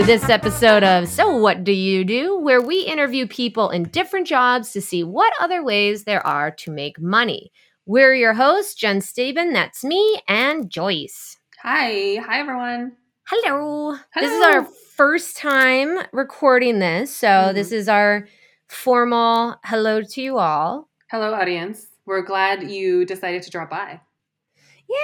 And 0.00 0.08
welcome 0.08 0.18
to 0.18 0.26
this 0.26 0.30
episode 0.30 0.82
of 0.82 1.08
So 1.08 1.36
What 1.36 1.62
Do 1.62 1.72
You 1.72 2.04
Do, 2.04 2.38
where 2.38 2.62
we 2.62 2.80
interview 2.80 3.26
people 3.26 3.68
in 3.68 3.82
different 3.84 4.26
jobs 4.26 4.72
to 4.72 4.80
see 4.80 5.04
what 5.04 5.34
other 5.38 5.62
ways 5.62 6.04
there 6.04 6.26
are 6.26 6.50
to 6.52 6.70
make 6.70 6.98
money. 6.98 7.52
We're 7.84 8.14
your 8.14 8.32
hosts, 8.32 8.74
Jen 8.74 9.00
Staben, 9.00 9.52
that's 9.52 9.84
me, 9.84 10.22
and 10.26 10.70
Joyce. 10.70 11.36
Hi. 11.62 12.16
Hi, 12.16 12.40
everyone. 12.40 12.92
Hello. 13.28 13.94
Hello. 14.14 14.26
This 14.26 14.32
is 14.32 14.42
our 14.42 14.64
first 14.96 15.36
time 15.36 15.98
recording 16.12 16.78
this, 16.78 17.14
so 17.14 17.28
Mhm. 17.28 17.54
this 17.54 17.70
is 17.70 17.86
our 17.86 18.26
formal 18.68 19.56
hello 19.64 20.00
to 20.02 20.22
you 20.22 20.38
all. 20.38 20.88
Hello, 21.10 21.34
audience. 21.34 21.88
We're 22.06 22.22
glad 22.22 22.70
you 22.70 23.04
decided 23.04 23.42
to 23.42 23.50
drop 23.50 23.68
by. 23.68 24.00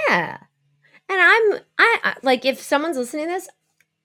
Yeah. 0.09 0.39
And 1.09 1.21
I'm 1.21 1.61
I, 1.79 1.99
I 2.03 2.15
like 2.23 2.47
if 2.47 2.61
someone's 2.63 2.97
listening 2.97 3.27
to 3.27 3.33
this, 3.35 3.49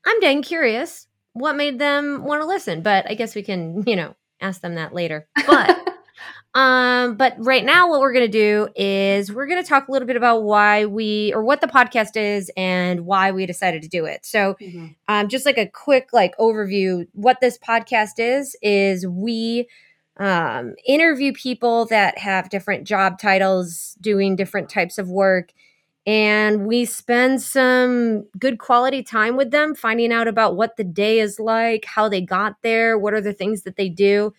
I'm 0.06 0.20
dang 0.20 0.42
curious 0.42 1.08
what 1.34 1.56
made 1.56 1.80
them 1.80 2.24
want 2.26 2.42
to 2.42 2.48
listen, 2.48 2.82
but 2.82 3.10
I 3.10 3.14
guess 3.16 3.36
we 3.36 3.44
can, 3.44 3.84
you 3.88 3.96
know, 3.96 4.16
ask 4.42 4.62
them 4.62 4.76
that 4.76 4.94
later. 4.94 5.28
But 5.46 5.88
um 6.54 7.16
but 7.16 7.34
right 7.40 7.64
now 7.64 7.90
what 7.90 8.02
we're 8.02 8.12
going 8.12 8.30
to 8.30 8.32
do 8.32 8.68
is 8.76 9.32
we're 9.32 9.48
going 9.48 9.64
to 9.64 9.68
talk 9.68 9.88
a 9.88 9.92
little 9.92 10.06
bit 10.08 10.18
about 10.18 10.44
why 10.44 10.86
we 10.86 11.32
or 11.34 11.44
what 11.44 11.62
the 11.62 11.68
podcast 11.68 12.18
is 12.18 12.52
and 12.58 13.06
why 13.06 13.32
we 13.32 13.46
decided 13.46 13.82
to 13.84 13.88
do 13.88 14.04
it. 14.06 14.26
So, 14.26 14.56
Mhm. 14.60 14.96
um, 15.08 15.30
just 15.30 15.46
like 15.46 15.58
a 15.58 15.68
quick 15.68 16.10
like 16.12 16.36
overview 16.38 17.08
what 17.14 17.38
this 17.40 17.58
podcast 17.58 18.18
is 18.18 18.56
is 18.62 19.08
we 19.08 19.68
um, 20.18 20.76
interview 20.86 21.32
people 21.32 21.86
that 21.86 22.18
have 22.18 22.50
different 22.50 22.86
job 22.86 23.18
titles 23.18 23.96
doing 24.02 24.36
different 24.36 24.70
types 24.70 24.98
of 24.98 25.10
work 25.10 25.54
and 26.08 26.66
we 26.66 26.84
spend 26.86 27.42
some 27.42 28.24
good 28.40 28.58
quality 28.58 29.04
time 29.04 29.38
with 29.38 29.52
them 29.52 29.76
finding 29.76 30.12
out 30.12 30.28
about 30.28 30.56
what 30.56 30.76
the 30.78 30.84
day 30.84 31.20
is 31.20 31.40
like 31.40 31.86
how 31.86 32.10
they 32.10 32.22
got 32.22 32.56
there 32.64 32.98
what 32.98 33.14
are 33.14 33.22
the 33.22 33.34
things 33.34 33.62
that 33.64 33.76
they 33.76 33.88
do 33.88 34.34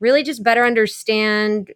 really 0.00 0.22
just 0.24 0.42
better 0.42 0.64
understand 0.64 1.72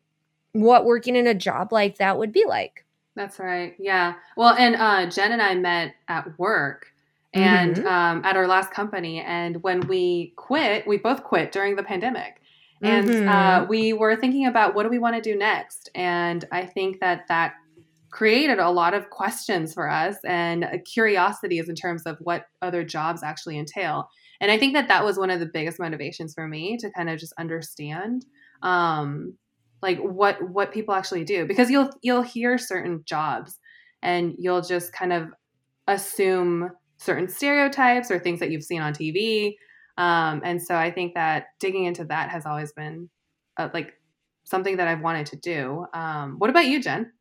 what 0.53 0.85
working 0.85 1.15
in 1.15 1.27
a 1.27 1.35
job 1.35 1.73
like 1.73 1.99
that 1.99 2.19
would 2.19 2.33
be 2.33 2.45
like 2.47 2.85
That's 3.15 3.39
right. 3.41 3.75
Yeah. 3.81 4.15
Well, 4.37 4.55
and 4.55 4.77
uh, 4.77 5.07
Jen 5.11 5.33
and 5.33 5.43
I 5.43 5.55
met 5.57 5.95
at 6.07 6.39
work 6.39 6.93
and 7.35 7.77
Mhm. 7.77 7.85
um, 7.85 8.23
at 8.25 8.37
our 8.37 8.47
last 8.47 8.71
company. 8.71 9.21
And 9.23 9.61
when 9.65 9.81
we 9.89 10.33
quit, 10.37 10.87
we 10.87 10.99
both 10.99 11.25
quit 11.25 11.51
during 11.51 11.75
the 11.77 11.83
pandemic. 11.83 12.41
And 12.81 13.09
Mhm. 13.09 13.29
uh, 13.29 13.67
we 13.69 13.93
were 13.93 14.15
thinking 14.15 14.47
about 14.47 14.75
what 14.77 14.85
do 14.85 14.89
we 14.89 15.01
want 15.01 15.17
to 15.17 15.21
do 15.21 15.37
next. 15.37 15.91
And 15.97 16.45
I 16.53 16.65
think 16.65 17.01
that 17.01 17.27
that 17.27 17.55
created 18.19 18.59
a 18.59 18.69
lot 18.69 18.95
of 18.95 19.11
questions 19.11 19.73
for 19.73 19.89
us 19.89 20.17
and 20.25 20.67
curiosities 20.93 21.69
in 21.69 21.77
terms 21.77 22.03
of 22.03 22.17
what 22.19 22.47
other 22.63 22.83
jobs 22.83 23.23
actually 23.23 23.57
entail. 23.57 24.09
And 24.41 24.51
I 24.51 24.59
think 24.59 24.75
that 24.75 24.89
that 24.89 25.05
was 25.05 25.19
one 25.19 25.31
of 25.31 25.39
the 25.39 25.47
biggest 25.47 25.79
motivations 25.79 26.35
for 26.35 26.49
me 26.49 26.77
to 26.79 26.91
kind 26.91 27.09
of 27.09 27.21
just 27.21 27.33
understand 27.39 28.27
um, 28.65 29.35
like 29.83 30.01
what 30.01 30.37
what 30.51 30.73
people 30.73 30.95
actually 30.95 31.23
do 31.23 31.47
because 31.47 31.71
you'll 31.71 31.91
you'll 32.03 32.23
hear 32.23 32.59
certain 32.59 33.05
jobs 33.05 33.57
and 34.03 34.35
you'll 34.37 34.63
just 34.63 34.93
kind 34.93 35.13
of 35.13 35.29
assume 35.87 36.71
certain 36.97 37.29
stereotypes 37.29 38.11
or 38.11 38.19
things 38.19 38.41
that 38.41 38.51
you've 38.51 38.65
seen 38.65 38.83
on 38.83 38.93
TV. 38.95 39.55
Um, 39.97 40.43
and 40.45 40.61
so 40.61 40.75
I 40.75 40.91
think 40.91 41.15
that 41.15 41.47
digging 41.61 41.85
into 41.85 42.05
that 42.07 42.31
has 42.31 42.47
always 42.47 42.73
been 42.73 43.11
uh, 43.59 43.69
like 43.73 43.93
something 44.43 44.79
that 44.79 44.89
I've 44.89 45.03
wanted 45.03 45.27
to 45.27 45.37
do. 45.37 45.87
Um, 45.95 46.35
what 46.39 46.51
about 46.51 46.67
you, 46.67 46.83
Jen? 46.83 47.13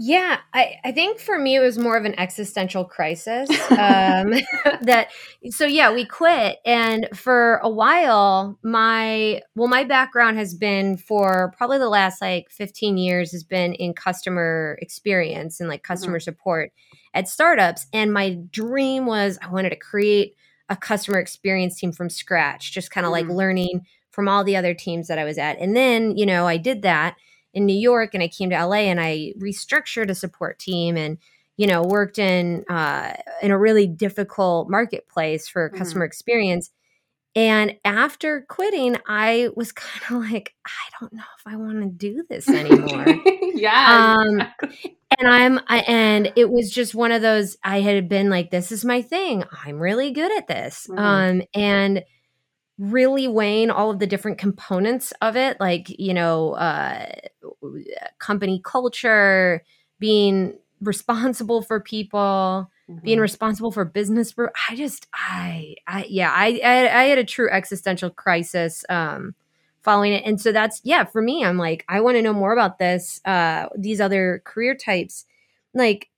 Yeah, 0.00 0.38
I, 0.54 0.76
I 0.84 0.92
think 0.92 1.18
for 1.18 1.36
me 1.40 1.56
it 1.56 1.60
was 1.60 1.76
more 1.76 1.96
of 1.96 2.04
an 2.04 2.18
existential 2.18 2.84
crisis. 2.84 3.50
Um, 3.78 4.32
that 4.82 5.08
so 5.50 5.64
yeah, 5.64 5.92
we 5.92 6.04
quit, 6.04 6.58
and 6.66 7.08
for 7.14 7.56
a 7.62 7.70
while, 7.70 8.58
my 8.62 9.40
well, 9.54 9.68
my 9.68 9.84
background 9.84 10.36
has 10.36 10.52
been 10.54 10.96
for 10.96 11.54
probably 11.56 11.78
the 11.78 11.88
last 11.88 12.20
like 12.20 12.50
fifteen 12.50 12.96
years 12.96 13.30
has 13.32 13.44
been 13.44 13.72
in 13.74 13.94
customer 13.94 14.76
experience 14.82 15.60
and 15.60 15.68
like 15.68 15.84
customer 15.84 16.18
support 16.18 16.72
at 17.14 17.28
startups, 17.28 17.86
and 17.92 18.12
my 18.12 18.36
dream 18.50 19.06
was 19.06 19.38
I 19.42 19.48
wanted 19.48 19.70
to 19.70 19.76
create 19.76 20.34
a 20.68 20.76
customer 20.76 21.18
experience 21.20 21.78
team 21.78 21.92
from 21.92 22.10
scratch, 22.10 22.72
just 22.72 22.90
kind 22.90 23.06
of 23.06 23.12
like 23.12 23.26
Mhm. 23.26 23.36
learning 23.36 23.86
from 24.10 24.28
all 24.28 24.42
the 24.42 24.56
other 24.56 24.74
teams 24.74 25.06
that 25.08 25.18
I 25.18 25.24
was 25.24 25.38
at, 25.38 25.58
and 25.60 25.76
then 25.76 26.16
you 26.16 26.26
know 26.26 26.46
I 26.48 26.56
did 26.56 26.82
that 26.82 27.16
in 27.58 27.66
New 27.66 27.76
York 27.78 28.14
and 28.14 28.22
I 28.22 28.28
came 28.28 28.50
to 28.50 28.64
LA 28.66 28.86
and 28.92 29.00
I 29.00 29.34
restructured 29.38 30.08
a 30.10 30.14
support 30.14 30.58
team 30.58 30.96
and 30.96 31.18
you 31.56 31.66
know 31.66 31.82
worked 31.82 32.18
in 32.18 32.64
uh, 32.70 33.14
in 33.42 33.50
a 33.50 33.58
really 33.58 33.86
difficult 33.86 34.70
marketplace 34.70 35.48
for 35.48 35.68
Mhm. 35.70 35.76
customer 35.78 36.04
experience. 36.04 36.70
And 37.36 37.76
after 37.84 38.40
quitting, 38.48 38.96
I 39.06 39.50
was 39.54 39.70
kind 39.72 40.24
of 40.24 40.30
like, 40.30 40.54
I 40.66 40.70
don't 40.98 41.12
know 41.12 41.22
if 41.38 41.46
I 41.46 41.56
want 41.56 41.82
to 41.82 41.88
do 41.88 42.24
this 42.28 42.48
anymore. 42.62 43.06
yeah. 43.54 44.16
um, 44.18 44.40
and 45.18 45.28
I'm 45.28 45.60
I, 45.68 45.78
and 45.86 46.32
it 46.36 46.50
was 46.50 46.70
just 46.70 46.94
one 46.94 47.12
of 47.12 47.22
those 47.22 47.56
I 47.62 47.80
had 47.80 48.08
been 48.08 48.30
like, 48.30 48.50
this 48.50 48.72
is 48.72 48.84
my 48.84 49.02
thing. 49.02 49.44
I'm 49.64 49.78
really 49.78 50.10
good 50.10 50.36
at 50.36 50.48
this. 50.48 50.86
Mhm. 50.90 50.98
Um, 50.98 51.42
and 51.54 52.02
really 52.78 53.28
weighing 53.28 53.70
all 53.70 53.90
of 53.90 53.98
the 53.98 54.06
different 54.06 54.38
components 54.38 55.12
of 55.22 55.36
it, 55.36 55.58
like 55.60 55.88
you 55.98 56.14
know, 56.14 56.52
uh, 56.54 57.06
company 58.18 58.60
culture, 58.64 59.62
being 59.98 60.54
responsible 60.80 61.62
for 61.62 61.80
people, 61.80 62.70
being 63.04 63.18
Mhm. 63.18 63.20
responsible 63.20 63.70
for 63.72 63.84
business. 63.84 64.34
I 64.68 64.76
just 64.76 65.06
I 65.14 65.74
I 65.86 66.06
yeah 66.08 66.32
I 66.34 66.60
I, 66.64 67.02
I 67.02 67.04
had 67.04 67.18
a 67.18 67.24
true 67.24 67.50
existential 67.50 68.10
crisis. 68.10 68.84
Um, 68.88 69.34
following 69.82 70.12
it 70.12 70.24
and 70.26 70.40
so 70.40 70.50
that's 70.52 70.80
yeah 70.84 71.04
for 71.04 71.22
me 71.22 71.42
i'm 71.44 71.56
like 71.56 71.84
i 71.88 72.00
want 72.00 72.16
to 72.16 72.20
know 72.20 72.32
more 72.32 72.52
about 72.52 72.78
this 72.78 73.20
uh 73.24 73.66
these 73.78 74.00
other 74.00 74.42
career 74.44 74.74
types 74.74 75.24
like 75.72 76.10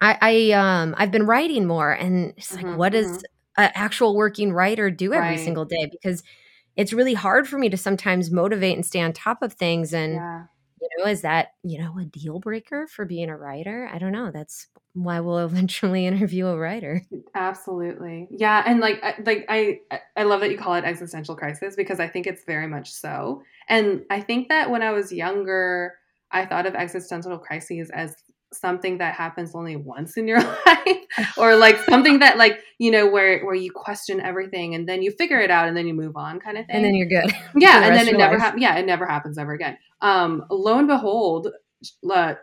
i 0.00 0.18
i 0.20 0.52
um 0.52 0.94
i've 0.98 1.10
been 1.10 1.26
writing 1.26 1.66
more 1.66 1.92
and 1.92 2.34
it's 2.36 2.56
like 2.56 2.66
Mhm, 2.66 2.72
what 2.72 2.92
does 2.92 3.10
mhm. 3.12 3.24
An 3.56 3.70
actual 3.74 4.16
working 4.16 4.52
writer 4.52 4.90
do 4.90 5.12
every 5.12 5.36
Right. 5.36 5.38
single 5.38 5.64
day 5.64 5.88
because 5.90 6.22
it's 6.76 6.92
really 6.92 7.14
hard 7.14 7.46
for 7.48 7.58
me 7.58 7.68
to 7.70 7.76
sometimes 7.76 8.30
motivate 8.30 8.74
and 8.76 8.84
stay 8.86 9.00
on 9.00 9.12
top 9.12 9.42
of 9.42 9.52
things 9.54 9.92
and 9.94 10.14
yeah. 10.14 10.44
you 10.80 10.88
know 10.98 11.06
is 11.10 11.22
that 11.22 11.48
you 11.62 11.78
know 11.78 11.98
a 11.98 12.04
deal 12.04 12.40
breaker 12.40 12.86
for 12.88 13.04
being 13.04 13.30
a 13.30 13.36
writer 13.36 13.88
i 13.92 13.98
don't 13.98 14.12
know 14.12 14.30
that's 14.32 14.66
why 14.94 15.20
we'll 15.20 15.38
eventually 15.46 16.06
interview 16.06 16.46
a 16.46 16.56
writer 16.58 17.02
Absolutely. 17.34 18.28
Yeah, 18.30 18.62
and 18.66 18.80
like 18.80 19.02
like 19.26 19.44
I 19.48 19.80
I 20.16 20.22
love 20.24 20.40
that 20.40 20.50
you 20.50 20.58
call 20.58 20.74
it 20.74 20.84
existential 20.84 21.36
crisis 21.36 21.76
because 21.76 22.00
I 22.00 22.08
think 22.08 22.26
it's 22.26 22.44
very 22.44 22.66
much 22.68 22.92
so. 22.92 23.42
And 23.68 24.04
I 24.10 24.20
think 24.20 24.48
that 24.48 24.70
when 24.70 24.82
I 24.82 24.92
was 24.92 25.12
younger, 25.12 25.94
I 26.30 26.46
thought 26.46 26.66
of 26.66 26.74
existential 26.74 27.38
crises 27.38 27.90
as 27.90 28.14
something 28.56 28.98
that 28.98 29.14
happens 29.14 29.54
only 29.54 29.76
once 29.76 30.16
in 30.16 30.26
your 30.28 30.40
life 30.66 30.98
or 31.36 31.56
like 31.56 31.76
something 31.88 32.18
that 32.20 32.38
like, 32.38 32.60
you 32.78 32.90
know, 32.90 33.06
where 33.08 33.44
where 33.44 33.54
you 33.54 33.70
question 33.70 34.20
everything 34.20 34.74
and 34.74 34.88
then 34.88 35.02
you 35.02 35.10
figure 35.10 35.40
it 35.40 35.50
out 35.50 35.68
and 35.68 35.76
then 35.76 35.86
you 35.86 35.94
move 35.94 36.16
on 36.16 36.40
kind 36.40 36.58
of 36.58 36.66
thing. 36.66 36.76
and 36.76 36.84
then 36.84 36.94
you're 36.94 37.08
good 37.08 37.30
yeah, 37.56 37.80
the 37.80 37.86
and 37.86 37.96
then 37.96 38.08
it 38.08 38.16
never 38.16 38.38
happens. 38.38 38.62
Yeah, 38.62 38.76
it 38.76 38.86
never 38.86 39.06
happens 39.06 39.38
ever 39.38 39.52
again. 39.52 39.76
Um, 40.00 40.44
lo 40.50 40.78
and 40.78 40.88
behold, 40.88 41.48
uh, 42.10 42.34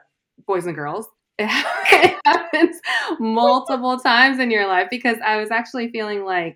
boys 0.48 0.66
and 0.66 0.76
girls, 0.76 1.08
it 1.38 1.48
happens 2.26 2.78
multiple 3.20 4.00
times 4.00 4.40
in 4.40 4.52
your 4.52 4.68
life 4.68 4.88
because 4.90 5.18
I 5.25 5.38
was 5.38 5.52
actually 5.52 5.90
feeling 5.92 6.24
like 6.25 6.56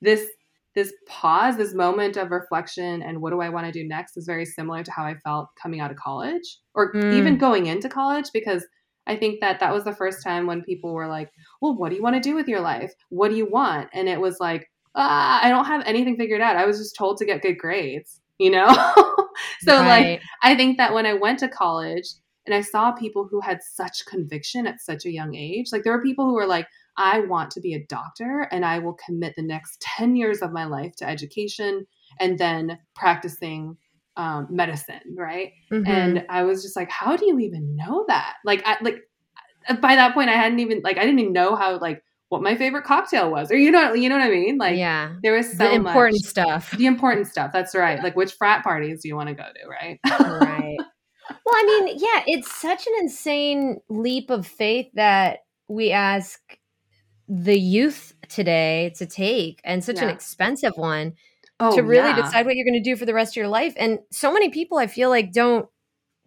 this 0.00 0.26
this 0.74 0.92
pause, 1.08 1.56
this 1.56 1.72
moment 1.72 2.18
of 2.18 2.30
reflection, 2.30 3.00
and 3.02 3.22
what 3.22 3.30
do 3.30 3.40
I 3.40 3.48
want 3.48 3.64
to 3.64 3.72
do 3.72 3.88
next 3.88 4.18
is 4.18 4.26
very 4.26 4.44
similar 4.44 4.82
to 4.84 4.90
how 4.92 5.04
I 5.04 5.14
felt 5.24 5.48
coming 5.60 5.80
out 5.80 5.90
of 5.90 5.96
college 5.96 6.58
or 6.74 6.92
Mm. 6.92 7.12
even 7.14 7.38
going 7.38 7.64
into 7.66 7.88
college 7.88 8.26
because 8.34 8.66
I 9.06 9.16
think 9.16 9.40
that 9.40 9.60
that 9.60 9.72
was 9.72 9.84
the 9.84 9.94
first 9.94 10.22
time 10.22 10.46
when 10.46 10.62
people 10.62 10.92
were 10.92 11.08
like, 11.08 11.30
"Well, 11.60 11.76
what 11.76 11.90
do 11.90 11.96
you 11.96 12.02
want 12.02 12.16
to 12.16 12.20
do 12.20 12.34
with 12.34 12.48
your 12.48 12.60
life? 12.60 12.92
What 13.10 13.30
do 13.30 13.36
you 13.36 13.46
want?" 13.46 13.88
And 13.92 14.08
it 14.08 14.20
was 14.20 14.38
like, 14.40 14.68
ah, 14.96 15.40
I 15.42 15.50
don't 15.50 15.66
have 15.66 15.82
anything 15.86 16.16
figured 16.16 16.40
out. 16.40 16.56
I 16.56 16.66
was 16.66 16.78
just 16.78 16.96
told 16.96 17.18
to 17.18 17.26
get 17.26 17.42
good 17.42 17.58
grades, 17.58 18.20
you 18.38 18.50
know? 18.50 18.66
so 19.60 19.76
like 19.76 20.22
I 20.42 20.56
think 20.56 20.78
that 20.78 20.94
when 20.94 21.06
I 21.06 21.14
went 21.14 21.38
to 21.40 21.48
college 21.48 22.08
and 22.46 22.54
I 22.54 22.62
saw 22.62 22.92
people 22.92 23.28
who 23.30 23.40
had 23.40 23.60
such 23.62 24.06
conviction 24.06 24.66
at 24.66 24.80
such 24.80 25.04
a 25.04 25.12
young 25.12 25.34
age, 25.34 25.66
like 25.70 25.84
there 25.84 25.92
were 25.92 26.02
people 26.02 26.26
who 26.26 26.34
were 26.34 26.46
like, 26.46 26.66
I 26.96 27.20
want 27.20 27.50
to 27.52 27.60
be 27.60 27.74
a 27.74 27.86
doctor 27.88 28.48
and 28.50 28.64
I 28.64 28.78
will 28.78 28.96
commit 29.04 29.34
the 29.36 29.42
next 29.42 29.80
10 29.82 30.16
years 30.16 30.40
of 30.40 30.52
my 30.52 30.64
life 30.64 30.96
to 30.96 31.08
education 31.08 31.86
and 32.18 32.38
then 32.38 32.78
practicing 32.94 33.76
um, 34.16 34.46
medicine, 34.50 35.14
right? 35.16 35.52
Mhm. 35.70 35.86
And 35.88 36.26
I 36.28 36.44
was 36.44 36.62
just 36.62 36.76
like, 36.76 36.90
how 36.90 37.16
do 37.16 37.26
you 37.26 37.38
even 37.40 37.76
know 37.76 38.04
that? 38.08 38.34
Like, 38.44 38.62
I, 38.66 38.76
like 38.80 38.98
by 39.80 39.96
that 39.96 40.14
point, 40.14 40.30
I 40.30 40.34
hadn't 40.34 40.60
even 40.60 40.80
like 40.84 40.96
I 40.98 41.04
didn't 41.04 41.18
even 41.20 41.32
know 41.32 41.54
how 41.56 41.78
like 41.78 42.02
what 42.28 42.42
my 42.42 42.56
favorite 42.56 42.84
cocktail 42.84 43.30
was, 43.30 43.50
or 43.52 43.56
you 43.56 43.70
know, 43.70 43.94
you 43.94 44.08
know 44.08 44.16
what 44.16 44.24
I 44.24 44.30
mean? 44.30 44.58
Like, 44.58 44.76
yeah 44.76 45.14
there 45.22 45.34
was 45.34 45.50
so 45.50 45.58
the 45.58 45.72
important 45.72 46.20
much. 46.24 46.28
stuff 46.30 46.70
The 46.76 46.86
important 46.86 47.26
stuff. 47.28 47.50
That's 47.52 47.74
right. 47.74 48.02
Like, 48.02 48.16
which 48.16 48.32
frat 48.34 48.64
parties 48.64 49.02
do 49.02 49.08
you 49.08 49.16
want 49.16 49.28
to 49.28 49.34
go 49.34 49.44
to, 49.44 49.68
right? 49.68 50.00
right. 50.04 50.76
Well, 51.44 51.56
I 51.56 51.64
mean, 51.64 51.98
yeah, 51.98 52.22
it's 52.28 52.52
such 52.54 52.86
an 52.86 52.92
insane 53.00 53.80
leap 53.88 54.30
of 54.30 54.46
faith 54.46 54.86
that 54.94 55.40
we 55.66 55.90
ask 55.90 56.40
the 57.28 57.58
youth 57.58 58.14
today 58.28 58.92
to 58.96 59.06
take 59.06 59.60
and 59.64 59.82
such 59.82 59.96
Yeah. 59.96 60.04
an 60.04 60.10
expensive 60.10 60.74
one 60.76 61.14
Oh, 61.58 61.74
to 61.74 61.82
really 61.82 62.10
yeah. 62.10 62.20
decide 62.20 62.44
what 62.44 62.54
you're 62.54 62.66
going 62.66 62.82
to 62.82 62.90
do 62.90 62.96
for 62.96 63.06
the 63.06 63.14
rest 63.14 63.32
of 63.32 63.36
your 63.36 63.48
life. 63.48 63.72
And 63.78 64.00
so 64.10 64.30
many 64.30 64.50
people, 64.50 64.76
I 64.76 64.86
feel 64.88 65.08
like, 65.08 65.32
don't 65.32 65.66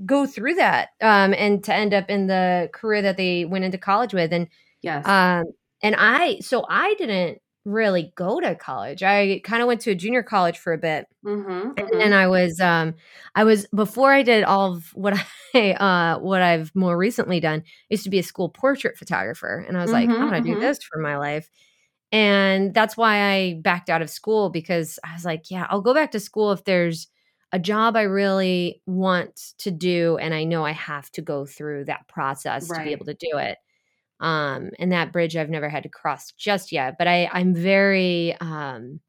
go 0.05 0.25
through 0.25 0.55
that 0.55 0.89
um, 1.01 1.33
and 1.33 1.63
to 1.65 1.73
end 1.73 1.93
up 1.93 2.09
in 2.09 2.27
the 2.27 2.69
career 2.73 3.01
that 3.03 3.17
they 3.17 3.45
went 3.45 3.65
into 3.65 3.77
college 3.77 4.13
with. 4.13 4.33
And 4.33 4.47
Yes. 4.81 5.05
um, 5.05 5.45
and 5.81 5.95
I, 5.97 6.39
so 6.39 6.65
I 6.69 6.93
didn't 6.95 7.39
really 7.65 8.13
go 8.15 8.39
to 8.39 8.55
college. 8.55 9.03
I 9.03 9.41
kind 9.43 9.61
of 9.61 9.67
went 9.67 9.81
to 9.81 9.91
a 9.91 9.95
junior 9.95 10.23
college 10.23 10.57
for 10.57 10.73
a 10.73 10.77
bit, 10.77 11.05
mm-hmm, 11.25 11.71
and 11.77 11.89
then 12.01 12.13
I 12.13 12.27
was, 12.27 12.59
um, 12.59 12.95
I 13.35 13.43
was 13.43 13.67
before 13.75 14.11
I 14.11 14.23
did 14.23 14.43
all 14.43 14.73
of 14.73 14.85
what 14.93 15.13
I, 15.53 15.71
uh, 15.73 16.19
what 16.19 16.41
I've 16.41 16.73
more 16.75 16.97
recently 16.97 17.39
done. 17.39 17.63
I 17.65 17.71
used 17.89 18.03
to 18.03 18.09
be 18.09 18.19
a 18.19 18.23
school 18.23 18.49
portrait 18.49 18.97
photographer, 18.97 19.65
and 19.67 19.77
I 19.77 19.81
was 19.81 19.91
like, 19.91 20.09
I 20.09 20.17
want 20.17 20.35
to 20.35 20.41
do 20.41 20.55
mhm. 20.55 20.61
this 20.61 20.79
for 20.81 20.99
my 20.99 21.17
life. 21.17 21.49
And 22.11 22.73
that's 22.73 22.97
why 22.97 23.31
I 23.31 23.59
backed 23.61 23.89
out 23.89 24.01
of 24.01 24.09
school 24.09 24.49
because 24.49 24.97
I 25.03 25.13
was 25.13 25.25
like, 25.25 25.51
yeah, 25.51 25.67
I'll 25.69 25.81
go 25.81 25.93
back 25.93 26.11
to 26.11 26.19
school 26.19 26.51
if 26.51 26.63
there's 26.63 27.07
a 27.51 27.59
job 27.59 27.95
I 27.95 28.03
really 28.03 28.81
want 28.85 29.53
to 29.59 29.71
do 29.71 30.17
and 30.17 30.33
I 30.33 30.43
know 30.43 30.65
I 30.65 30.71
have 30.71 31.11
to 31.11 31.21
go 31.21 31.45
through 31.45 31.85
that 31.85 32.07
process 32.07 32.67
to 32.67 32.83
be 32.83 32.91
able 32.91 33.05
to 33.05 33.13
do 33.15 33.37
it. 33.37 33.57
Um, 34.19 34.71
and 34.79 34.91
that 34.91 35.11
bridge 35.11 35.35
I've 35.37 35.49
never 35.49 35.69
had 35.69 35.83
to 35.83 35.89
cross 35.89 36.31
just 36.31 36.71
yet, 36.71 36.95
but 36.97 37.07
I, 37.07 37.29
I'm 37.31 37.55
very, 37.55 38.35
um, 38.39 38.99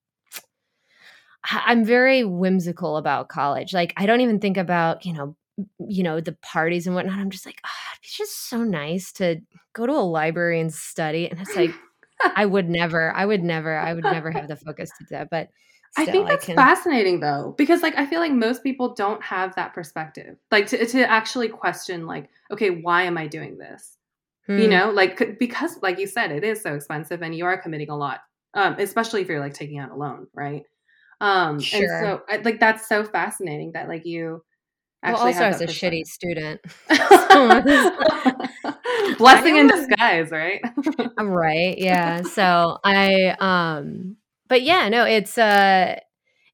I'm 1.45 1.85
very 1.85 2.23
whimsical 2.25 2.97
about 2.97 3.29
college. 3.29 3.73
Like 3.73 3.93
I 3.97 4.07
don't 4.07 4.21
even 4.21 4.41
think 4.41 4.57
about, 4.57 5.05
you 5.05 5.13
know, 5.13 5.37
you 5.79 6.03
know, 6.03 6.21
the 6.21 6.37
parties 6.43 6.87
and 6.87 6.95
whatnot. 6.95 7.19
I'm 7.19 7.31
just 7.31 7.47
like, 7.47 7.61
oh, 7.67 7.97
it's 8.03 8.17
just 8.17 8.49
so 8.49 8.63
nice 8.63 9.13
to 9.13 9.41
go 9.73 9.87
to 9.87 9.93
a 9.93 10.01
library 10.05 10.61
and 10.61 10.73
study. 10.73 11.29
And 11.31 11.41
it's 11.41 11.57
like, 11.57 11.73
I 12.37 12.47
would 12.47 12.69
never, 12.69 13.13
I 13.15 13.25
would 13.25 13.43
never, 13.43 13.77
I 13.77 13.93
would 13.95 14.05
never 14.05 14.31
have 14.31 14.49
the 14.49 14.57
focus 14.57 14.93
to 14.93 15.05
do 15.05 15.09
that. 15.11 15.31
But 15.31 15.49
I 15.97 16.07
think 16.07 16.29
that's 16.29 16.45
can. 16.47 16.57
fascinating 16.57 17.21
though, 17.21 17.55
because 17.59 17.83
like 17.83 17.97
I 17.99 18.07
feel 18.07 18.21
like 18.21 18.33
most 18.33 18.63
people 18.63 18.95
don't 18.95 19.23
have 19.23 19.55
that 19.57 19.75
perspective, 19.75 20.37
like 20.51 20.67
to 20.69 20.87
to 20.87 21.11
actually 21.11 21.49
question, 21.49 22.07
like, 22.07 22.29
okay, 22.53 22.71
why 22.71 23.03
am 23.03 23.19
I 23.19 23.27
doing 23.27 23.59
this? 23.59 23.97
You 24.57 24.67
Hmm. 24.67 24.71
know, 24.71 24.91
like 24.91 25.39
because 25.39 25.79
like 25.83 25.99
you 25.99 26.07
said, 26.07 26.33
it 26.33 26.45
is 26.45 26.63
so 26.63 26.75
expensive, 26.75 27.23
and 27.23 27.35
you 27.35 27.45
are 27.45 27.61
committing 27.61 27.91
a 27.91 27.97
lot, 27.97 28.21
um, 28.55 28.77
especially 28.79 29.23
if 29.23 29.29
you're 29.29 29.41
like 29.41 29.55
taking 29.55 29.79
out 29.79 29.91
a 29.91 29.97
loan, 29.97 30.27
right? 30.35 30.63
Um, 31.21 31.57
and 31.73 31.91
so 32.01 32.23
I, 32.29 32.37
like 32.39 32.61
that's 32.61 32.89
so 32.89 33.05
fascinating 33.05 33.73
that 33.73 33.89
like 33.89 34.07
you 34.07 34.43
Well, 35.03 35.17
also 35.17 35.45
as 35.45 35.61
a 35.61 35.67
shitty 35.67 36.07
student, 36.07 36.61
blessing 39.19 39.57
in 39.57 39.69
disguise, 39.69 40.31
right? 40.31 40.61
right? 41.19 41.79
Yeah. 41.79 42.23
So 42.23 42.79
I, 42.85 43.37
um, 43.41 44.17
but 44.49 44.63
yeah, 44.63 44.89
no, 44.89 45.05
it's 45.05 45.39
uh, 45.39 45.99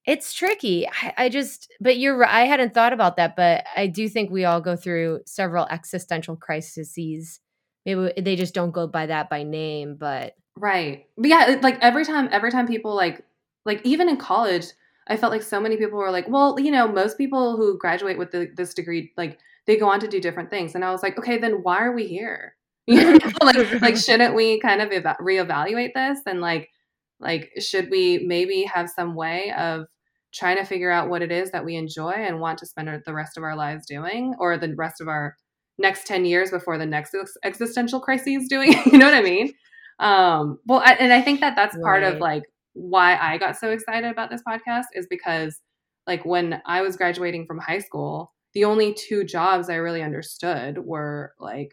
it's 0.05 0.33
tricky. 0.33 0.87
I, 0.87 1.15
I 1.17 1.29
just, 1.29 1.73
but 1.81 1.99
you're 1.99 2.17
right. 2.17 2.33
I 2.33 2.47
hadn't 2.47 2.73
thought 2.73 2.93
about 2.93 3.17
that, 3.17 3.35
but 3.35 3.65
I 3.77 3.89
do 3.89 4.09
think 4.09 4.31
we 4.31 4.45
all 4.45 4.61
go 4.61 4.77
through 4.77 5.23
several 5.27 5.67
existential 5.67 6.37
crises. 6.37 7.41
Maybe 7.85 8.13
they 8.21 8.37
just 8.37 8.55
don't 8.55 8.71
go 8.71 8.87
by 8.87 9.07
that 9.07 9.29
by 9.29 9.43
name, 9.43 9.97
but 9.99 10.35
Right. 10.57 11.07
But 11.19 11.29
yeah, 11.29 11.59
like 11.63 11.79
every 11.81 12.05
time 12.05 12.29
every 12.33 12.51
time 12.51 12.67
people 12.67 12.95
like 12.95 13.25
like 13.65 13.83
even 13.85 14.09
in 14.09 14.17
college, 14.17 14.67
I 15.09 15.17
felt 15.17 15.33
like 15.33 15.43
so 15.43 15.61
many 15.61 15.77
people 15.77 15.99
were 15.99 16.11
like, 16.11 16.29
"Well, 16.29 16.59
you 16.59 16.71
know, 16.71 16.89
most 16.89 17.19
people 17.19 17.57
who 17.57 17.79
graduate 17.79 18.19
with 18.19 18.31
the, 18.33 18.49
this 18.57 18.75
degree 18.75 19.13
like 19.17 19.39
they 19.67 19.77
go 19.77 19.89
on 19.89 20.01
to 20.01 20.09
do 20.09 20.21
different 20.21 20.51
things." 20.51 20.75
And 20.75 20.85
I 20.85 20.91
was 20.91 21.03
like, 21.03 21.19
"Okay, 21.19 21.39
then 21.39 21.63
why 21.63 21.79
are 21.79 21.93
we 21.93 22.07
here?" 22.07 22.55
You 22.89 23.19
know, 23.19 23.31
like 23.43 23.81
like 23.83 23.97
shouldn't 23.97 24.37
we 24.37 24.61
kind 24.61 24.81
of 24.81 24.93
eva- 24.93 25.17
reevaluate 25.21 25.93
this 25.95 26.21
and 26.25 26.41
like 26.41 26.71
like 27.19 27.51
should 27.59 27.91
we 27.91 28.19
maybe 28.19 28.63
have 28.63 28.89
some 28.89 29.17
way 29.17 29.53
of 29.59 29.87
trying 30.33 30.57
to 30.57 30.65
figure 30.65 30.91
out 30.91 31.09
what 31.09 31.23
it 31.23 31.33
is 31.33 31.51
that 31.51 31.65
we 31.65 31.77
enjoy 31.77 32.13
and 32.13 32.41
want 32.41 32.59
to 32.59 32.67
spend 32.67 32.89
our, 32.89 33.03
the 33.05 33.15
rest 33.15 33.37
of 33.37 33.43
our 33.43 33.57
lives 33.57 33.87
doing 33.87 34.35
or 34.39 34.59
the 34.59 34.75
rest 34.77 35.01
of 35.01 35.09
our 35.09 35.35
next 35.79 36.07
10 36.07 36.25
years 36.25 36.51
before 36.51 36.79
the 36.79 36.87
next 36.87 37.15
ex- 37.15 37.37
existential 37.45 38.01
crises 38.01 38.47
doing 38.49 38.73
you 38.87 38.99
know 38.99 39.07
what 39.07 39.15
i 39.15 39.23
mean 39.23 39.53
um 39.99 40.59
well 40.67 40.81
I, 40.85 40.93
and 40.93 41.13
i 41.13 41.23
think 41.23 41.41
that 41.41 41.57
that's 41.57 41.77
part 41.79 42.03
of 42.03 42.19
like 42.19 42.45
why 42.77 43.17
i 43.17 43.39
got 43.39 43.57
so 43.57 43.71
excited 43.71 44.11
about 44.11 44.31
this 44.31 44.43
podcast 44.47 44.85
is 44.95 45.07
because 45.09 45.61
like 46.07 46.25
when 46.25 46.61
i 46.67 46.83
was 46.83 46.97
graduating 46.97 47.47
from 47.47 47.59
high 47.59 47.79
school 47.79 48.33
the 48.55 48.65
only 48.65 48.93
two 48.95 49.25
jobs 49.25 49.71
i 49.71 49.75
really 49.77 50.03
understood 50.03 50.79
were 50.79 51.33
like 51.41 51.71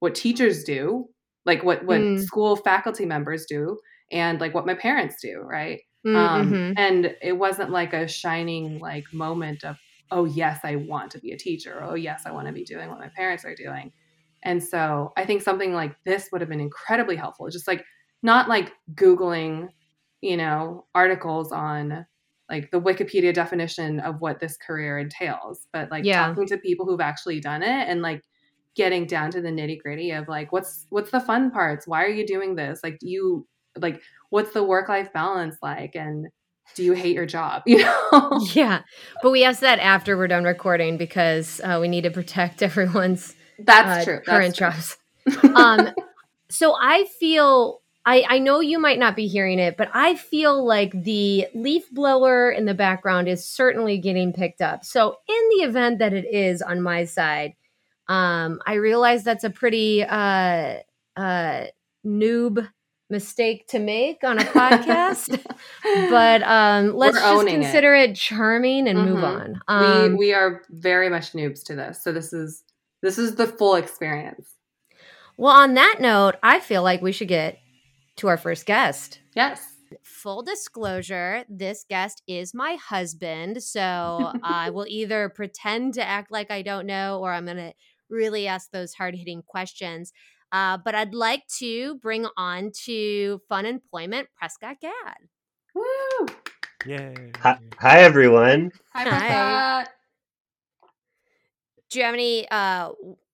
what 0.00 0.14
teachers 0.14 0.64
do 0.64 1.06
like 1.44 1.62
what 1.62 1.84
what 1.84 2.00
Mm. 2.00 2.18
school 2.24 2.56
faculty 2.56 3.04
members 3.04 3.44
do 3.46 3.78
and 4.10 4.40
like 4.40 4.54
what 4.54 4.66
my 4.66 4.74
parents 4.74 5.16
do 5.22 5.40
right 5.40 5.80
Mm, 6.06 6.16
um, 6.16 6.52
mhm. 6.52 6.74
and 6.76 7.16
it 7.20 7.32
wasn't 7.32 7.70
like 7.70 7.92
a 7.92 8.06
shining 8.06 8.78
like 8.78 9.04
moment 9.12 9.64
of 9.64 9.76
oh 10.12 10.24
yes 10.24 10.60
i 10.62 10.76
want 10.76 11.10
to 11.10 11.18
be 11.18 11.32
a 11.32 11.36
teacher 11.38 11.82
oh 11.82 11.94
yes 11.96 12.22
i 12.26 12.30
want 12.30 12.46
to 12.46 12.52
be 12.52 12.64
doing 12.64 12.88
what 12.88 13.00
my 13.00 13.08
parents 13.08 13.44
are 13.44 13.56
doing 13.56 13.90
and 14.44 14.62
so 14.62 15.12
i 15.16 15.24
think 15.24 15.42
something 15.42 15.72
like 15.74 15.96
this 16.04 16.28
would 16.30 16.40
have 16.40 16.48
been 16.50 16.60
incredibly 16.60 17.16
helpful 17.16 17.48
just 17.50 17.66
like 17.66 17.84
not 18.22 18.48
like 18.48 18.72
googling 18.94 19.68
you 20.20 20.36
know 20.36 20.84
articles 20.94 21.52
on 21.52 22.06
like 22.48 22.70
the 22.70 22.80
wikipedia 22.80 23.34
definition 23.34 24.00
of 24.00 24.20
what 24.20 24.38
this 24.40 24.56
career 24.56 24.98
entails 24.98 25.66
but 25.72 25.90
like 25.90 26.04
Yeah. 26.04 26.26
talking 26.28 26.46
to 26.46 26.58
people 26.58 26.86
who've 26.86 27.00
actually 27.00 27.40
done 27.40 27.62
it 27.62 27.88
and 27.88 28.02
like 28.02 28.22
getting 28.76 29.06
down 29.06 29.30
to 29.30 29.40
the 29.40 29.48
nitty 29.48 29.80
gritty 29.80 30.10
of 30.12 30.28
like 30.28 30.52
what's 30.52 30.86
what's 30.90 31.10
the 31.10 31.18
fun 31.20 31.50
parts? 31.50 31.86
Why 31.86 32.04
are 32.04 32.08
you 32.10 32.26
doing 32.26 32.54
this? 32.54 32.80
Like 32.84 32.98
you 33.00 33.46
like 33.78 34.02
what's 34.28 34.52
the 34.52 34.62
work 34.62 34.88
life 34.90 35.10
balance 35.14 35.56
like? 35.62 35.96
And 35.96 36.26
do 36.74 36.84
you 36.84 36.92
hate 36.92 37.14
your 37.14 37.24
job? 37.26 37.62
You 37.66 37.78
know? 37.78 38.38
Yeah. 38.52 38.82
But 39.22 39.30
we 39.30 39.44
asked 39.44 39.62
that 39.62 39.78
after 39.78 40.16
we're 40.16 40.28
done 40.28 40.44
recording 40.44 40.98
because 40.98 41.58
uh, 41.64 41.78
we 41.80 41.88
need 41.88 42.02
to 42.02 42.10
protect 42.10 42.62
everyone's 42.68 43.34
that's 43.58 44.02
uh, 44.02 44.04
true. 44.04 44.20
Current 44.26 44.56
that's 44.58 44.96
jobs. 45.28 45.56
um 45.56 45.88
so 46.50 46.76
i 46.80 47.04
feel 47.18 47.80
I, 48.08 48.24
I 48.28 48.38
know 48.38 48.60
you 48.60 48.78
might 48.78 49.00
not 49.00 49.16
be 49.16 49.26
hearing 49.26 49.58
it, 49.58 49.76
but 49.76 49.90
I 49.92 50.14
feel 50.14 50.64
like 50.64 50.92
the 51.02 51.48
leaf 51.54 51.90
blower 51.90 52.50
in 52.50 52.64
the 52.64 52.72
background 52.74 53.28
is 53.28 53.44
certainly 53.44 53.98
getting 53.98 54.32
picked 54.32 54.60
up. 54.62 54.84
So, 54.84 55.16
in 55.28 55.48
the 55.58 55.64
event 55.64 55.98
that 55.98 56.12
it 56.12 56.24
is 56.24 56.62
on 56.62 56.80
my 56.80 57.04
side, 57.04 57.54
um, 58.08 58.60
I 58.64 58.74
realize 58.74 59.24
that's 59.24 59.42
a 59.42 59.50
pretty 59.50 60.04
uh, 60.04 60.76
uh, 61.16 61.64
noob 62.06 62.68
mistake 63.10 63.66
to 63.68 63.78
make 63.80 64.22
on 64.22 64.38
a 64.38 64.44
podcast, 64.44 65.40
but 66.08 66.42
um, 66.44 66.94
let's 66.96 67.16
just 67.16 67.26
owning 67.26 67.56
it. 67.56 67.62
consider 67.64 67.94
it. 67.94 68.14
charming 68.14 68.86
and 68.88 68.98
move 69.04 69.18
Mhm. 69.18 69.24
on. 69.24 69.60
Um, 69.66 70.12
we 70.12 70.26
we 70.28 70.34
are 70.34 70.62
very 70.70 71.08
much 71.08 71.32
noobs 71.32 71.64
to 71.64 71.74
this 71.74 72.02
so 72.02 72.12
this 72.12 72.32
is 72.32 72.62
this 73.02 73.18
is 73.18 73.34
the 73.34 73.46
full 73.48 73.74
experience 73.74 74.52
well, 75.38 75.52
on 75.54 75.74
that 75.74 75.96
note, 76.00 76.36
I 76.42 76.60
feel 76.60 76.82
like 76.82 77.02
we 77.02 77.12
should 77.12 77.28
get 77.28 77.58
to 78.16 78.28
our 78.28 78.36
first 78.36 78.66
guest. 78.66 79.20
yes 79.34 79.76
Full 80.02 80.42
disclosure, 80.42 81.44
this 81.48 81.84
guest 81.88 82.22
is 82.26 82.52
my 82.52 82.74
husband. 82.74 83.62
So 83.62 84.32
I 84.42 84.70
will 84.74 84.86
either 84.88 85.28
pretend 85.28 85.94
to 85.94 86.02
act 86.04 86.32
like 86.32 86.50
I 86.50 86.62
don't 86.62 86.86
know 86.86 87.20
or 87.20 87.32
I'm 87.32 87.44
going 87.44 87.56
to 87.56 87.72
really 88.10 88.48
ask 88.48 88.70
those 88.72 88.94
hard 88.94 89.14
hitting 89.14 89.42
questions. 89.42 90.12
Uh, 90.52 90.78
but 90.84 90.94
I'd 90.94 91.14
like 91.14 91.46
to 91.58 91.96
bring 91.96 92.26
on 92.36 92.72
to 92.84 93.40
Fun 93.48 93.66
Employment 93.66 94.28
Prescott 94.36 94.76
Gadd. 94.80 95.16
Woo! 95.74 96.26
Yay. 96.86 97.32
Hi, 97.40 97.58
hi 97.78 98.00
everyone. 98.00 98.72
Hi, 98.92 99.02
Hi. 99.02 99.08
Prescott. 99.08 99.88
Do 101.90 101.98
you 101.98 102.04
have 102.04 102.14
any 102.14 102.48
uh, 102.48 102.90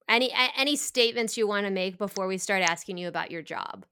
any 0.08 0.32
any 0.56 0.76
statements 0.76 1.36
you 1.36 1.46
want 1.46 1.66
to 1.66 1.70
make 1.70 1.98
before 1.98 2.26
we 2.26 2.38
start 2.38 2.62
asking 2.62 2.98
you 2.98 3.08
about 3.08 3.30
your 3.30 3.42
job? 3.42 3.84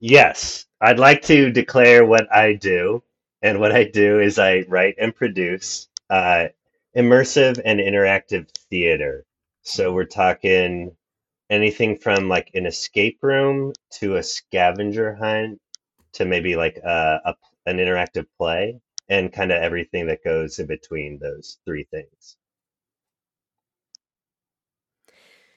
Yes, 0.00 0.66
I'd 0.80 0.98
like 0.98 1.22
to 1.22 1.50
declare 1.50 2.04
what 2.04 2.32
I 2.32 2.54
do. 2.54 3.02
And 3.42 3.60
what 3.60 3.72
I 3.72 3.84
do 3.84 4.20
is 4.20 4.38
I 4.38 4.64
write 4.68 4.96
and 4.98 5.14
produce 5.14 5.88
uh, 6.10 6.48
immersive 6.96 7.60
and 7.64 7.80
interactive 7.80 8.48
theater. 8.70 9.24
So 9.62 9.92
we're 9.92 10.04
talking 10.04 10.96
anything 11.50 11.96
from 11.98 12.28
like 12.28 12.50
an 12.54 12.66
escape 12.66 13.18
room 13.22 13.72
to 14.00 14.16
a 14.16 14.22
scavenger 14.22 15.14
hunt 15.14 15.60
to 16.14 16.24
maybe 16.24 16.56
like 16.56 16.78
a, 16.78 17.20
a 17.24 17.34
an 17.66 17.78
interactive 17.78 18.26
play 18.38 18.80
and 19.08 19.32
kind 19.32 19.52
of 19.52 19.62
everything 19.62 20.06
that 20.06 20.24
goes 20.24 20.58
in 20.58 20.66
between 20.66 21.18
those 21.18 21.58
three 21.66 21.84
things. 21.90 22.36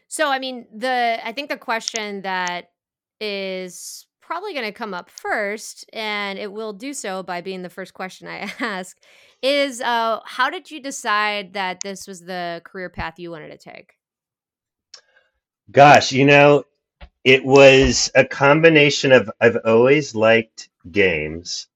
So, 0.07 0.29
I 0.29 0.39
mean, 0.39 0.67
the 0.73 1.19
I 1.23 1.31
think 1.33 1.49
the 1.49 1.57
question 1.57 2.21
that 2.23 2.71
is 3.19 4.06
probably 4.27 4.53
going 4.53 4.65
to 4.65 4.73
come 4.73 4.93
up 4.93 5.09
first, 5.09 5.85
and 5.93 6.37
it 6.37 6.51
will 6.51 6.73
do 6.73 6.93
so 6.93 7.23
by 7.23 7.41
being 7.41 7.63
the 7.63 7.69
first 7.69 7.93
question 7.93 8.27
I 8.27 8.51
ask, 8.59 8.97
is 9.41 9.81
uh, 9.81 10.19
how 10.25 10.49
did 10.49 10.69
you 10.69 10.81
decide 10.81 11.53
that 11.53 11.81
this 11.81 12.07
was 12.07 12.21
the 12.21 12.61
career 12.65 12.89
path 12.89 13.19
you 13.19 13.31
wanted 13.31 13.51
to 13.51 13.57
take? 13.57 13.93
Gosh, 15.71 16.11
you 16.11 16.25
know, 16.25 16.65
it 17.23 17.45
was 17.45 18.11
a 18.15 18.25
combination 18.25 19.13
of 19.13 19.31
I've 19.39 19.57
always 19.65 20.15
liked 20.15 20.69
games, 20.91 21.67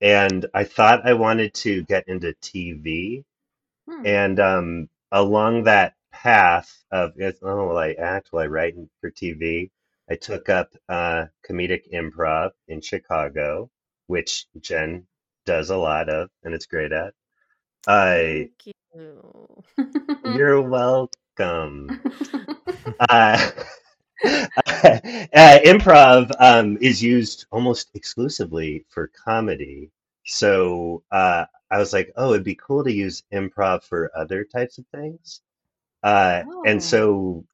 and 0.00 0.46
I 0.54 0.64
thought 0.64 1.06
I 1.06 1.14
wanted 1.14 1.54
to 1.54 1.82
get 1.84 2.08
into 2.08 2.34
TV, 2.42 3.24
Hmm. 3.88 4.06
and 4.06 4.40
um, 4.40 4.88
along 5.12 5.64
that 5.64 5.94
path 6.12 6.84
of 6.92 7.14
oh, 7.42 7.68
will 7.68 7.78
I 7.78 7.92
act? 7.92 8.32
Will 8.32 8.40
I 8.40 8.46
write 8.46 8.76
for 9.00 9.10
TV? 9.10 9.70
I 10.10 10.16
took 10.16 10.48
up 10.48 10.74
uh, 10.88 11.26
comedic 11.48 11.84
improv 11.92 12.50
in 12.68 12.80
Chicago, 12.80 13.70
which 14.08 14.46
Jen 14.60 15.06
does 15.46 15.70
a 15.70 15.76
lot 15.76 16.08
of, 16.08 16.30
and 16.44 16.54
it's 16.54 16.66
great 16.66 16.92
at. 16.92 17.14
I 17.86 18.50
Thank 18.64 18.74
you. 18.94 19.64
you're 20.36 20.62
welcome. 20.62 22.00
Uh, 23.08 23.50
uh, 24.24 25.58
improv 25.64 26.30
um, 26.38 26.76
is 26.80 27.02
used 27.02 27.46
almost 27.50 27.90
exclusively 27.94 28.84
for 28.88 29.08
comedy. 29.08 29.90
So 30.26 31.02
uh, 31.10 31.46
I 31.70 31.78
was 31.78 31.92
like, 31.92 32.12
oh, 32.16 32.32
it'd 32.32 32.44
be 32.44 32.56
cool 32.56 32.84
to 32.84 32.92
use 32.92 33.22
improv 33.32 33.82
for 33.84 34.10
other 34.16 34.44
types 34.44 34.78
of 34.78 34.86
things. 34.88 35.40
Uh, 36.02 36.42
and 36.66 36.80
Oh. 36.80 36.80
so 36.82 37.44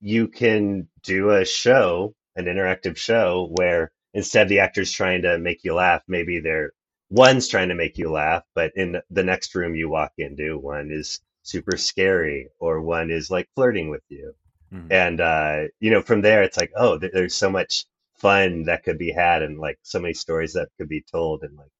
you 0.00 0.28
can 0.28 0.88
do 1.04 1.30
a 1.32 1.44
show, 1.44 2.14
an 2.36 2.46
interactive 2.46 2.96
show, 2.98 3.50
where 3.58 3.92
instead 4.14 4.44
of 4.44 4.48
the 4.50 4.60
actors 4.60 4.92
trying 4.92 5.22
to 5.22 5.38
make 5.38 5.64
you 5.64 5.74
laugh, 5.74 6.02
maybe 6.08 6.40
they're 6.40 6.72
one's 7.10 7.48
trying 7.48 7.70
to 7.70 7.76
make 7.76 7.98
you 7.98 8.10
laugh, 8.12 8.44
but 8.54 8.72
in 8.76 9.00
the 9.10 9.24
next 9.24 9.54
room 9.54 9.74
you 9.76 9.88
walk 9.90 10.12
into, 10.18 10.58
one 10.58 10.90
is 10.92 11.20
super 11.44 11.76
scary 11.76 12.48
or 12.60 12.82
one 12.82 13.10
is 13.10 13.30
like 13.30 13.48
flirting 13.56 13.90
with 13.90 14.02
you 14.10 14.32
Mhm. 14.72 14.90
and 14.90 15.20
uh 15.20 15.62
you 15.80 15.90
know 15.90 16.02
from 16.02 16.20
there 16.22 16.42
it's 16.42 16.56
like 16.56 16.70
oh 16.76 16.98
th- 16.98 17.12
there's 17.12 17.34
so 17.34 17.50
much 17.50 17.84
fun 18.18 18.64
that 18.64 18.82
could 18.84 18.98
be 18.98 19.12
had 19.12 19.42
and 19.42 19.58
like 19.58 19.78
so 19.82 19.98
many 20.00 20.14
stories 20.14 20.52
that 20.54 20.68
could 20.78 20.88
be 20.88 21.02
told 21.10 21.42
in 21.44 21.54
like 21.56 21.70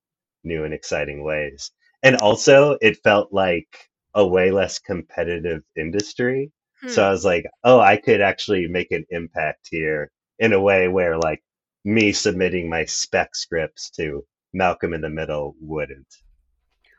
new 0.44 0.64
and 0.64 0.74
exciting 0.74 1.22
ways 1.24 1.70
and 2.02 2.16
also 2.16 2.76
it 2.80 3.02
felt 3.02 3.32
like 3.32 3.88
a 4.14 4.26
way 4.26 4.50
less 4.50 4.78
competitive 4.78 5.62
industry 5.76 6.50
so 6.86 7.02
Hmm. 7.02 7.08
i 7.08 7.10
was 7.10 7.24
like 7.24 7.46
oh 7.64 7.80
i 7.80 7.96
could 7.96 8.20
actually 8.20 8.66
make 8.68 8.90
an 8.92 9.04
impact 9.10 9.68
here 9.70 10.10
in 10.38 10.52
a 10.52 10.60
way 10.60 10.88
where 10.88 11.18
like 11.18 11.42
me 11.84 12.12
submitting 12.12 12.68
my 12.68 12.84
spec 12.84 13.34
scripts 13.34 13.90
to 13.90 14.24
malcolm 14.52 14.94
in 14.94 15.00
the 15.00 15.10
middle 15.10 15.54
wouldn't 15.60 16.22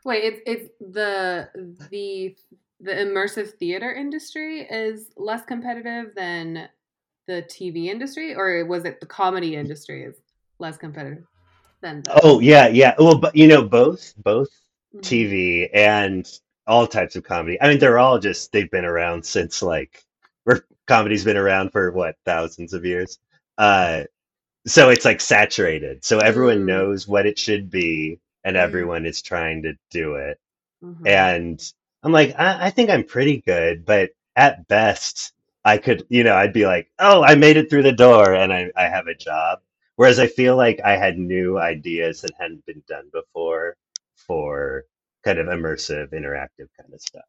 Wait, 0.04 0.24
it's 0.24 0.40
it's 0.46 0.70
the 0.80 1.48
the 1.90 2.36
the 2.80 2.90
immersive 2.92 3.52
theater 3.58 3.92
industry 3.92 4.62
is 4.62 5.12
less 5.16 5.44
competitive 5.44 6.14
than 6.16 6.68
the 7.28 7.42
TV 7.42 7.88
industry, 7.88 8.34
or 8.34 8.64
was 8.66 8.84
it 8.84 9.00
the 9.00 9.06
comedy 9.06 9.54
industry 9.54 10.04
is 10.04 10.16
less 10.58 10.76
competitive 10.76 11.24
than 11.82 12.02
the? 12.04 12.14
oh 12.22 12.40
yeah 12.40 12.66
yeah 12.68 12.94
well 12.98 13.18
but 13.18 13.34
you 13.36 13.46
know 13.46 13.62
both 13.62 14.14
both 14.16 14.48
Mhm. 14.92 15.02
TV 15.02 15.68
and 15.74 16.28
all 16.66 16.86
types 16.86 17.16
of 17.16 17.24
comedy. 17.24 17.60
I 17.60 17.68
mean, 17.68 17.78
they're 17.78 17.98
all 17.98 18.18
just 18.18 18.52
they've 18.52 18.70
been 18.70 18.84
around 18.84 19.24
since 19.26 19.62
like 19.62 20.04
comedy's 20.86 21.24
been 21.24 21.36
around 21.36 21.70
for 21.72 21.92
what 21.92 22.16
thousands 22.24 22.72
of 22.74 22.84
years. 22.84 23.18
Uh, 23.58 24.04
so 24.66 24.90
it's 24.90 25.04
like 25.04 25.20
saturated. 25.20 26.04
So 26.04 26.18
everyone 26.20 26.66
Mm. 26.66 26.66
knows 26.66 27.08
what 27.08 27.26
it 27.26 27.38
should 27.38 27.70
be, 27.70 28.20
and 28.44 28.56
Mm. 28.56 28.58
everyone 28.58 29.06
is 29.06 29.22
trying 29.22 29.62
to 29.64 29.74
do 29.90 30.16
it. 30.16 30.38
Mhm. 30.82 31.06
And 31.06 31.62
I'm 32.02 32.12
like, 32.12 32.34
I, 32.38 32.66
I 32.66 32.70
think 32.70 32.90
I'm 32.90 33.04
pretty 33.04 33.42
good, 33.42 33.84
but 33.84 34.10
at 34.36 34.66
best, 34.68 35.32
I 35.64 35.78
could, 35.78 36.06
you 36.10 36.24
know, 36.24 36.34
I'd 36.36 36.52
be 36.52 36.66
like, 36.66 36.90
oh, 36.98 37.22
I 37.22 37.34
made 37.36 37.56
it 37.56 37.70
through 37.70 37.84
the 37.84 37.92
door, 37.92 38.34
and 38.34 38.52
I 38.52 38.70
I 38.76 38.84
have 38.88 39.08
a 39.08 39.14
job. 39.14 39.60
Whereas 39.96 40.18
I 40.18 40.26
feel 40.28 40.56
like 40.56 40.80
I 40.84 40.96
had 40.96 41.18
new 41.18 41.58
ideas 41.58 42.22
that 42.22 42.32
hadn't 42.38 42.66
been 42.66 42.82
done 42.88 43.10
before 43.12 43.76
for 44.16 44.84
kind 45.24 45.38
of 45.38 45.46
immersive, 45.46 46.12
interactive 46.12 46.68
kind 46.78 46.92
of 46.92 47.00
stuff. 47.00 47.24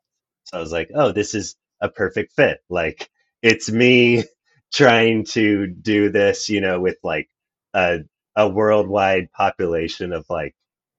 So 0.45 0.57
I 0.57 0.61
was 0.61 0.71
like, 0.71 0.89
oh, 0.93 1.11
this 1.11 1.35
is 1.35 1.55
a 1.81 1.89
perfect 1.89 2.33
fit. 2.33 2.59
Like, 2.69 3.09
it's 3.41 3.71
me 3.71 4.23
trying 4.73 5.25
to 5.25 5.67
do 5.67 6.09
this, 6.09 6.49
you 6.49 6.61
know, 6.61 6.79
with 6.79 6.97
like 7.03 7.29
a 7.73 7.99
a 8.35 8.49
worldwide 8.49 9.31
population 9.31 10.11
of 10.11 10.25
like 10.29 10.55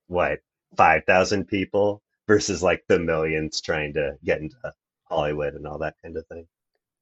what, 0.07 0.39
5,000 0.77 1.47
people 1.47 2.03
versus 2.27 2.63
like 2.63 2.85
the 2.89 2.99
millions 2.99 3.61
trying 3.61 3.93
to 3.95 4.17
get 4.25 4.41
into 4.41 4.57
Hollywood 5.05 5.55
and 5.55 5.67
all 5.67 5.79
that 5.79 5.95
kind 6.03 6.17
of 6.17 6.27
thing. 6.29 6.47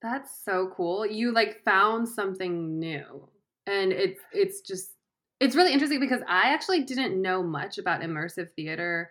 That's 0.00 0.42
so 0.44 0.72
cool. 0.76 1.06
You 1.06 1.32
like 1.32 1.62
found 1.64 2.08
something 2.08 2.78
new. 2.78 3.28
And 3.66 3.92
it's 3.92 4.20
it's 4.32 4.61
just 4.61 4.90
it's 5.38 5.54
really 5.54 5.72
interesting 5.72 6.00
because 6.00 6.22
I 6.26 6.52
actually 6.52 6.82
didn't 6.82 7.20
know 7.20 7.42
much 7.42 7.78
about 7.78 8.00
immersive 8.00 8.49
theater 8.56 9.11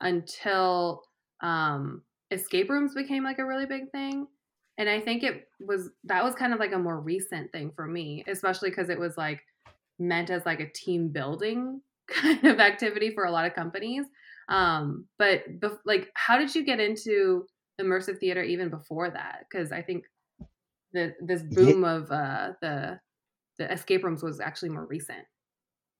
until 0.00 1.02
um 1.42 2.02
escape 2.30 2.70
rooms 2.70 2.94
became 2.94 3.24
like 3.24 3.38
a 3.38 3.46
really 3.46 3.66
big 3.66 3.90
thing. 3.92 4.26
And 4.78 4.88
I 4.88 5.00
think 5.00 5.22
it 5.22 5.48
was 5.60 5.90
that 6.04 6.24
was 6.24 6.34
kind 6.34 6.52
of 6.52 6.60
like 6.60 6.72
a 6.72 6.78
more 6.78 7.00
recent 7.00 7.50
thing 7.52 7.72
for 7.74 7.86
me, 7.86 8.24
especially 8.26 8.70
because 8.70 8.90
it 8.90 8.98
was 8.98 9.16
like 9.16 9.40
meant 9.98 10.30
as 10.30 10.44
like 10.44 10.60
a 10.60 10.70
team 10.72 11.08
building 11.08 11.80
kind 12.08 12.44
of 12.44 12.60
activity 12.60 13.10
for 13.14 13.24
a 13.24 13.30
lot 13.30 13.46
of 13.46 13.54
companies. 13.54 14.06
Um, 14.48 15.06
but 15.18 15.60
bef- 15.60 15.78
like, 15.84 16.08
how 16.14 16.38
did 16.38 16.54
you 16.54 16.64
get 16.64 16.78
into 16.78 17.46
immersive 17.80 18.18
theater 18.18 18.42
even 18.42 18.68
before 18.68 19.10
that? 19.10 19.44
Because 19.50 19.72
I 19.72 19.82
think 19.82 20.04
the 20.92 21.14
this 21.20 21.42
boom 21.42 21.84
of 21.84 22.10
uh, 22.10 22.52
the 22.60 23.00
the 23.58 23.72
escape 23.72 24.04
rooms 24.04 24.22
was 24.22 24.40
actually 24.40 24.70
more 24.70 24.86
recent. 24.86 25.24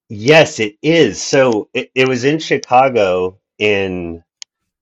Yes, 0.08 0.60
it 0.60 0.76
is. 0.82 1.20
So 1.20 1.68
it, 1.74 1.90
it 1.94 2.06
was 2.06 2.24
in 2.24 2.38
Chicago 2.38 3.38
in 3.58 4.24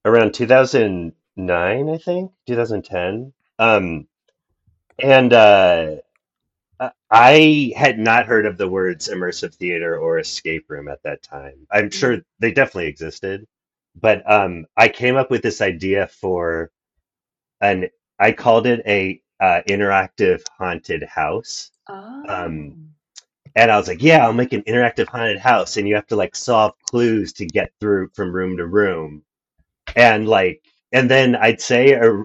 around 0.04 0.34
2009, 0.34 1.90
I 1.90 1.98
think, 1.98 2.32
2010. 2.46 3.32
Um, 3.58 4.08
and 5.00 5.32
uh, 5.32 5.96
I 7.10 7.72
had 7.76 7.98
not 7.98 8.26
heard 8.26 8.46
of 8.46 8.58
the 8.58 8.68
words 8.68 9.08
immersive 9.08 9.54
theater 9.54 9.98
or 9.98 10.18
escape 10.18 10.66
room 10.70 10.88
at 10.88 11.02
that 11.04 11.22
time. 11.22 11.66
I'm 11.72 11.90
sure 11.90 12.18
they 12.40 12.52
definitely 12.52 12.88
existed, 12.88 13.46
but 14.00 14.30
um, 14.30 14.66
I 14.76 14.88
came 14.88 15.16
up 15.16 15.30
with 15.30 15.42
this 15.42 15.62
idea 15.62 16.08
for 16.08 16.70
an, 17.60 17.88
I 18.18 18.32
called 18.32 18.66
it 18.66 18.82
a 18.86 19.22
uh, 19.40 19.62
interactive 19.68 20.42
haunted 20.58 21.04
house. 21.04 21.72
Oh, 21.88 22.24
Um, 22.28 22.93
And 23.56 23.70
I 23.70 23.78
was 23.78 23.88
like, 23.88 24.02
yeah, 24.02 24.24
I'll 24.24 24.32
make 24.34 24.52
an 24.52 24.62
interactive 24.62 25.08
haunted 25.08 25.38
house, 25.38 25.76
and 25.76 25.88
you 25.88 25.94
have 25.96 26.06
to 26.08 26.16
like 26.16 26.36
solve 26.36 26.74
clues 26.90 27.32
to 27.34 27.46
get 27.46 27.72
through 27.80 28.10
from 28.14 28.32
room 28.34 28.56
to 28.58 28.66
room. 28.66 29.24
And 29.96 30.28
like, 30.28 30.62
and 30.92 31.10
then 31.10 31.36
I'd 31.36 31.60
say 31.60 31.94
uh, 31.96 32.24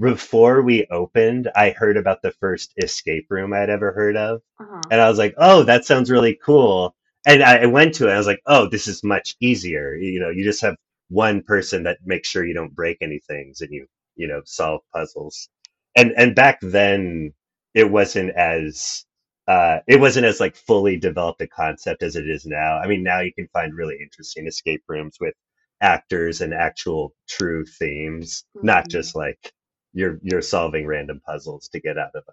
before 0.00 0.62
we 0.62 0.86
opened, 0.90 1.50
I 1.56 1.70
heard 1.70 1.96
about 1.96 2.22
the 2.22 2.32
first 2.32 2.72
escape 2.82 3.26
room 3.30 3.52
I'd 3.52 3.70
ever 3.70 3.92
heard 3.92 4.16
of. 4.16 4.42
uh-huh. 4.60 4.82
And 4.90 5.00
I 5.00 5.08
was 5.08 5.18
like, 5.18 5.34
oh, 5.38 5.64
that 5.64 5.84
sounds 5.84 6.10
really 6.10 6.38
cool. 6.44 6.94
And 7.26 7.42
I, 7.42 7.58
I 7.64 7.66
went 7.66 7.94
to 7.96 8.08
it. 8.08 8.12
I 8.12 8.18
was 8.18 8.26
like, 8.26 8.42
oh, 8.46 8.68
this 8.68 8.88
is 8.88 9.04
much 9.04 9.36
easier. 9.40 9.94
You 9.96 10.20
know, 10.20 10.30
you 10.30 10.44
just 10.44 10.62
have 10.62 10.76
one 11.10 11.42
person 11.42 11.84
that 11.84 11.98
makes 12.04 12.28
sure 12.28 12.46
you 12.46 12.54
don't 12.54 12.74
break 12.74 12.98
any 13.02 13.20
things 13.28 13.60
and 13.60 13.72
you, 13.72 13.86
you 14.16 14.28
know, 14.28 14.42
solve 14.44 14.82
puzzles. 14.94 15.48
And 15.96 16.12
and 16.16 16.34
back 16.34 16.60
then 16.62 17.32
it 17.74 17.90
wasn't 17.90 18.30
as 18.36 19.04
uh, 19.48 19.78
it 19.88 19.98
wasn't 20.00 20.26
as 20.26 20.40
like 20.40 20.56
fully 20.56 20.96
developed 20.96 21.40
a 21.42 21.46
concept 21.48 22.02
as 22.02 22.16
it 22.16 22.28
is 22.28 22.46
now. 22.46 22.78
I 22.78 22.86
mean, 22.86 23.02
now 23.02 23.20
you 23.20 23.32
can 23.32 23.48
find 23.48 23.74
really 23.74 23.98
interesting 24.00 24.46
escape 24.46 24.82
rooms 24.88 25.16
with 25.20 25.34
actors 25.80 26.40
and 26.40 26.54
actual 26.54 27.14
true 27.28 27.64
themes, 27.64 28.44
not 28.62 28.84
Mhm. 28.84 28.90
just 28.90 29.16
like 29.16 29.52
you're 29.92 30.18
you're 30.22 30.42
solving 30.42 30.86
random 30.86 31.20
puzzles 31.26 31.68
to 31.70 31.80
get 31.80 31.98
out 31.98 32.14
of 32.14 32.24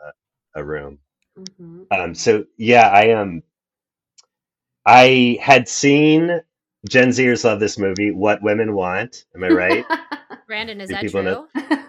a, 0.55 0.59
a 0.61 0.63
room. 0.63 0.99
Mhm. 1.37 1.87
Um, 1.91 2.13
so 2.15 2.45
yeah, 2.57 2.89
I 2.89 3.11
um 3.11 3.41
I 4.85 5.37
had 5.41 5.67
seen 5.67 6.41
Gen 6.87 7.09
Zers 7.09 7.43
love 7.43 7.59
this 7.59 7.77
movie, 7.77 8.11
What 8.11 8.41
Women 8.41 8.73
Want. 8.73 9.25
Am 9.35 9.43
I 9.43 9.49
right? 9.49 9.85
Brandon, 10.47 10.79
is 10.81 10.89
Do 10.89 10.95
that 10.95 11.01
people 11.01 11.21
true? 11.23 11.31
know- 11.31 11.47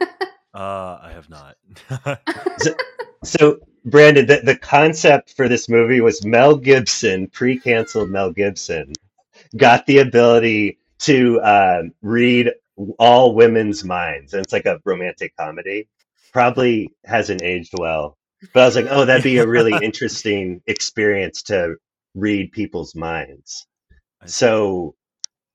Uh, 0.52 0.98
I 1.00 1.12
have 1.12 1.30
not. 1.30 1.56
So 3.24 3.60
Brandon, 3.84 4.26
the, 4.26 4.40
the 4.44 4.56
concept 4.56 5.34
for 5.36 5.48
this 5.48 5.68
movie 5.68 6.00
was 6.00 6.24
Mel 6.24 6.56
Gibson, 6.56 7.28
pre-canceled 7.28 8.10
Mel 8.10 8.32
Gibson, 8.32 8.92
got 9.56 9.86
the 9.86 9.98
ability 9.98 10.78
to 11.00 11.40
um, 11.42 11.92
read 12.02 12.52
all 12.98 13.34
women's 13.34 13.84
minds, 13.84 14.34
and 14.34 14.44
it's 14.44 14.52
like 14.52 14.66
a 14.66 14.80
romantic 14.84 15.36
comedy. 15.36 15.88
Probably 16.32 16.90
hasn't 17.04 17.42
aged 17.42 17.72
well, 17.78 18.18
but 18.54 18.62
I 18.62 18.66
was 18.66 18.76
like, 18.76 18.88
oh, 18.90 19.04
that'd 19.04 19.24
be 19.24 19.38
a 19.38 19.46
really 19.46 19.74
interesting 19.82 20.62
experience 20.66 21.42
to 21.44 21.76
read 22.14 22.52
people's 22.52 22.94
minds. 22.94 23.66
I. 24.22 24.26
So 24.26 24.94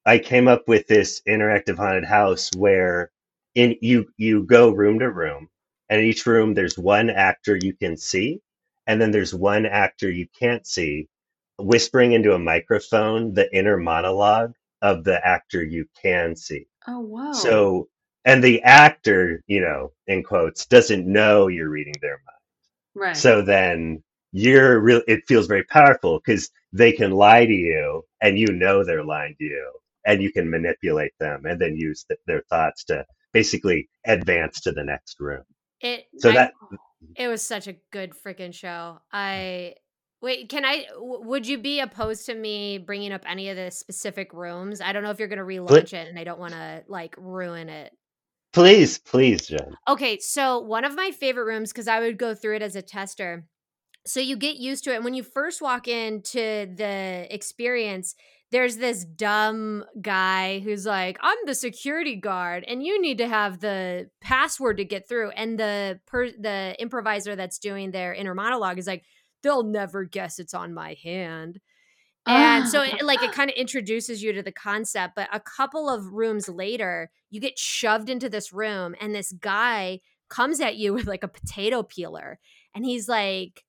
I 0.06 0.20
came 0.20 0.50
up 0.50 0.68
with 0.68 0.88
this 0.88 1.22
interactive 1.30 1.78
haunted 1.78 2.06
house 2.06 2.52
where 2.58 3.12
in 3.56 3.78
you 3.82 4.08
you 4.18 4.44
go 4.44 4.72
room 4.72 5.00
to 5.00 5.12
room 5.12 5.50
and 5.90 6.02
in 6.02 6.08
each 6.08 6.26
room 6.26 6.54
there's 6.54 6.78
one 6.78 7.10
actor 7.10 7.58
you 7.62 7.74
can 7.74 7.98
see 7.98 8.42
and 8.88 9.02
then 9.02 9.12
there's 9.12 9.34
one 9.34 9.66
actor 9.66 10.10
you 10.10 10.28
can't 10.40 10.66
see 10.68 11.08
whispering 11.60 12.14
into 12.14 12.34
a 12.34 12.40
microphone 12.40 13.34
the 13.34 13.54
inner 13.56 13.78
monologue 13.78 14.54
of 14.82 15.04
the 15.04 15.26
actor 15.26 15.64
you 15.64 15.86
can 16.02 16.36
see. 16.36 16.68
Oh, 16.88 17.00
whoa. 17.02 17.32
So, 17.34 17.90
and 18.26 18.44
the 18.44 18.62
actor, 18.64 19.42
you 19.48 19.62
know, 19.62 19.92
in 20.08 20.24
quotes, 20.24 20.66
doesn't 20.68 21.08
know 21.12 21.48
you're 21.48 21.70
reading 21.70 21.96
their 22.02 22.20
mind. 22.26 22.44
right. 22.96 23.18
So 23.18 23.42
then 23.42 24.04
you're 24.32 24.80
real, 24.80 25.02
it 25.08 25.24
feels 25.28 25.48
very 25.48 25.64
powerful 25.66 26.22
because 26.26 26.50
they 26.74 26.92
can 26.92 27.12
lie 27.12 27.46
to 27.46 27.54
you 27.54 28.04
and 28.22 28.38
you 28.40 28.48
know 28.48 28.84
they're 28.84 29.04
lying 29.06 29.36
to 29.40 29.46
you 29.46 29.72
and 30.06 30.22
you 30.22 30.32
can 30.32 30.50
manipulate 30.50 31.14
them 31.20 31.46
and 31.46 31.60
then 31.62 31.76
use 31.78 32.04
th- 32.06 32.20
their 32.28 32.44
thoughts 32.50 32.84
to 32.86 33.06
basically 33.34 33.90
advance 34.06 34.62
to 34.62 34.72
the 34.72 34.84
next 34.84 35.20
room. 35.20 35.44
It 35.86 36.06
So 36.18 36.30
I, 36.32 36.34
that, 36.34 36.54
it 37.16 37.28
was 37.28 37.42
such 37.42 37.68
a 37.68 37.76
good 37.92 38.14
freaking 38.14 38.54
show. 38.54 39.00
I 39.12 39.76
wait. 40.22 40.50
Can 40.50 40.66
I? 40.66 40.86
w- 40.94 41.22
Would 41.28 41.48
you 41.48 41.58
be 41.60 41.80
opposed 41.80 42.26
to 42.26 42.34
me 42.36 42.78
bringing 42.80 43.12
up 43.14 43.24
any 43.28 43.50
of 43.50 43.56
the 43.56 43.70
specific 43.72 44.34
rooms? 44.34 44.82
I 44.82 44.94
don't 44.94 45.04
know 45.04 45.12
if 45.12 45.20
you're 45.20 45.28
going 45.28 45.40
to 45.40 45.46
relaunch 45.46 45.94
it, 45.94 46.08
and 46.08 46.18
I 46.18 46.24
don't 46.24 46.40
want 46.40 46.54
to 46.54 46.84
like 46.88 47.16
ruin 47.18 47.70
it. 47.70 47.92
please, 48.54 48.98
please, 48.98 49.48
Jen. 49.48 49.76
Okay, 49.88 50.18
so 50.20 50.60
one 50.60 50.86
of 50.86 50.96
my 50.96 51.12
favorite 51.12 51.46
rooms 51.46 51.72
because 51.72 51.88
I 51.88 52.00
would 52.00 52.18
go 52.18 52.34
through 52.34 52.56
it 52.56 52.62
as 52.62 52.76
a 52.76 52.82
tester. 52.82 53.46
So 54.08 54.20
you 54.20 54.36
get 54.38 54.58
used 54.58 54.84
to 54.86 54.94
it. 54.94 54.96
And 54.98 55.04
when 55.04 55.14
you 55.14 55.24
first 55.24 55.62
walk 55.62 55.88
into 55.88 56.68
the 56.76 57.28
experience, 57.30 58.16
there's 58.52 58.78
this 58.78 59.04
dumb 59.04 59.84
guy 60.02 60.60
who's 60.60 60.86
like, 60.86 61.18
"I'm 61.22 61.38
the 61.46 61.56
security 61.56 62.16
guard, 62.16 62.64
and 62.68 62.84
you 62.84 63.02
need 63.02 63.18
to 63.18 63.28
have 63.28 63.60
the 63.60 64.10
password 64.22 64.78
to 64.78 64.86
get 64.86 65.08
through." 65.08 65.32
And 65.32 65.60
the 65.60 66.00
per- 66.06 66.32
the 66.32 66.76
improviser 66.80 67.36
that's 67.36 67.60
doing 67.60 67.92
their 67.92 68.14
inner 68.14 68.36
monologue 68.36 68.78
is 68.78 68.88
like, 68.88 69.04
"They'll 69.44 69.64
never 69.64 70.04
guess 70.04 70.40
it's 70.40 70.54
on 70.54 70.74
my 70.74 70.96
hand." 71.04 71.60
And 72.28 72.68
so 72.68 72.82
it, 72.82 73.04
like 73.04 73.22
it 73.22 73.30
ah. 73.30 73.34
kind 73.34 73.52
of 73.52 73.56
introduces 73.56 74.24
you 74.24 74.34
to 74.34 74.42
the 74.42 74.52
concept, 74.52 75.14
but 75.16 75.30
a 75.32 75.40
couple 75.40 75.90
of 75.90 76.14
rooms 76.14 76.50
later, 76.50 77.12
you 77.30 77.40
get 77.40 77.60
shoved 77.60 78.10
into 78.10 78.30
this 78.30 78.52
room 78.52 78.96
and 79.00 79.14
this 79.14 79.32
guy 79.32 80.00
comes 80.30 80.60
at 80.60 80.76
you 80.76 80.94
with 80.96 81.06
like 81.06 81.24
a 81.24 81.28
potato 81.28 81.84
peeler 81.84 82.40
and 82.74 82.86
he's 82.86 83.08
like 83.08 83.64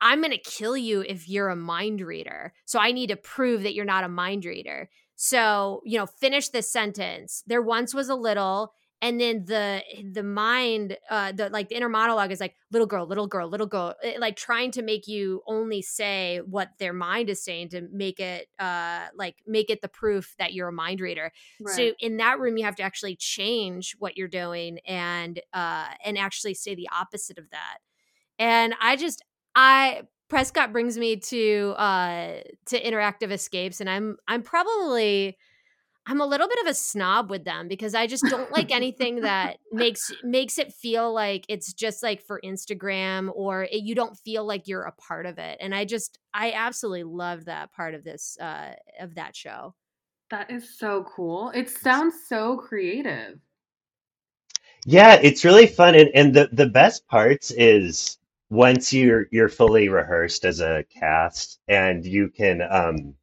I'm 0.00 0.20
going 0.20 0.32
to 0.32 0.38
kill 0.38 0.76
you 0.76 1.02
if 1.02 1.28
you're 1.28 1.48
a 1.48 1.56
mind 1.56 2.00
reader. 2.00 2.52
So 2.64 2.78
I 2.78 2.92
need 2.92 3.08
to 3.08 3.16
prove 3.16 3.62
that 3.62 3.74
you're 3.74 3.84
not 3.84 4.04
a 4.04 4.08
mind 4.08 4.44
reader. 4.44 4.88
So, 5.16 5.82
you 5.84 5.98
know, 5.98 6.06
finish 6.06 6.48
this 6.48 6.72
sentence. 6.72 7.42
There 7.46 7.62
once 7.62 7.92
was 7.94 8.08
a 8.08 8.14
little 8.14 8.72
and 9.02 9.20
then 9.20 9.44
the 9.46 9.82
the 10.12 10.22
mind 10.22 10.96
uh 11.08 11.32
the 11.32 11.48
like 11.48 11.68
the 11.68 11.76
inner 11.76 11.88
monologue 11.88 12.30
is 12.30 12.40
like 12.40 12.54
little 12.70 12.86
girl 12.86 13.06
little 13.06 13.26
girl 13.26 13.48
little 13.48 13.66
girl 13.66 13.94
it, 14.02 14.20
like 14.20 14.36
trying 14.36 14.70
to 14.70 14.82
make 14.82 15.08
you 15.08 15.42
only 15.46 15.82
say 15.82 16.40
what 16.44 16.70
their 16.78 16.92
mind 16.92 17.30
is 17.30 17.42
saying 17.42 17.68
to 17.68 17.88
make 17.92 18.20
it 18.20 18.48
uh 18.58 19.06
like 19.16 19.36
make 19.46 19.70
it 19.70 19.80
the 19.80 19.88
proof 19.88 20.34
that 20.38 20.52
you're 20.52 20.68
a 20.68 20.72
mind 20.72 21.00
reader 21.00 21.32
right. 21.60 21.74
so 21.74 21.92
in 22.00 22.18
that 22.18 22.38
room 22.38 22.56
you 22.56 22.64
have 22.64 22.76
to 22.76 22.82
actually 22.82 23.16
change 23.16 23.96
what 23.98 24.16
you're 24.16 24.28
doing 24.28 24.78
and 24.86 25.40
uh 25.52 25.88
and 26.04 26.18
actually 26.18 26.54
say 26.54 26.74
the 26.74 26.88
opposite 26.92 27.38
of 27.38 27.48
that 27.50 27.78
and 28.38 28.74
i 28.80 28.96
just 28.96 29.22
i 29.54 30.02
prescott 30.28 30.72
brings 30.72 30.96
me 30.96 31.16
to 31.16 31.74
uh 31.76 32.34
to 32.66 32.80
interactive 32.82 33.30
escapes 33.30 33.80
and 33.80 33.90
i'm 33.90 34.16
i'm 34.28 34.42
probably 34.42 35.36
i'm 36.06 36.20
a 36.20 36.26
little 36.26 36.48
bit 36.48 36.58
of 36.60 36.66
a 36.66 36.74
snob 36.74 37.30
with 37.30 37.44
them 37.44 37.66
because 37.68 37.94
i 37.94 38.06
just 38.06 38.24
don't 38.30 38.50
like 38.52 38.70
anything 38.70 39.22
that 39.22 39.58
makes 39.72 40.12
makes 40.22 40.58
it 40.58 40.72
feel 40.72 41.12
like 41.12 41.44
it's 41.48 41.72
just 41.72 42.02
like 42.02 42.22
for 42.22 42.40
instagram 42.44 43.30
or 43.34 43.64
it, 43.64 43.82
you 43.82 43.94
don't 43.94 44.16
feel 44.18 44.44
like 44.44 44.68
you're 44.68 44.84
a 44.84 44.92
part 44.92 45.26
of 45.26 45.38
it 45.38 45.58
and 45.60 45.74
i 45.74 45.84
just 45.84 46.18
i 46.32 46.52
absolutely 46.52 47.04
love 47.04 47.44
that 47.46 47.72
part 47.72 47.94
of 47.94 48.04
this 48.04 48.38
uh 48.40 48.72
of 49.00 49.14
that 49.16 49.34
show 49.34 49.74
that 50.30 50.50
is 50.50 50.78
so 50.78 51.04
cool. 51.04 51.50
It 51.50 51.68
sounds 51.68 52.14
so 52.28 52.56
creative. 52.56 53.40
Yeah, 54.86 55.16
it's 55.16 55.44
really 55.44 55.66
fun, 55.66 55.94
and, 55.94 56.08
and 56.14 56.34
the 56.34 56.48
the 56.52 56.66
best 56.66 57.06
parts 57.08 57.50
is 57.50 58.16
once 58.50 58.92
you're 58.92 59.26
you're 59.30 59.48
fully 59.48 59.88
rehearsed 59.88 60.44
as 60.44 60.60
a 60.60 60.84
cast, 60.92 61.60
and 61.68 62.04
you 62.04 62.28
can 62.28 62.62
um 62.62 63.14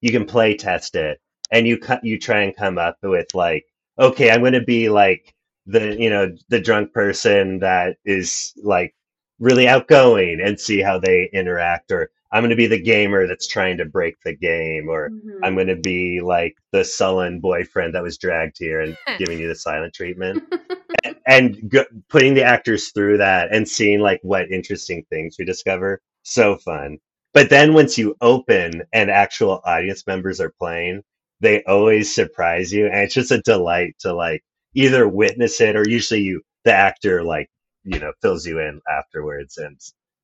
you 0.00 0.10
can 0.12 0.26
play 0.26 0.54
test 0.56 0.94
it, 0.96 1.20
and 1.50 1.66
you 1.66 1.78
cut 1.78 2.04
you 2.04 2.18
try 2.18 2.42
and 2.42 2.56
come 2.56 2.78
up 2.78 2.98
with 3.02 3.34
like, 3.34 3.66
okay, 3.98 4.30
I'm 4.30 4.40
going 4.40 4.52
to 4.54 4.62
be 4.62 4.88
like 4.90 5.34
the 5.66 5.96
you 5.98 6.10
know 6.10 6.34
the 6.48 6.60
drunk 6.60 6.92
person 6.92 7.60
that 7.60 7.96
is 8.04 8.52
like 8.62 8.94
really 9.38 9.68
outgoing, 9.68 10.40
and 10.40 10.58
see 10.60 10.80
how 10.80 10.98
they 10.98 11.30
interact, 11.32 11.92
or 11.92 12.10
I'm 12.32 12.42
going 12.42 12.50
to 12.50 12.56
be 12.56 12.66
the 12.66 12.82
gamer 12.82 13.26
that's 13.26 13.46
trying 13.48 13.78
to 13.78 13.84
break 13.86 14.16
the 14.24 14.34
game, 14.36 14.88
or 14.88 15.12
I'm 15.42 15.54
Mhm. 15.54 15.56
going 15.56 15.66
to 15.68 15.76
be 15.76 16.20
like 16.20 16.56
the 16.72 16.84
sullen 16.84 17.40
boyfriend 17.40 17.94
that 17.94 18.02
was 18.02 18.18
dragged 18.18 18.58
here 18.58 18.80
and 18.80 18.96
giving 19.18 19.38
you 19.40 19.48
the 19.48 19.54
silent 19.56 19.94
treatment 19.94 20.40
and 21.26 21.70
go, 21.70 21.84
putting 22.08 22.34
the 22.34 22.42
actors 22.42 22.90
through 22.90 23.18
that 23.18 23.52
and 23.54 23.68
seeing 23.68 24.00
like 24.00 24.20
what 24.22 24.50
interesting 24.50 25.04
things 25.10 25.36
we 25.38 25.44
discover 25.44 26.00
so 26.22 26.56
fun 26.56 26.98
but 27.34 27.50
then 27.50 27.74
once 27.74 27.98
you 27.98 28.14
open 28.20 28.82
and 28.92 29.10
actual 29.10 29.60
audience 29.64 30.06
members 30.06 30.40
are 30.40 30.54
playing 30.58 31.02
they 31.40 31.62
always 31.64 32.14
surprise 32.14 32.72
you 32.72 32.86
and 32.86 32.96
it's 32.98 33.14
just 33.14 33.30
a 33.32 33.42
delight 33.42 33.94
to 33.98 34.12
like 34.12 34.42
either 34.74 35.08
witness 35.08 35.60
it 35.60 35.76
or 35.76 35.88
usually 35.88 36.20
you 36.22 36.40
the 36.64 36.72
actor 36.72 37.22
like 37.24 37.48
you 37.84 37.98
know 37.98 38.12
fills 38.22 38.46
you 38.46 38.58
in 38.60 38.80
afterwards 38.90 39.58
and 39.58 39.78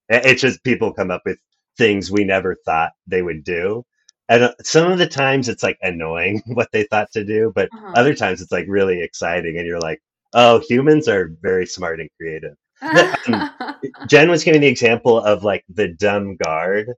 it's 0.09 0.43
just 0.43 0.63
people 0.65 0.93
come 0.93 1.11
up 1.11 1.23
with 1.25 1.39
things 1.77 2.11
we 2.11 2.25
never 2.25 2.57
thought 2.65 2.93
they 3.07 3.23
would 3.23 3.45
do 3.45 3.83
and 4.29 4.45
uh, 4.45 4.53
some 4.63 4.91
of 4.91 4.99
the 4.99 5.07
times 5.07 5.49
it's 5.49 5.63
like 5.63 5.79
annoying 5.83 6.43
what 6.47 6.69
they 6.73 6.85
thought 6.85 7.11
to 7.13 7.25
do 7.25 7.53
but 7.55 7.71
Uh-huh. 7.73 7.95
other 7.95 8.15
times 8.15 8.41
it's 8.43 8.53
like 8.53 8.67
really 8.69 9.03
exciting 9.03 9.57
and 9.59 9.67
you're 9.67 9.81
like 9.81 10.01
oh 10.35 10.61
humans 10.69 11.09
are 11.09 11.31
very 11.43 11.67
smart 11.67 12.01
and 12.01 12.11
creative 12.21 12.55
jen 14.07 14.31
was 14.31 14.45
giving 14.45 14.61
the 14.61 14.67
example 14.67 15.19
of 15.21 15.45
like 15.45 15.65
the 15.69 15.89
dumb 15.95 16.37
guard 16.37 16.89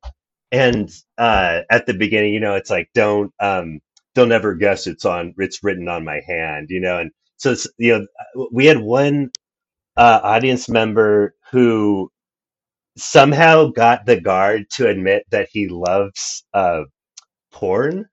and 0.53 0.91
uh 1.19 1.61
at 1.71 1.87
the 1.87 1.95
beginning 1.95 2.33
you 2.35 2.41
know 2.41 2.55
it's 2.55 2.71
like 2.71 2.89
don't 2.95 3.33
um 3.41 3.81
they'll 4.15 4.27
never 4.27 4.55
guess 4.55 4.87
it's 4.87 5.05
on 5.05 5.35
it's 5.39 5.63
written 5.65 5.89
on 5.89 6.05
my 6.05 6.21
hand 6.27 6.69
you 6.71 6.81
know 6.81 6.99
and 6.99 7.11
so 7.37 7.53
it's, 7.53 7.67
you 7.79 7.99
know 7.99 8.49
we 8.53 8.67
had 8.67 8.79
one 8.81 9.31
uh 9.97 10.21
audience 10.23 10.69
member 10.69 11.35
who 11.51 12.11
somehow 12.97 13.67
got 13.69 14.07
the 14.07 14.21
guard 14.21 14.69
to 14.71 14.89
admit 14.89 15.25
that 15.31 15.49
he 15.53 15.69
loves 15.69 16.45
uh 16.55 16.83
porn 17.53 18.07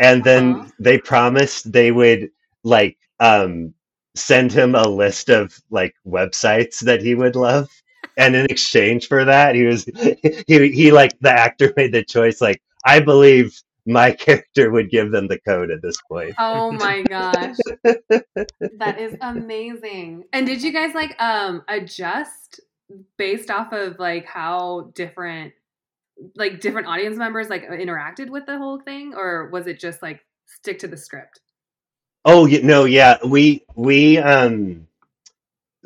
and 0.00 0.24
then 0.24 0.60
Uh-huh. 0.60 0.70
they 0.78 0.98
promised 0.98 1.72
they 1.72 1.92
would 1.92 2.28
like 2.64 2.98
um 3.20 3.74
send 4.14 4.52
him 4.52 4.74
a 4.74 4.88
list 4.88 5.28
of 5.28 5.58
like 5.70 5.94
websites 6.06 6.80
that 6.80 7.02
he 7.02 7.14
would 7.14 7.36
love 7.36 7.68
and 8.16 8.36
in 8.36 8.46
exchange 8.46 9.08
for 9.08 9.24
that 9.24 9.54
he 9.54 9.64
was 9.64 9.84
he 10.46 10.70
he 10.70 10.92
like 10.92 11.18
the 11.20 11.30
actor 11.30 11.72
made 11.76 11.92
the 11.92 12.04
choice 12.04 12.40
like 12.40 12.62
i 12.84 13.00
believe 13.00 13.60
my 13.86 14.12
character 14.24 14.70
would 14.70 14.90
give 14.90 15.10
them 15.10 15.26
the 15.28 15.38
code 15.40 15.70
at 15.70 15.82
this 15.82 15.96
point 16.08 16.34
oh 16.38 16.70
my 16.72 17.02
gosh. 17.02 17.56
That 18.78 18.98
is 18.98 19.16
amazing. 19.20 20.24
And 20.32 20.46
did 20.46 20.62
you 20.62 20.72
guys 20.72 20.94
like 20.94 21.20
um 21.20 21.62
adjust 21.68 22.60
based 23.16 23.50
off 23.50 23.72
of 23.72 23.98
like 23.98 24.26
how 24.26 24.92
different 24.94 25.52
like 26.36 26.60
different 26.60 26.86
audience 26.86 27.16
members 27.16 27.48
like 27.48 27.68
interacted 27.68 28.30
with 28.30 28.46
the 28.46 28.58
whole 28.58 28.80
thing 28.80 29.14
or 29.16 29.48
was 29.50 29.66
it 29.66 29.80
just 29.80 30.02
like 30.02 30.20
stick 30.46 30.78
to 30.80 30.88
the 30.88 30.96
script? 30.96 31.40
Oh 32.24 32.46
no 32.62 32.84
yeah 32.84 33.18
we 33.24 33.64
we 33.74 34.18
um 34.18 34.86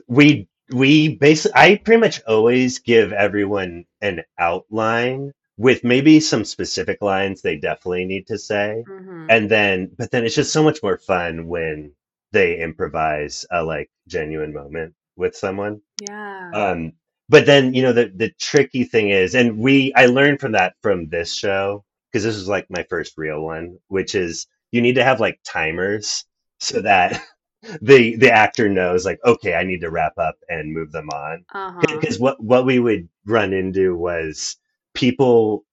we 0.07 0.49
we 0.73 1.17
basically 1.17 1.53
i 1.61 1.77
pretty 1.77 2.01
much 2.01 2.21
always 2.27 2.79
give 2.79 3.13
everyone 3.13 3.85
an 4.01 4.23
outline 4.39 5.33
with 5.57 5.83
maybe 5.83 6.21
some 6.21 6.45
specific 6.45 7.01
lines 7.03 7.43
they 7.43 7.57
definitely 7.57 8.05
need 8.05 8.27
to 8.27 8.39
say 8.39 8.85
Mhm. 8.87 9.27
and 9.31 9.51
then 9.51 9.91
but 9.97 10.11
then 10.11 10.25
it's 10.25 10.35
just 10.35 10.53
so 10.53 10.63
much 10.63 10.83
more 10.83 10.99
fun 10.99 11.49
when 11.49 11.93
they 12.33 12.61
improvise 12.61 13.47
a 13.51 13.63
like 13.65 13.91
genuine 14.07 14.53
moment 14.53 14.95
with 15.17 15.35
someone 15.35 15.81
yeah. 16.03 16.51
um 16.55 16.93
but 17.29 17.47
then 17.47 17.75
you 17.75 17.83
know 17.83 17.93
the 17.93 18.13
the 18.15 18.31
tricky 18.39 18.85
thing 18.85 19.11
is 19.11 19.35
and 19.35 19.59
we 19.59 19.93
i 19.95 20.07
learned 20.07 20.41
from 20.41 20.53
that 20.53 20.75
from 20.83 21.09
this 21.09 21.35
show 21.35 21.85
because 22.13 22.25
this 22.25 22.37
was 22.37 22.49
like 22.49 22.67
my 22.71 22.85
first 22.85 23.17
real 23.19 23.41
one 23.43 23.79
which 23.89 24.15
is 24.15 24.47
you 24.73 24.81
need 24.81 24.95
to 24.95 25.05
have 25.05 25.21
like 25.21 25.39
timers 25.45 26.25
so 26.59 26.81
that 26.81 27.23
the 27.83 28.17
the 28.17 28.31
actor 28.31 28.69
knows 28.69 29.05
like 29.05 29.19
okay 29.25 29.55
i 29.55 29.65
need 29.65 29.81
to 29.81 29.91
wrap 29.91 30.17
up 30.19 30.37
and 30.49 30.73
move 30.73 30.93
them 30.93 31.09
on 31.11 31.45
uh-huh. 31.55 31.81
because 31.89 32.19
what 32.19 32.43
what 32.43 32.65
we 32.65 32.79
would 32.79 33.09
run 33.27 33.53
into 33.53 33.97
was 33.97 34.57
people 34.95 35.65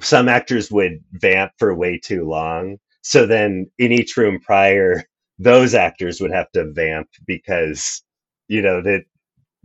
some 0.00 0.28
actors 0.28 0.70
would 0.70 1.02
vamp 1.12 1.52
for 1.58 1.74
way 1.74 1.98
too 1.98 2.26
long 2.28 2.78
so 3.02 3.26
then 3.26 3.70
in 3.78 3.92
each 3.92 4.16
room 4.16 4.40
prior 4.40 5.04
those 5.38 5.74
actors 5.74 6.20
would 6.20 6.32
have 6.32 6.50
to 6.52 6.70
vamp 6.72 7.08
because 7.26 8.02
you 8.48 8.62
know 8.62 8.80
that 8.80 9.04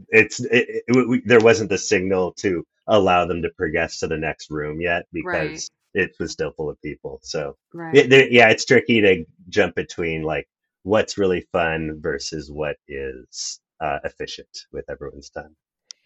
it's 0.10 0.40
it, 0.42 0.84
it, 0.88 1.08
we, 1.08 1.22
there 1.26 1.40
wasn't 1.40 1.70
the 1.70 1.78
signal 1.78 2.34
to 2.34 2.66
allow 2.88 3.26
them 3.26 3.42
to 3.42 3.50
progress 3.56 4.00
to 4.00 4.08
the 4.08 4.18
next 4.18 4.50
room 4.50 4.82
yet 4.82 5.06
Right. 5.60 5.81
Because 5.94 6.10
it 6.10 6.16
was 6.20 6.32
still 6.32 6.52
full 6.52 6.70
of 6.70 6.82
people. 6.82 7.20
So 7.24 7.58
Right. 7.74 7.96
it, 7.96 8.32
yeah, 8.32 8.50
it's 8.50 8.66
tricky 8.66 9.02
to 9.02 9.26
jump 9.50 9.76
between 9.76 10.24
like 10.24 10.48
what's 10.84 11.18
really 11.18 11.42
fun 11.52 12.00
versus 12.02 12.52
what 12.52 12.78
is 12.88 13.60
uh, 13.80 14.00
efficient 14.04 14.66
with 14.72 14.90
everyone's 14.90 15.30
time. 15.30 15.56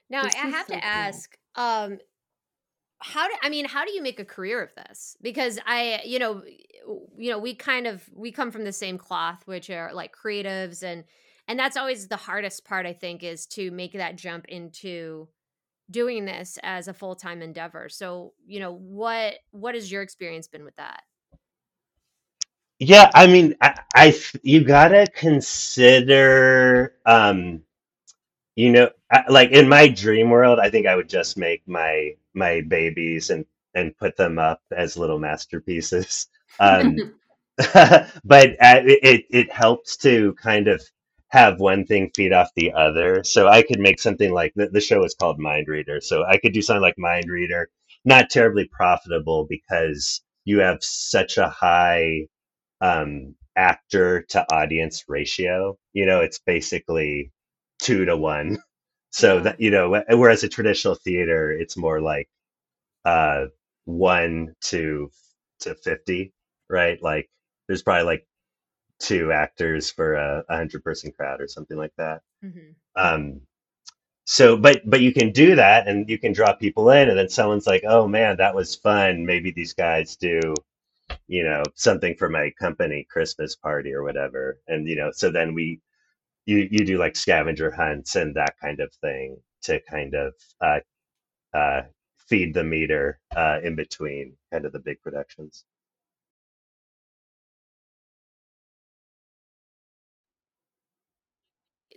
Now 0.09 0.23
This 0.23 0.33
I 0.35 0.47
have 0.47 0.67
so 0.67 0.73
to 0.73 0.83
cool. 0.83 0.85
ask, 0.85 1.37
um, 1.55 1.99
how 2.99 3.27
do 3.27 3.33
I 3.41 3.49
mean, 3.49 3.65
how 3.65 3.85
do 3.85 3.91
you 3.91 4.01
make 4.01 4.19
a 4.19 4.25
career 4.25 4.63
of 4.63 4.73
this? 4.75 5.17
Because 5.21 5.59
I, 5.65 6.01
you 6.05 6.19
know, 6.19 6.43
you 7.17 7.29
know, 7.31 7.39
we 7.39 7.53
kind 7.55 7.87
of 7.87 8.03
we 8.13 8.31
come 8.31 8.51
from 8.51 8.63
the 8.63 8.71
same 8.71 8.97
cloth, 8.97 9.43
which 9.45 9.69
are 9.69 9.93
like 9.93 10.15
creatives, 10.15 10.81
and 10.83 11.03
and 11.47 11.59
that's 11.59 11.77
always 11.77 12.07
the 12.07 12.15
hardest 12.17 12.65
part. 12.65 12.85
I 12.85 12.93
think 12.93 13.23
is 13.23 13.45
to 13.47 13.69
make 13.71 13.93
that 13.93 14.15
jump 14.15 14.45
into 14.45 15.27
doing 15.89 16.25
this 16.25 16.57
as 16.63 16.87
a 16.87 16.93
full 16.93 17.15
time 17.15 17.41
endeavor. 17.41 17.89
So, 17.89 18.33
you 18.45 18.59
know, 18.59 18.73
what 18.73 19.35
what 19.51 19.75
has 19.75 19.91
your 19.91 20.01
experience 20.01 20.47
been 20.47 20.65
with 20.65 20.75
that? 20.77 21.03
Yeah, 22.79 23.09
I 23.13 23.27
mean, 23.27 23.55
I, 23.61 23.79
I 23.95 24.21
you 24.43 24.63
gotta 24.63 25.07
consider, 25.15 26.95
um, 27.05 27.61
you 28.55 28.71
know, 28.71 28.89
I, 29.11 29.23
like 29.29 29.51
in 29.51 29.69
my 29.69 29.87
dream 29.87 30.29
world, 30.29 30.59
I 30.59 30.69
think 30.69 30.85
I 30.87 30.95
would 30.95 31.09
just 31.09 31.37
make 31.37 31.67
my 31.67 32.15
my 32.33 32.61
babies 32.61 33.29
and 33.29 33.45
and 33.73 33.97
put 33.97 34.17
them 34.17 34.39
up 34.39 34.61
as 34.75 34.97
little 34.97 35.19
masterpieces. 35.19 36.27
Um, 36.59 36.97
but 38.25 38.49
uh, 38.59 38.81
it 38.83 38.99
it 39.01 39.25
it 39.29 39.51
helps 39.51 39.95
to 39.95 40.33
kind 40.33 40.67
of 40.67 40.83
have 41.35 41.59
one 41.59 41.85
thing 41.85 42.11
feed 42.15 42.33
off 42.33 42.49
the 42.55 42.73
other. 42.73 43.23
So 43.23 43.47
I 43.49 43.61
could 43.63 43.79
make 43.79 43.99
something 43.99 44.33
like 44.33 44.53
the, 44.55 44.67
the 44.69 44.81
show 44.81 45.03
is 45.05 45.15
called 45.15 45.39
Mind 45.39 45.67
Reader. 45.67 46.01
So 46.01 46.25
I 46.25 46.37
could 46.37 46.53
do 46.53 46.61
something 46.61 46.81
like 46.81 46.97
Mind 46.97 47.29
Reader, 47.29 47.69
not 48.05 48.29
terribly 48.29 48.69
profitable 48.71 49.45
because 49.49 50.21
you 50.45 50.59
have 50.59 50.79
such 50.83 51.37
a 51.37 51.49
high 51.49 52.27
um, 52.81 53.35
actor 53.57 54.23
to 54.29 54.45
audience 54.53 55.05
ratio. 55.07 55.77
You 55.93 56.05
know, 56.05 56.21
it's 56.21 56.39
basically 56.39 57.31
two 57.79 58.05
to 58.05 58.17
one. 58.17 58.57
So 59.11 59.39
that 59.41 59.61
you 59.61 59.71
know, 59.71 60.03
whereas 60.09 60.43
a 60.43 60.49
traditional 60.49 60.95
theater, 60.95 61.51
it's 61.51 61.77
more 61.77 62.01
like 62.01 62.27
uh, 63.05 63.45
one 63.85 64.55
to 64.61 65.09
to 65.61 65.75
fifty, 65.75 66.33
right? 66.69 67.01
Like 67.01 67.29
there's 67.67 67.83
probably 67.83 68.05
like 68.05 68.27
two 68.99 69.31
actors 69.31 69.89
for 69.91 70.15
a, 70.15 70.43
a 70.49 70.57
hundred 70.57 70.83
person 70.83 71.11
crowd 71.11 71.41
or 71.41 71.47
something 71.47 71.77
like 71.77 71.93
that. 71.97 72.21
hmm 72.41 72.71
Um, 72.95 73.41
so, 74.25 74.57
but 74.57 74.81
but 74.89 75.01
you 75.01 75.13
can 75.13 75.31
do 75.31 75.55
that, 75.55 75.87
and 75.87 76.09
you 76.09 76.17
can 76.19 76.33
draw 76.33 76.53
people 76.55 76.89
in, 76.91 77.09
and 77.09 77.17
then 77.17 77.29
someone's 77.29 77.67
like, 77.67 77.83
"Oh 77.87 78.07
man, 78.07 78.37
that 78.37 78.55
was 78.55 78.75
fun. 78.75 79.25
Maybe 79.25 79.51
these 79.51 79.73
guys 79.73 80.15
do, 80.15 80.39
you 81.27 81.43
know, 81.43 81.63
something 81.75 82.15
for 82.15 82.29
my 82.29 82.51
company 82.59 83.05
Christmas 83.09 83.55
party 83.55 83.93
or 83.93 84.03
whatever." 84.03 84.59
And 84.67 84.87
you 84.87 84.95
know, 84.95 85.11
so 85.13 85.31
then 85.31 85.53
we 85.53 85.81
you 86.45 86.67
you 86.71 86.85
do 86.85 86.97
like 86.99 87.15
scavenger 87.15 87.71
hunts 87.71 88.15
and 88.15 88.35
that 88.35 88.55
kind 88.61 88.79
of 88.81 88.93
thing 88.95 89.37
to 89.63 89.79
kind 89.89 90.15
of 90.15 90.33
uh, 90.61 90.79
uh, 91.53 91.81
feed 92.27 92.53
the 92.53 92.63
meter 92.63 93.19
uh, 93.35 93.59
in 93.63 93.75
between 93.75 94.33
kind 94.51 94.65
of 94.65 94.71
the 94.73 94.79
big 94.79 95.01
productions. 95.01 95.65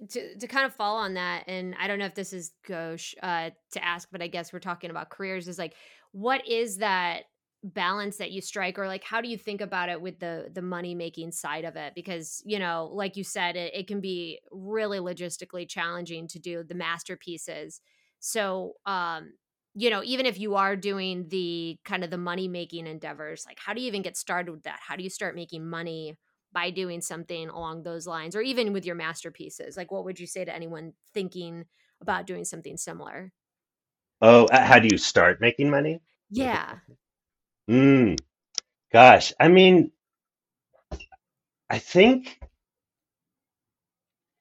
To 0.09 0.39
to 0.39 0.47
kind 0.47 0.67
of 0.67 0.75
follow 0.75 0.99
on 0.99 1.15
that 1.15 1.45
and 1.47 1.75
i 1.79 1.87
don't 1.87 1.99
know 1.99 2.07
if 2.07 2.15
this 2.15 2.33
is 2.33 2.53
gauche 2.67 3.15
uh 3.23 3.51
to 3.71 3.85
ask 3.85 4.09
but 4.13 4.23
i 4.23 4.27
guess 4.27 4.53
we're 4.53 4.59
talking 4.59 4.91
about 4.91 5.11
careers 5.11 5.49
is 5.49 5.59
like 5.59 5.75
what 6.13 6.47
is 6.47 6.79
that 6.79 7.25
balance 7.65 8.19
that 8.19 8.31
you 8.31 8.41
strike 8.41 8.79
or 8.79 8.87
like 8.87 9.03
how 9.03 9.21
do 9.21 9.29
you 9.29 9.37
think 9.37 9.61
about 9.61 9.89
it 9.89 10.01
with 10.01 10.19
the 10.21 10.49
the 10.53 10.63
money 10.63 10.95
making 10.95 11.33
side 11.33 11.65
of 11.65 11.77
it? 11.77 11.93
Because 11.95 12.43
you 12.45 12.59
know 12.59 12.91
like 12.93 13.17
you 13.17 13.25
said 13.25 13.57
it, 13.57 13.75
it 13.75 13.89
can 13.89 14.01
be 14.01 14.39
really 14.53 14.99
logistically 14.99 15.69
challenging 15.69 16.29
to 16.29 16.39
do 16.39 16.63
the 16.63 16.75
masterpieces. 16.75 17.81
So 18.21 18.75
um 18.87 19.33
you 19.75 19.91
know 19.91 20.03
even 20.05 20.25
if 20.25 20.39
you 20.39 20.55
are 20.55 20.77
doing 20.77 21.27
the 21.29 21.79
kind 21.85 22.05
of 22.05 22.11
the 22.11 22.19
money 22.19 22.47
making 22.47 22.87
endeavors 22.87 23.45
like 23.47 23.59
how 23.65 23.75
do 23.75 23.81
you 23.81 23.89
even 23.89 24.03
get 24.03 24.17
started 24.17 24.53
with 24.53 24.63
that? 24.63 24.79
How 24.87 24.95
do 24.95 25.03
you 25.03 25.11
start 25.11 25.35
making 25.35 25.69
money 25.69 26.17
by 26.53 26.71
doing 26.71 27.01
something 27.01 27.49
along 27.49 27.83
those 27.83 28.07
lines 28.07 28.35
or 28.37 28.41
even 28.41 28.73
with 28.73 28.87
your 28.87 28.95
masterpieces 28.95 29.77
like 29.77 29.91
what 29.91 30.05
would 30.05 30.19
you 30.21 30.27
say 30.27 30.45
to 30.45 30.55
anyone 30.55 30.93
thinking 31.15 31.65
about 32.01 32.27
doing 32.27 32.45
something 32.45 32.77
similar 32.77 33.33
Oh, 34.23 34.47
how 34.53 34.79
do 34.79 34.87
you 34.87 34.97
start 34.97 35.41
making 35.41 35.71
money? 35.71 36.01
yeah 36.31 36.79
Mm, 37.71 38.19
gosh, 38.93 39.33
I 39.41 39.49
mean, 39.49 39.93
I 41.71 41.79
think 41.79 42.39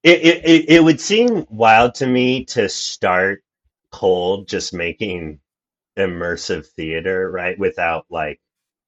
it, 0.04 0.22
it 0.22 0.46
it 0.46 0.70
it 0.70 0.84
would 0.84 1.00
seem 1.02 1.46
wild 1.50 1.96
to 1.96 2.08
me 2.08 2.46
to 2.46 2.70
start 2.70 3.44
cold, 3.92 4.48
just 4.48 4.74
making 4.74 5.40
immersive 5.98 6.68
theater, 6.68 7.32
right? 7.32 7.58
Without 7.60 8.06
like 8.12 8.42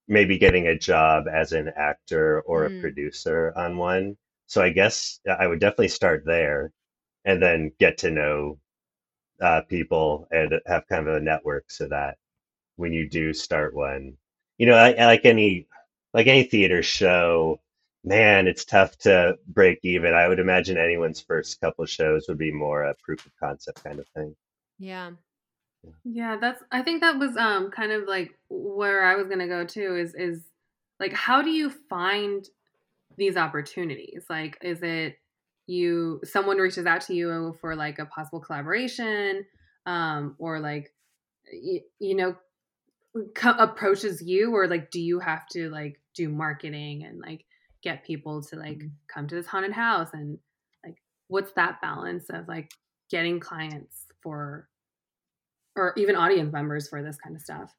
maybe 0.10 0.39
getting 0.39 0.67
a 0.67 0.80
job 0.80 1.28
as 1.30 1.54
an 1.54 1.69
actor 1.78 2.41
or 2.43 2.65
a 2.65 2.72
Mm, 2.72 2.82
producer 2.82 3.54
on 3.58 3.78
one. 3.78 4.17
So 4.48 4.62
I 4.63 4.72
guess 4.72 5.22
I 5.30 5.48
would 5.48 5.62
definitely 5.62 5.89
start 5.89 6.26
there 6.26 6.74
and 7.26 7.41
then 7.43 7.74
get 7.80 8.00
to 8.00 8.12
know 8.12 8.60
uh, 9.41 9.62
people 9.63 10.28
and 10.32 10.54
have 10.67 10.88
kind 10.88 11.08
of 11.08 11.15
a 11.15 11.19
network 11.22 11.72
so 11.72 11.88
that 11.89 12.17
when 12.78 12.93
you 12.93 13.10
do 13.10 13.34
start 13.34 13.74
one, 13.76 14.17
you 14.58 14.67
know, 14.67 14.74
like, 14.76 14.98
like 14.98 15.26
any 15.26 15.67
like 16.13 16.28
any 16.28 16.43
theater 16.43 16.84
show, 16.84 17.62
man, 18.04 18.48
it's 18.48 18.65
tough 18.65 18.98
to 19.00 19.38
break 19.48 19.80
even. 19.84 20.13
I 20.13 20.28
would 20.30 20.39
imagine 20.39 20.78
anyone's 20.78 21.22
first 21.22 21.62
couple 21.62 21.86
shows 21.86 22.28
would 22.30 22.38
be 22.39 22.52
more 22.54 22.84
a 22.84 22.95
proof 23.04 23.26
of 23.26 23.34
concept 23.39 23.84
kind 23.84 24.00
of 24.00 24.08
thing. 24.10 24.36
yeah 24.80 25.12
Yeah, 26.04 26.38
that's 26.39 26.62
I 26.72 26.82
think 26.82 27.02
that 27.02 27.18
was 27.20 27.36
um 27.38 27.72
kind 27.72 27.92
of 27.92 28.08
like 28.08 28.38
where 28.50 29.04
I 29.04 29.15
was 29.15 29.28
going 29.28 29.39
to 29.39 29.48
go 29.48 29.65
too 29.65 29.96
is 29.96 30.13
is 30.15 30.44
like 31.00 31.13
how 31.13 31.42
do 31.42 31.50
you 31.50 31.70
find 31.89 32.46
these 33.18 33.38
opportunities? 33.38 34.26
Like 34.30 34.58
is 34.62 34.82
it 34.82 35.18
you 35.68 36.22
someone 36.24 36.58
reaches 36.58 36.86
out 36.86 37.02
to 37.02 37.13
you 37.13 37.56
for 37.62 37.76
like 37.76 38.00
a 38.00 38.06
possible 38.06 38.39
collaboration 38.39 39.46
um 39.86 40.36
or 40.39 40.60
like 40.60 40.92
you, 41.52 41.82
you 42.00 42.15
know 42.15 42.36
co- 43.36 43.56
approaches 43.58 44.22
you 44.22 44.54
or 44.54 44.68
like 44.68 44.92
do 44.92 45.02
you 45.02 45.20
have 45.20 45.48
to 45.48 45.70
like 45.70 46.00
do 46.15 46.30
marketing 46.30 47.04
and 47.04 47.20
like 47.20 47.46
get 47.82 48.04
people 48.04 48.42
to 48.42 48.56
like 48.56 48.82
come 49.08 49.28
to 49.28 49.36
this 49.36 49.48
haunted 49.48 49.72
house? 49.72 50.10
And 50.13 50.38
like 50.84 50.98
what's 51.28 51.52
that 51.54 51.82
balance 51.82 52.26
of 52.30 52.48
like 52.48 52.72
getting 53.10 53.39
clients 53.39 54.06
for 54.22 54.68
or 55.80 55.94
even 55.98 56.15
audience 56.15 56.54
members 56.54 56.89
for 56.89 57.04
this 57.04 57.18
kind 57.18 57.36
of 57.36 57.42
stuff 57.44 57.74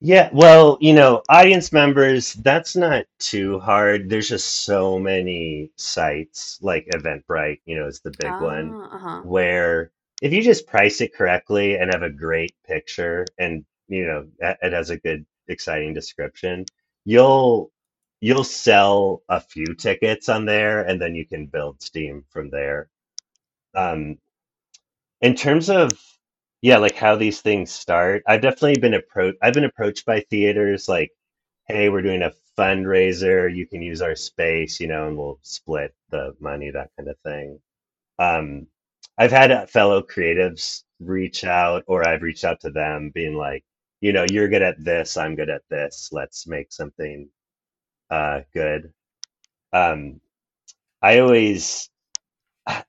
Yeah, 0.00 0.30
well, 0.32 0.78
you 0.80 0.94
know, 0.94 1.22
audience 1.28 1.72
members, 1.72 2.34
that's 2.34 2.76
not 2.76 3.06
too 3.18 3.60
hard. 3.60 4.10
There's 4.10 4.28
just 4.30 4.64
so 4.64 4.98
many 4.98 5.72
sites 5.76 6.58
like 6.62 6.86
Eventbrite, 6.94 7.60
you 7.66 7.76
know, 7.78 7.86
is 7.88 8.00
the 8.00 8.12
big 8.12 8.40
one, 8.40 8.76
ah 8.76 8.96
uh-huh 8.96 9.22
where 9.24 9.92
if 10.22 10.32
you 10.32 10.42
just 10.42 10.68
price 10.68 11.00
it 11.02 11.14
correctly 11.14 11.76
and 11.78 11.92
have 11.92 12.02
a 12.04 12.10
great 12.10 12.54
picture 12.66 13.26
and, 13.38 13.64
you 13.88 14.06
know, 14.06 14.28
it 14.40 14.58
it 14.62 14.72
has 14.74 14.90
a 14.90 14.98
good, 14.98 15.26
exciting 15.48 15.94
description, 15.94 16.66
you'll 17.06 17.72
you'll 18.20 18.44
sell 18.44 19.22
a 19.30 19.40
few 19.40 19.74
tickets 19.76 20.28
on 20.30 20.46
there 20.46 20.82
and 20.82 21.00
then 21.02 21.14
you 21.16 21.26
can 21.26 21.46
build 21.46 21.82
steam 21.82 22.24
from 22.30 22.50
there. 22.50 22.88
Um, 23.74 24.18
in 25.22 25.34
terms 25.36 25.70
of 25.70 25.90
yeah, 26.62 26.78
like 26.78 26.94
how 26.96 27.16
these 27.16 27.40
things 27.40 27.70
start, 27.72 28.22
I've 28.26 28.42
definitely 28.42 28.80
been 28.80 28.94
approached. 28.94 29.38
I've 29.42 29.54
been 29.54 29.64
approached 29.64 30.04
by 30.06 30.20
theaters 30.30 30.88
like, 30.88 31.10
"Hey, 31.68 31.88
we're 31.88 32.02
doing 32.02 32.22
a 32.22 32.32
fundraiser. 32.58 33.54
You 33.54 33.66
can 33.66 33.82
use 33.82 34.02
our 34.02 34.16
space, 34.16 34.80
you 34.80 34.86
know, 34.88 35.08
and 35.08 35.16
we'll 35.18 35.38
split 35.42 35.94
the 36.10 36.34
money, 36.40 36.70
that 36.70 36.90
kind 36.96 37.08
of 37.08 37.18
thing." 37.20 37.60
Um, 38.18 38.68
I've 39.18 39.32
had 39.32 39.52
uh, 39.52 39.66
fellow 39.66 40.02
creatives 40.02 40.84
reach 41.00 41.44
out, 41.44 41.84
or 41.88 42.06
I've 42.08 42.22
reached 42.22 42.44
out 42.44 42.60
to 42.62 42.70
them, 42.70 43.10
being 43.14 43.34
like, 43.36 43.64
"You 44.02 44.12
know, 44.12 44.26
you're 44.32 44.48
good 44.48 44.62
at 44.62 44.82
this. 44.84 45.16
I'm 45.18 45.36
good 45.36 45.50
at 45.50 45.62
this. 45.70 46.10
Let's 46.12 46.46
make 46.48 46.72
something 46.72 47.30
uh, 48.10 48.42
good." 48.54 48.92
Um, 49.72 50.20
I 51.02 51.20
always 51.20 51.90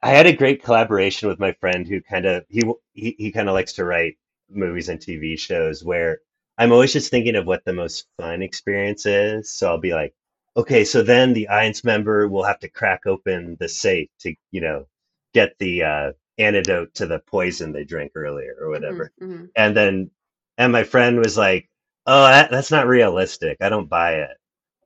I 0.01 0.09
had 0.11 0.27
a 0.27 0.33
great 0.35 0.63
collaboration 0.63 1.29
with 1.29 1.39
my 1.39 1.53
friend 1.53 1.87
who 1.87 2.01
kind 2.01 2.25
of 2.25 2.45
he 2.49 2.63
he, 2.93 3.15
he 3.17 3.31
kind 3.31 3.47
of 3.49 3.53
likes 3.53 3.73
to 3.73 3.85
write 3.85 4.17
movies 4.49 4.89
and 4.89 5.01
TV 5.01 5.37
shows 5.37 5.83
where 5.83 6.19
I'm 6.57 6.71
always 6.71 6.93
just 6.93 7.09
thinking 7.11 7.35
of 7.35 7.45
what 7.47 7.63
the 7.65 7.73
most 7.73 8.07
fun 8.17 8.41
experience 8.41 9.05
is. 9.05 9.49
So 9.53 9.69
I'll 9.69 9.77
be 9.79 9.93
like, 9.93 10.13
okay, 10.57 10.83
so 10.83 11.01
then 11.01 11.33
the 11.33 11.47
audience 11.47 11.83
member 11.83 12.27
will 12.27 12.43
have 12.43 12.59
to 12.59 12.69
crack 12.69 13.05
open 13.05 13.57
the 13.59 13.69
safe 13.69 14.09
to, 14.21 14.35
you 14.51 14.61
know, 14.61 14.87
get 15.33 15.57
the 15.59 15.83
uh 15.83 16.11
antidote 16.37 16.93
to 16.95 17.05
the 17.07 17.19
poison 17.19 17.71
they 17.71 17.83
drank 17.83 18.11
earlier 18.15 18.55
or 18.59 18.69
Mhm, 18.71 18.71
whatever. 18.71 19.11
mhm. 19.21 19.51
And 19.55 19.75
then, 19.75 20.11
and 20.57 20.71
my 20.71 20.83
friend 20.83 21.19
was 21.19 21.37
like, 21.37 21.69
"Oh, 22.07 22.23
that, 22.25 22.51
that's 22.51 22.71
not 22.71 22.87
realistic. 22.87 23.57
I 23.61 23.69
don't 23.69 23.89
buy 23.89 24.15
it." 24.15 24.37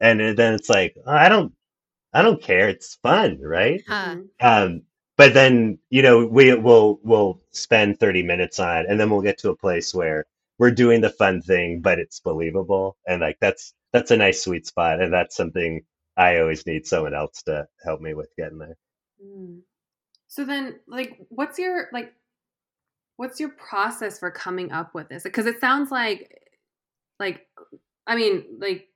And 0.02 0.20
then 0.38 0.54
it's 0.56 0.70
like, 0.70 0.96
"Oh, 1.06 1.12
I 1.14 1.30
don't, 1.30 1.54
I 2.16 2.22
don't 2.24 2.42
care. 2.42 2.70
It's 2.70 2.96
fun, 3.04 3.40
right? 3.42 3.84
Huh. 3.88 4.16
Mhm. 4.16 4.28
Um, 4.42 4.82
but 5.18 5.34
then 5.34 5.80
you 5.90 6.02
know 6.02 6.26
we 6.26 6.54
will 6.56 7.00
we'll 7.04 7.42
spend 7.52 8.00
30 8.00 8.24
minutes 8.24 8.60
on 8.60 8.78
it, 8.80 8.86
and 8.90 9.00
then 9.00 9.10
we'll 9.10 9.22
get 9.22 9.38
to 9.40 9.52
a 9.52 9.58
place 9.58 9.94
where 9.94 10.26
we're 10.58 10.72
doing 10.72 11.02
the 11.02 11.10
fun 11.10 11.42
thing, 11.42 11.82
but 11.82 12.00
it's 12.00 12.20
believable, 12.22 12.98
and 13.08 13.22
like 13.22 13.38
that's 13.42 13.74
that's 13.94 14.12
a 14.12 14.18
nice 14.18 14.44
sweet 14.44 14.66
spot, 14.68 15.02
and 15.02 15.14
that's 15.14 15.36
something 15.36 15.82
I 16.18 16.40
always 16.40 16.66
need 16.66 16.88
someone 16.88 17.14
else 17.14 17.44
to 17.44 17.68
help 17.84 18.02
me 18.02 18.14
with 18.14 18.30
getting 18.38 18.60
there. 18.60 18.78
Mm. 19.24 19.62
So 20.28 20.46
then, 20.46 20.80
like, 20.88 21.18
what's 21.30 21.60
your 21.60 21.88
like, 21.94 22.14
what's 23.18 23.40
your 23.40 23.50
process 23.50 24.20
for 24.20 24.32
coming 24.32 24.72
up 24.72 24.94
with 24.94 25.10
this? 25.10 25.24
Because 25.24 25.46
it 25.46 25.60
sounds 25.62 25.92
like, 25.92 26.42
like, 27.20 27.48
I 28.08 28.16
mean, 28.16 28.46
like, 28.60 28.88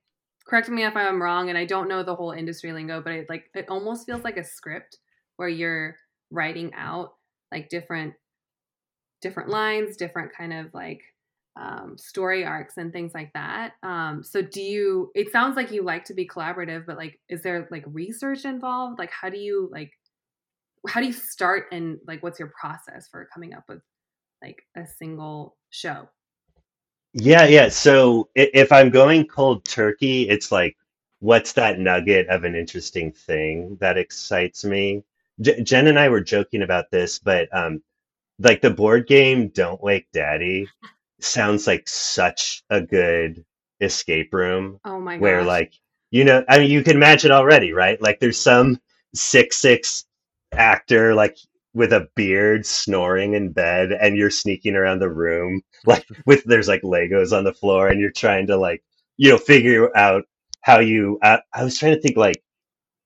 correct 0.50 0.70
me 0.70 0.84
if 0.84 0.96
I'm 0.96 1.22
wrong, 1.22 1.50
and 1.50 1.58
I 1.58 1.66
don't 1.66 1.88
know 1.88 2.02
the 2.02 2.16
whole 2.16 2.32
industry 2.32 2.74
lingo, 2.74 3.02
but 3.02 3.14
it 3.14 3.30
like 3.30 3.46
it 3.54 3.66
almost 3.70 4.06
feels 4.06 4.24
like 4.24 4.38
a 4.38 4.44
script 4.44 4.98
where 5.38 5.50
you're 5.50 5.96
writing 6.32 6.74
out 6.74 7.14
like 7.52 7.70
different 7.70 8.14
different 9.22 9.50
lines, 9.50 9.96
different 9.96 10.32
kind 10.36 10.54
of 10.54 10.74
like 10.74 11.02
um, 11.60 11.98
story 11.98 12.46
arcs 12.46 12.78
and 12.78 12.92
things 12.92 13.12
like 13.14 13.32
that. 13.34 13.74
Um, 13.84 14.24
so 14.24 14.42
do 14.42 14.62
you? 14.62 15.12
It 15.14 15.32
sounds 15.32 15.56
like 15.56 15.72
you 15.72 15.84
like 15.84 16.06
to 16.06 16.14
be 16.14 16.28
collaborative, 16.28 16.86
but 16.88 16.98
like, 16.98 17.20
is 17.30 17.44
there 17.44 17.68
like 17.70 17.84
research 17.88 18.46
involved? 18.46 18.98
Like, 18.98 19.12
how 19.12 19.30
do 19.30 19.38
you 19.38 19.70
like? 19.72 19.92
How 20.88 21.02
do 21.02 21.08
you 21.08 21.14
start 21.14 21.66
and 21.72 22.00
like, 22.08 22.24
what's 22.24 22.40
your 22.40 22.52
process 22.60 23.08
for 23.10 23.28
coming 23.34 23.54
up 23.54 23.66
with 23.68 23.82
like 24.42 24.64
a 24.76 24.88
single 24.88 25.58
show? 25.70 26.08
Yeah, 27.14 27.46
yeah. 27.46 27.70
So 27.70 28.30
i- 28.38 28.52
if 28.54 28.72
I'm 28.72 28.90
going 28.90 29.26
cold 29.28 29.66
turkey, 29.66 30.30
it's 30.30 30.52
like, 30.52 30.78
what's 31.20 31.54
that 31.54 31.80
nugget 31.80 32.28
of 32.30 32.44
an 32.44 32.56
interesting 32.56 33.12
thing 33.12 33.78
that 33.82 33.98
excites 33.98 34.64
me? 34.66 35.04
J 35.42 35.62
Jen 35.64 35.88
and 35.88 36.00
I 36.00 36.10
were 36.10 36.22
joking 36.22 36.62
about 36.62 36.92
this, 36.92 37.20
but 37.20 37.50
um, 37.56 37.82
like 38.40 38.62
the 38.62 38.72
board 38.72 39.08
game 39.08 39.50
Don't 39.50 39.82
Wake 39.84 40.08
Daddy 40.14 40.72
sounds 41.22 41.68
like 41.68 41.88
such 41.90 42.64
a 42.70 42.82
good 42.82 43.46
escape 43.82 44.34
room 44.34 44.80
Oh 44.86 45.00
my 45.00 45.18
god. 45.18 45.22
where 45.22 45.44
gosh! 45.44 45.48
like 45.48 45.74
you 46.12 46.26
know 46.26 46.44
i 46.50 46.60
mean 46.60 46.72
you 46.72 46.84
can 46.84 46.96
imagine 46.98 47.32
already 47.32 47.74
right 47.74 48.02
like 48.02 48.20
there's 48.20 48.40
some 48.40 48.80
six 49.16 49.58
six 49.58 50.06
actor 50.54 51.16
like 51.16 51.38
with 51.80 51.94
a 51.94 52.08
beard 52.16 52.66
snoring 52.68 53.36
in 53.36 53.54
bed 53.54 53.94
and 53.94 54.18
you're 54.18 54.32
sneaking 54.32 54.76
around 54.76 55.00
the 55.00 55.12
room 55.12 55.64
like 55.88 56.06
with 56.28 56.44
there's 56.46 56.70
like 56.70 56.84
legos 56.84 57.38
on 57.38 57.46
the 57.46 57.54
floor 57.54 57.90
and 57.90 58.02
you're 58.02 58.12
trying 58.12 58.48
to 58.48 58.58
like 58.58 58.84
you 59.18 59.32
know 59.32 59.40
figure 59.40 59.96
out 59.98 60.26
how 60.64 60.80
you 60.80 61.20
I, 61.24 61.42
I 61.56 61.66
was 61.66 61.80
trying 61.80 61.96
to 61.96 62.02
think 62.02 62.18
like 62.18 62.44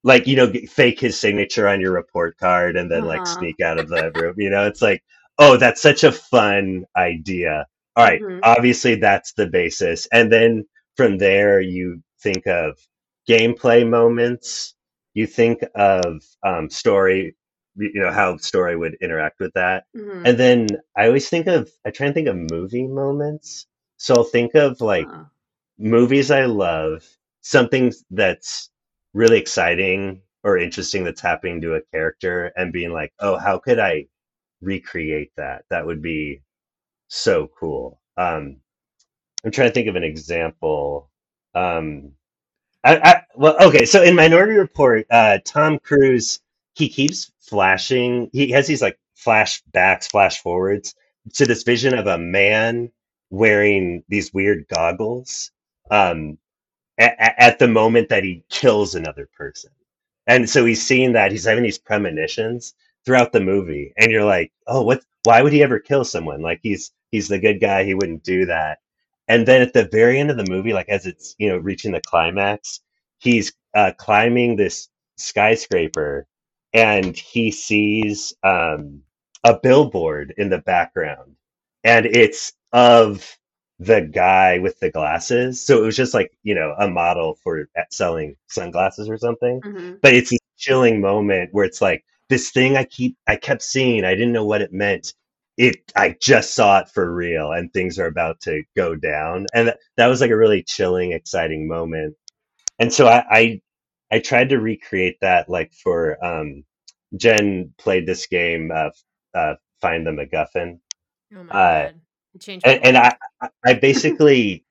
like 0.04 0.26
you 0.26 0.36
know 0.36 0.52
fake 0.68 1.00
his 1.00 1.18
signature 1.18 1.68
on 1.68 1.80
your 1.80 1.92
report 1.92 2.38
card 2.38 2.76
and 2.76 2.90
then 2.90 3.04
like 3.04 3.26
Uh-huh. 3.26 3.26
sneak 3.26 3.60
out 3.60 3.78
of 3.78 3.88
the 3.88 4.12
room 4.14 4.34
you 4.38 4.50
know 4.50 4.66
it's 4.66 4.82
like 4.82 5.02
oh 5.38 5.56
that's 5.58 5.82
such 5.82 6.04
a 6.04 6.12
fun 6.12 6.84
idea 6.96 7.66
all 7.96 8.04
right 8.04 8.22
Mhm. 8.22 8.44
obviously 8.44 8.96
that's 8.96 9.34
the 9.34 9.46
basis 9.48 10.06
and 10.12 10.32
then 10.32 10.64
from 10.96 11.18
there 11.18 11.60
you 11.60 12.02
think 12.22 12.46
of 12.46 12.78
gameplay 13.28 13.88
moments 13.88 14.74
you 15.14 15.26
think 15.26 15.64
of 15.76 16.22
um, 16.46 16.70
story 16.70 17.36
you 17.76 18.00
know 18.00 18.12
how 18.12 18.36
story 18.36 18.76
would 18.76 18.94
interact 19.00 19.40
with 19.40 19.52
that 19.54 19.86
Mhm. 19.96 20.22
and 20.26 20.38
then 20.38 20.66
i 20.96 21.06
always 21.06 21.28
think 21.28 21.46
of 21.46 21.70
i 21.84 21.90
try 21.90 22.06
and 22.06 22.14
think 22.14 22.28
of 22.28 22.36
movie 22.36 22.86
moments 22.86 23.66
so 23.98 24.14
i'll 24.16 24.24
think 24.24 24.54
of 24.54 24.80
like 24.80 25.06
Uh, 25.06 25.24
movies 25.78 26.30
I 26.30 26.44
love, 26.46 27.04
something 27.42 27.92
that's 28.10 28.70
really 29.12 29.38
exciting 29.38 30.22
or 30.44 30.58
interesting 30.58 31.04
that's 31.04 31.20
happening 31.20 31.60
to 31.62 31.74
a 31.74 31.82
character, 31.92 32.52
and 32.56 32.72
being 32.72 32.92
like, 32.92 33.12
oh, 33.20 33.38
how 33.38 33.58
could 33.58 33.78
I 33.78 34.06
recreate 34.62 35.32
that? 35.36 35.64
That 35.70 35.86
would 35.86 36.02
be 36.02 36.42
so 37.08 37.48
cool. 37.58 38.00
Um, 38.16 38.60
I'm 39.44 39.50
trying 39.52 39.68
to 39.68 39.74
think 39.74 39.88
of 39.88 39.96
an 39.96 40.04
example. 40.04 41.10
Um, 41.54 42.12
I, 42.84 42.96
I 42.98 43.22
well, 43.36 43.56
okay. 43.68 43.86
So 43.86 44.02
in 44.02 44.14
Minority 44.16 44.54
Report, 44.54 45.06
uh, 45.10 45.38
Tom 45.44 45.78
Cruise 45.78 46.40
he 46.74 46.88
keeps 46.88 47.32
flashing. 47.40 48.30
He 48.32 48.50
has 48.50 48.66
these 48.66 48.82
like 48.82 48.98
flashbacks, 49.16 50.10
flash 50.10 50.40
forwards 50.40 50.94
to 51.34 51.46
this 51.46 51.62
vision 51.62 51.94
of 51.94 52.06
a 52.06 52.18
man 52.18 52.90
wearing 53.30 54.04
these 54.08 54.32
weird 54.34 54.66
goggles 54.68 55.50
um, 55.90 56.38
at, 56.98 57.34
at 57.38 57.58
the 57.58 57.68
moment 57.68 58.08
that 58.10 58.24
he 58.24 58.44
kills 58.50 58.94
another 58.94 59.28
person. 59.36 59.70
And 60.26 60.48
so 60.48 60.64
he's 60.64 60.84
seeing 60.84 61.12
that 61.12 61.32
he's 61.32 61.44
having 61.44 61.64
these 61.64 61.78
premonitions 61.78 62.74
throughout 63.04 63.32
the 63.32 63.40
movie, 63.40 63.92
and 63.98 64.10
you're 64.10 64.24
like, 64.24 64.52
oh, 64.66 64.82
what? 64.82 65.04
Why 65.24 65.42
would 65.42 65.52
he 65.52 65.62
ever 65.62 65.78
kill 65.78 66.04
someone? 66.04 66.42
Like 66.42 66.60
he's 66.62 66.92
he's 67.10 67.28
the 67.28 67.38
good 67.38 67.60
guy. 67.60 67.84
He 67.84 67.94
wouldn't 67.94 68.24
do 68.24 68.46
that. 68.46 68.78
And 69.28 69.46
then 69.46 69.62
at 69.62 69.72
the 69.72 69.84
very 69.84 70.18
end 70.18 70.30
of 70.30 70.36
the 70.36 70.50
movie, 70.50 70.72
like 70.72 70.88
as 70.88 71.06
it's 71.06 71.34
you 71.38 71.48
know 71.48 71.58
reaching 71.58 71.92
the 71.92 72.00
climax, 72.00 72.80
he's 73.18 73.52
uh, 73.74 73.92
climbing 73.98 74.56
this 74.56 74.88
skyscraper, 75.16 76.26
and 76.74 77.16
he 77.16 77.52
sees 77.52 78.34
um, 78.44 79.02
a 79.44 79.58
billboard 79.58 80.34
in 80.38 80.50
the 80.50 80.58
background, 80.60 81.36
and 81.84 82.06
it's 82.06 82.52
of 82.72 83.38
the 83.80 84.02
guy 84.02 84.58
with 84.60 84.78
the 84.80 84.90
glasses. 84.90 85.60
So 85.60 85.82
it 85.82 85.86
was 85.86 85.96
just 85.96 86.14
like 86.14 86.32
you 86.44 86.54
know 86.54 86.74
a 86.78 86.88
model 86.88 87.38
for 87.44 87.68
selling 87.90 88.36
sunglasses 88.48 89.08
or 89.10 89.18
something 89.18 89.62
mhm. 89.64 90.00
but 90.02 90.14
it's 90.14 90.32
a 90.32 90.38
chilling 90.58 91.00
moment 91.00 91.50
where 91.52 91.64
it's 91.64 91.82
like 91.82 92.04
this 92.30 92.50
thing 92.50 92.76
I 92.76 92.84
keep 92.84 93.16
I 93.28 93.36
kept 93.36 93.62
seeing, 93.62 94.04
I 94.04 94.14
didn't 94.14 94.32
know 94.32 94.46
what 94.46 94.62
it 94.62 94.72
meant. 94.72 95.14
It 95.58 95.76
I 95.96 96.16
just 96.20 96.54
saw 96.54 96.80
it 96.80 96.88
for 96.90 97.14
real 97.14 97.52
and 97.52 97.72
things 97.72 97.98
are 97.98 98.06
about 98.06 98.40
to 98.42 98.62
go 98.76 98.96
down. 98.96 99.46
And 99.54 99.68
that, 99.68 99.78
that 99.96 100.06
was 100.08 100.20
like 100.20 100.30
a 100.30 100.36
really 100.36 100.62
chilling, 100.64 101.12
exciting 101.12 101.68
moment. 101.68 102.16
And 102.78 102.92
so 102.92 103.08
I, 103.08 103.24
I 103.30 103.62
I 104.10 104.20
tried 104.20 104.50
to 104.50 104.60
recreate 104.60 105.18
that 105.20 105.48
like 105.48 105.72
for 105.72 106.24
um 106.24 106.64
Jen 107.16 107.74
played 107.78 108.06
this 108.06 108.26
game 108.26 108.70
uh, 108.74 108.90
uh 109.34 109.54
Find 109.80 110.06
the 110.06 110.12
MacGuffin. 110.12 110.80
Oh 111.36 111.44
my 111.44 111.52
Uh, 111.52 111.86
god. 111.88 112.00
It 112.34 112.40
changed 112.40 112.66
my 112.66 112.72
And, 112.72 112.84
and. 112.86 112.96
I 112.96 113.16
I 113.40 113.48
I 113.66 113.74
basically 113.74 114.64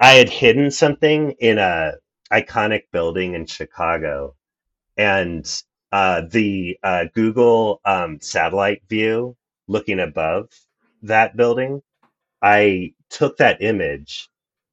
I 0.00 0.12
had 0.12 0.28
hidden 0.28 0.70
something 0.70 1.32
in 1.40 1.58
a 1.58 1.94
iconic 2.30 2.82
building 2.92 3.34
in 3.34 3.46
Chicago 3.46 4.36
and 4.96 5.62
uh, 5.92 6.22
the 6.30 6.78
uh, 6.82 7.06
Google 7.14 7.80
um, 7.84 8.20
satellite 8.20 8.82
view 8.88 9.36
looking 9.66 10.00
above 10.00 10.50
that 11.02 11.36
building, 11.36 11.82
I 12.42 12.94
took 13.10 13.38
that 13.38 13.62
image, 13.62 14.29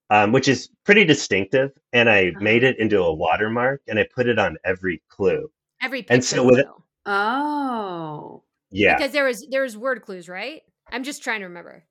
um, 0.10 0.32
which 0.32 0.48
is 0.48 0.70
pretty 0.84 1.04
distinctive, 1.06 1.72
and 1.94 2.10
I 2.10 2.30
Uh-huh. 2.30 2.44
made 2.44 2.64
it 2.64 2.80
into 2.80 3.02
a 3.02 3.14
watermark 3.14 3.82
and 3.88 4.00
I 4.00 4.08
put 4.14 4.28
it 4.28 4.40
on 4.40 4.58
every 4.64 5.02
clue. 5.10 5.52
Every 5.82 6.06
And 6.10 6.24
so 6.24 6.44
with 6.46 6.60
it. 6.60 6.68
Oh, 7.06 8.44
yeah. 8.72 8.98
Because 8.98 9.12
there 9.12 9.26
was 9.26 9.46
there 9.48 9.62
was 9.64 9.78
word 9.78 10.02
clues, 10.02 10.28
right? 10.28 10.64
I'm 10.92 11.04
just 11.04 11.24
trying 11.24 11.40
to 11.42 11.48
remember. 11.48 11.84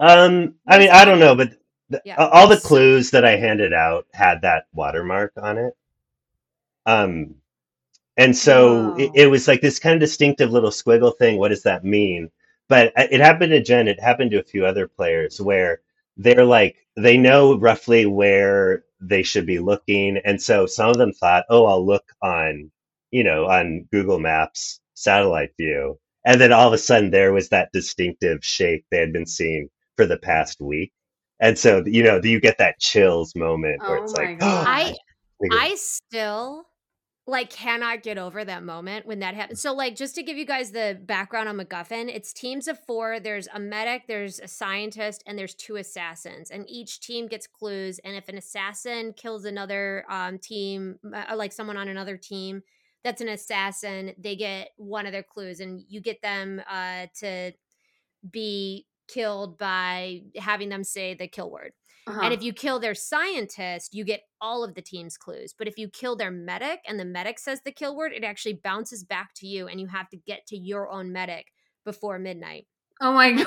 Um, 0.00 0.54
I 0.66 0.78
mean, 0.78 0.90
I 0.90 1.04
don't 1.04 1.18
know, 1.18 1.34
but 1.34 1.52
the, 1.88 2.00
Yeah. 2.04 2.16
all 2.16 2.48
the 2.48 2.56
clues 2.60 3.10
that 3.10 3.24
I 3.24 3.36
handed 3.36 3.72
out 3.72 4.06
had 4.12 4.42
that 4.42 4.66
watermark 4.72 5.32
on 5.36 5.58
it. 5.58 5.76
Um, 6.86 7.36
and 8.16 8.36
so 8.36 8.92
it, 8.96 9.10
it 9.14 9.26
was 9.28 9.46
like 9.48 9.60
this 9.60 9.78
kind 9.78 9.94
of 9.94 10.00
distinctive 10.00 10.50
little 10.50 10.70
squiggle 10.70 11.16
thing. 11.16 11.38
What 11.38 11.48
does 11.48 11.62
that 11.62 11.84
mean? 11.84 12.30
But 12.68 12.92
uh, 12.96 13.06
it 13.10 13.20
happened 13.20 13.52
to 13.52 13.62
Jen. 13.62 13.88
It 13.88 14.00
happened 14.00 14.30
to 14.32 14.40
a 14.40 14.44
few 14.44 14.66
other 14.66 14.88
players 14.88 15.40
where 15.40 15.80
they're 16.16 16.44
like 16.44 16.76
they 16.96 17.16
know 17.16 17.58
roughly 17.58 18.06
where 18.06 18.84
they 19.00 19.22
should 19.22 19.46
be 19.46 19.58
looking, 19.58 20.18
and 20.24 20.40
so 20.40 20.66
some 20.66 20.90
of 20.90 20.96
them 20.98 21.12
thought, 21.12 21.44
"Oh, 21.50 21.66
I'll 21.66 21.84
look 21.86 22.04
on, 22.22 22.70
you 23.10 23.24
know, 23.24 23.46
on 23.46 23.88
Google 23.92 24.18
Maps 24.20 24.80
satellite 24.94 25.50
view," 25.58 25.98
and 26.26 26.40
then 26.40 26.52
all 26.52 26.68
of 26.68 26.72
a 26.74 26.78
sudden 26.78 27.10
there 27.10 27.32
was 27.32 27.48
that 27.50 27.70
distinctive 27.72 28.44
shape 28.44 28.84
they 28.90 28.98
had 28.98 29.12
been 29.12 29.26
seeing 29.26 29.68
for 29.96 30.06
the 30.06 30.18
past 30.18 30.60
week, 30.60 30.92
and 31.40 31.58
so 31.58 31.82
you 31.86 32.02
know 32.02 32.20
you 32.22 32.40
get 32.40 32.58
that 32.58 32.78
chills 32.80 33.34
moment 33.36 33.80
where 33.82 33.98
oh 33.98 34.04
it's 34.04 34.12
like, 34.12 34.38
gosh! 34.38 34.66
Oh, 34.66 34.70
I 34.70 34.84
figured- 35.40 35.60
I 35.60 35.74
still 35.76 36.66
like 37.26 37.50
cannot 37.50 38.02
get 38.02 38.18
over 38.18 38.44
that 38.44 38.64
moment 38.64 39.06
when 39.06 39.20
that 39.20 39.34
happens. 39.34 39.60
So 39.60 39.72
like 39.72 39.94
just 39.94 40.14
to 40.16 40.22
give 40.22 40.36
you 40.36 40.44
guys 40.44 40.72
the 40.72 40.98
background 41.00 41.48
on 41.48 41.56
MacGuffin, 41.56 42.12
it's 42.12 42.32
teams 42.32 42.66
of 42.66 42.78
four. 42.84 43.20
There's 43.20 43.46
a 43.54 43.60
medic, 43.60 44.08
there's 44.08 44.40
a 44.40 44.48
scientist, 44.48 45.22
and 45.26 45.38
there's 45.38 45.54
two 45.54 45.76
assassins. 45.76 46.50
And 46.50 46.68
each 46.68 47.00
team 47.00 47.28
gets 47.28 47.46
clues. 47.46 48.00
And 48.04 48.16
if 48.16 48.28
an 48.28 48.38
assassin 48.38 49.12
kills 49.12 49.44
another 49.44 50.04
um, 50.10 50.38
team, 50.38 50.98
uh, 51.14 51.36
like 51.36 51.52
someone 51.52 51.76
on 51.76 51.88
another 51.88 52.16
team, 52.16 52.62
that's 53.04 53.20
an 53.20 53.28
assassin, 53.28 54.14
they 54.18 54.36
get 54.36 54.70
one 54.76 55.06
of 55.06 55.12
their 55.12 55.24
clues, 55.24 55.58
and 55.58 55.82
you 55.88 56.00
get 56.00 56.22
them 56.22 56.62
uh, 56.70 57.06
to 57.18 57.52
be 58.30 58.86
killed 59.08 59.58
by 59.58 60.22
having 60.36 60.68
them 60.68 60.84
say 60.84 61.14
the 61.14 61.26
kill 61.26 61.50
word. 61.50 61.72
Uh-huh. 62.06 62.20
And 62.22 62.34
if 62.34 62.42
you 62.42 62.52
kill 62.52 62.80
their 62.80 62.94
scientist, 62.94 63.94
you 63.94 64.04
get 64.04 64.22
all 64.40 64.64
of 64.64 64.74
the 64.74 64.82
team's 64.82 65.16
clues. 65.16 65.54
But 65.56 65.68
if 65.68 65.78
you 65.78 65.88
kill 65.88 66.16
their 66.16 66.32
medic 66.32 66.80
and 66.86 66.98
the 66.98 67.04
medic 67.04 67.38
says 67.38 67.60
the 67.64 67.70
kill 67.70 67.96
word, 67.96 68.12
it 68.12 68.24
actually 68.24 68.60
bounces 68.64 69.04
back 69.04 69.34
to 69.36 69.46
you 69.46 69.68
and 69.68 69.80
you 69.80 69.86
have 69.86 70.08
to 70.10 70.16
get 70.16 70.46
to 70.48 70.56
your 70.56 70.90
own 70.90 71.12
medic 71.12 71.52
before 71.84 72.18
midnight. 72.18 72.66
oh 73.00 73.12
my 73.12 73.32
god. 73.44 73.46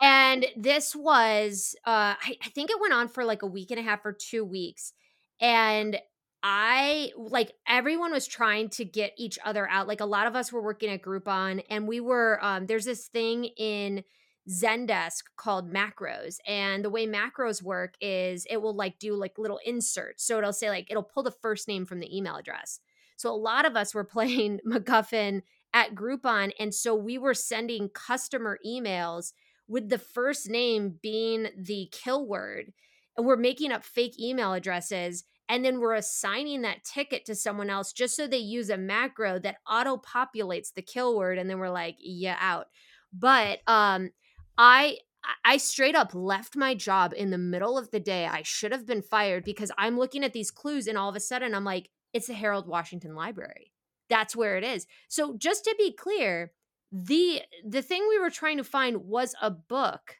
And 0.00 0.46
this 0.56 0.96
was, 0.96 1.76
uh, 1.86 2.14
I, 2.20 2.36
I 2.42 2.48
think 2.54 2.70
it 2.70 2.80
went 2.80 2.94
on 2.94 3.08
for 3.08 3.24
like 3.24 3.42
a 3.42 3.46
week 3.46 3.70
and 3.70 3.78
a 3.78 3.82
half 3.82 4.04
or 4.04 4.12
two 4.12 4.44
weeks. 4.44 4.92
And 5.40 5.98
I 6.42 7.12
like 7.16 7.52
everyone 7.68 8.10
was 8.10 8.26
trying 8.26 8.68
to 8.70 8.84
get 8.84 9.12
each 9.16 9.38
other 9.44 9.68
out. 9.68 9.86
Like 9.86 10.00
a 10.00 10.06
lot 10.06 10.26
of 10.26 10.34
us 10.34 10.52
were 10.52 10.62
working 10.62 10.90
at 10.90 11.02
Groupon, 11.02 11.62
and 11.70 11.86
we 11.86 12.00
were, 12.00 12.44
um, 12.44 12.66
there's 12.66 12.84
this 12.84 13.06
thing 13.06 13.44
in 13.44 14.02
Zendesk 14.48 15.22
called 15.36 15.72
macros. 15.72 16.38
And 16.46 16.84
the 16.84 16.90
way 16.90 17.06
macros 17.06 17.62
work 17.62 17.94
is 18.00 18.46
it 18.50 18.60
will 18.60 18.74
like 18.74 18.98
do 18.98 19.14
like 19.14 19.38
little 19.38 19.60
inserts. 19.64 20.24
So 20.24 20.38
it'll 20.38 20.52
say 20.52 20.68
like, 20.70 20.90
it'll 20.90 21.02
pull 21.02 21.22
the 21.22 21.30
first 21.30 21.68
name 21.68 21.86
from 21.86 22.00
the 22.00 22.16
email 22.16 22.36
address. 22.36 22.80
So 23.16 23.30
a 23.32 23.36
lot 23.36 23.64
of 23.64 23.76
us 23.76 23.94
were 23.94 24.04
playing 24.04 24.60
MacGuffin 24.66 25.42
at 25.72 25.94
Groupon. 25.94 26.52
And 26.58 26.74
so 26.74 26.94
we 26.94 27.18
were 27.18 27.34
sending 27.34 27.88
customer 27.88 28.58
emails 28.66 29.32
with 29.68 29.88
the 29.88 29.98
first 29.98 30.50
name 30.50 30.98
being 31.02 31.48
the 31.56 31.88
kill 31.92 32.26
word. 32.26 32.72
And 33.16 33.26
we're 33.26 33.36
making 33.36 33.72
up 33.72 33.84
fake 33.84 34.18
email 34.20 34.52
addresses. 34.52 35.24
And 35.48 35.64
then 35.64 35.80
we're 35.80 35.94
assigning 35.94 36.62
that 36.62 36.84
ticket 36.84 37.24
to 37.26 37.34
someone 37.34 37.68
else 37.68 37.92
just 37.92 38.16
so 38.16 38.26
they 38.26 38.38
use 38.38 38.70
a 38.70 38.76
macro 38.76 39.38
that 39.40 39.56
auto 39.70 39.98
populates 39.98 40.72
the 40.74 40.82
kill 40.82 41.16
word. 41.16 41.38
And 41.38 41.48
then 41.48 41.58
we're 41.58 41.70
like, 41.70 41.96
yeah, 41.98 42.36
out. 42.40 42.66
But 43.12 43.58
um, 43.66 44.10
I 44.58 44.98
I 45.44 45.56
straight 45.56 45.94
up 45.94 46.14
left 46.14 46.56
my 46.56 46.74
job 46.74 47.14
in 47.16 47.30
the 47.30 47.38
middle 47.38 47.78
of 47.78 47.90
the 47.90 48.00
day. 48.00 48.26
I 48.26 48.42
should 48.42 48.72
have 48.72 48.86
been 48.86 49.02
fired 49.02 49.44
because 49.44 49.70
I'm 49.78 49.96
looking 49.98 50.24
at 50.24 50.32
these 50.32 50.50
clues 50.50 50.86
and 50.86 50.98
all 50.98 51.08
of 51.08 51.16
a 51.16 51.20
sudden 51.20 51.54
I'm 51.54 51.64
like, 51.64 51.90
it's 52.12 52.26
the 52.26 52.34
Harold 52.34 52.66
Washington 52.66 53.14
Library. 53.14 53.72
That's 54.10 54.34
where 54.36 54.56
it 54.58 54.64
is. 54.64 54.86
So 55.08 55.36
just 55.38 55.64
to 55.64 55.74
be 55.78 55.92
clear, 55.92 56.52
the 56.90 57.42
the 57.66 57.82
thing 57.82 58.06
we 58.08 58.18
were 58.18 58.30
trying 58.30 58.58
to 58.58 58.64
find 58.64 59.04
was 59.04 59.34
a 59.40 59.50
book 59.50 60.16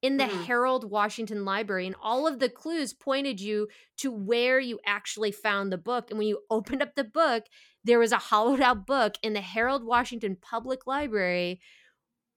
in 0.00 0.16
the 0.16 0.24
Mhm. 0.24 0.44
Harold 0.44 0.88
Washington 0.88 1.44
Library 1.44 1.84
and 1.86 1.96
all 2.00 2.26
of 2.26 2.38
the 2.38 2.48
clues 2.48 2.94
pointed 2.94 3.40
you 3.40 3.68
to 3.96 4.12
where 4.12 4.60
you 4.60 4.78
actually 4.86 5.32
found 5.32 5.72
the 5.72 5.78
book 5.78 6.10
and 6.10 6.18
when 6.18 6.28
you 6.28 6.40
opened 6.50 6.82
up 6.82 6.94
the 6.94 7.04
book 7.04 7.44
there 7.84 7.98
was 7.98 8.12
a 8.12 8.18
hollowed 8.18 8.60
out 8.60 8.86
book 8.86 9.16
in 9.22 9.32
the 9.32 9.40
Harold 9.40 9.84
Washington 9.84 10.36
Public 10.40 10.86
Library 10.86 11.60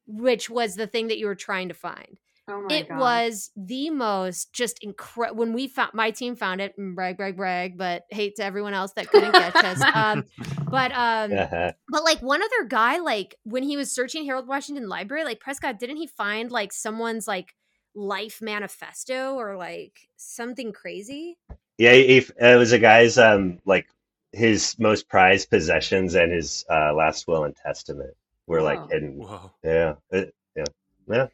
which 0.07 0.49
was 0.49 0.75
the 0.75 0.87
thing 0.87 1.07
that 1.07 1.17
you 1.17 1.27
were 1.27 1.35
trying 1.35 1.67
to 1.69 1.73
find. 1.73 2.17
Oh 2.47 2.61
my 2.61 2.69
it 2.69 2.87
god. 2.87 2.99
was 2.99 3.51
the 3.55 3.89
most 3.89 4.53
just 4.53 4.79
incredible 4.81 5.39
when 5.39 5.53
we 5.53 5.67
found 5.67 5.93
my 5.93 6.11
team 6.11 6.35
found 6.35 6.61
it 6.61 6.73
mm, 6.77 6.95
brag 6.95 7.17
brag 7.17 7.35
brag 7.35 7.77
but 7.77 8.03
hate 8.09 8.35
to 8.35 8.43
everyone 8.43 8.73
else 8.73 8.93
that 8.93 9.09
couldn't 9.09 9.33
catch 9.33 9.63
us 9.63 9.85
um 9.93 10.23
but 10.69 10.91
um 10.93 11.39
Uh-huh. 11.39 11.71
but 11.89 12.03
like 12.03 12.21
one 12.21 12.41
other 12.41 12.63
guy 12.67 12.97
like 12.99 13.35
when 13.43 13.63
he 13.63 13.77
was 13.77 13.93
searching 13.93 14.25
harold 14.25 14.47
washington 14.47 14.87
library 14.87 15.23
like 15.23 15.39
prescott 15.39 15.79
didn't 15.79 15.97
he 15.97 16.07
find 16.07 16.51
like 16.51 16.71
someone's 16.71 17.27
like 17.27 17.53
life 17.95 18.39
manifesto 18.41 19.35
or 19.35 19.57
like 19.57 20.07
something 20.15 20.71
crazy 20.71 21.37
Yeah, 21.77 21.91
if 21.91 22.31
it 22.39 22.57
was 22.57 22.71
a 22.71 22.79
guy's 22.79 23.17
um 23.17 23.59
like 23.65 23.87
his 24.31 24.77
most 24.79 25.09
prized 25.09 25.49
possessions 25.49 26.15
and 26.15 26.31
his 26.31 26.65
uh, 26.69 26.93
last 26.93 27.27
will 27.27 27.43
and 27.43 27.55
testament 27.55 28.15
were 28.51 28.61
like 28.61 28.83
hidden. 28.89 29.17
Whoa. 29.17 29.51
Yeah, 29.63 29.95
it- 30.11 30.35
yeah, 30.55 30.65
yeah, 31.07 31.27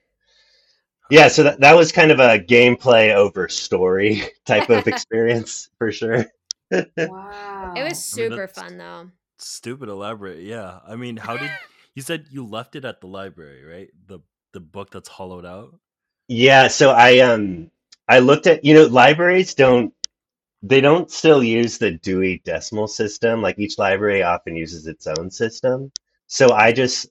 yeah. 1.10 1.28
So 1.28 1.44
that 1.44 1.60
that 1.62 1.76
was 1.76 1.92
kind 1.92 2.12
of 2.12 2.20
a 2.20 2.40
gameplay 2.40 3.14
over 3.14 3.50
story 3.50 4.24
type 4.46 4.70
of 4.70 4.88
experience 4.88 5.70
for 5.78 5.92
sure. 5.92 6.26
Wow. 6.96 7.76
it 7.76 7.84
was 7.84 8.00
I 8.14 8.18
mean, 8.18 8.32
super 8.32 8.48
fun 8.48 8.78
though 8.78 9.12
Stupid 9.40 9.90
elaborate. 9.90 10.42
Yeah. 10.44 10.80
I 10.88 10.96
mean, 10.96 11.18
how 11.18 11.38
did 11.38 11.52
you 11.96 12.02
said 12.02 12.28
you 12.32 12.46
left 12.46 12.76
it 12.76 12.86
at 12.86 13.02
the 13.02 13.08
library, 13.08 13.64
right? 13.64 13.90
The 14.08 14.20
the 14.54 14.60
book 14.60 14.92
that's 14.92 15.10
hollowed 15.10 15.46
out. 15.46 15.80
Yeah, 16.28 16.68
so 16.68 16.92
I 16.92 17.20
um 17.20 17.72
I 18.08 18.20
looked 18.20 18.48
at 18.48 18.64
you 18.64 18.74
know 18.74 18.86
libraries 18.86 19.54
don't 19.56 19.94
they 20.64 20.82
don't 20.82 21.12
still 21.12 21.44
use 21.44 21.78
the 21.78 21.92
Dewey 21.92 22.42
Decimal 22.46 22.88
System 22.88 23.42
like 23.42 23.60
each 23.60 23.78
library 23.80 24.24
often 24.24 24.56
uses 24.56 24.88
its 24.88 25.08
own 25.08 25.30
system. 25.32 25.92
So 26.28 26.52
I 26.52 26.72
just 26.74 27.08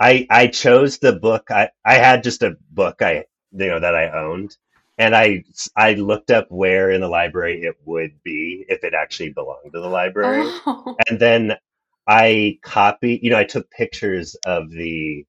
I 0.00 0.26
I 0.30 0.46
chose 0.48 0.98
the 0.98 1.12
book 1.14 1.50
I 1.50 1.70
I 1.84 1.94
had 1.94 2.22
just 2.22 2.42
a 2.42 2.56
book 2.70 3.02
I 3.02 3.26
you 3.52 3.66
know 3.68 3.80
that 3.80 3.94
I 3.94 4.10
owned 4.10 4.56
and 4.98 5.16
I 5.16 5.44
I 5.76 5.94
looked 5.94 6.30
up 6.30 6.46
where 6.50 6.90
in 6.90 7.00
the 7.00 7.08
library 7.08 7.62
it 7.62 7.76
would 7.84 8.12
be 8.24 8.64
if 8.68 8.84
it 8.84 8.94
actually 8.94 9.30
belonged 9.32 9.72
to 9.74 9.80
the 9.80 9.88
library 9.88 10.54
Oh. 10.66 10.96
and 11.08 11.18
then 11.20 11.56
I 12.06 12.58
copy, 12.62 13.20
you 13.22 13.30
know, 13.30 13.38
I 13.38 13.44
took 13.44 13.70
pictures 13.70 14.36
of 14.46 14.70
the, 14.70 15.26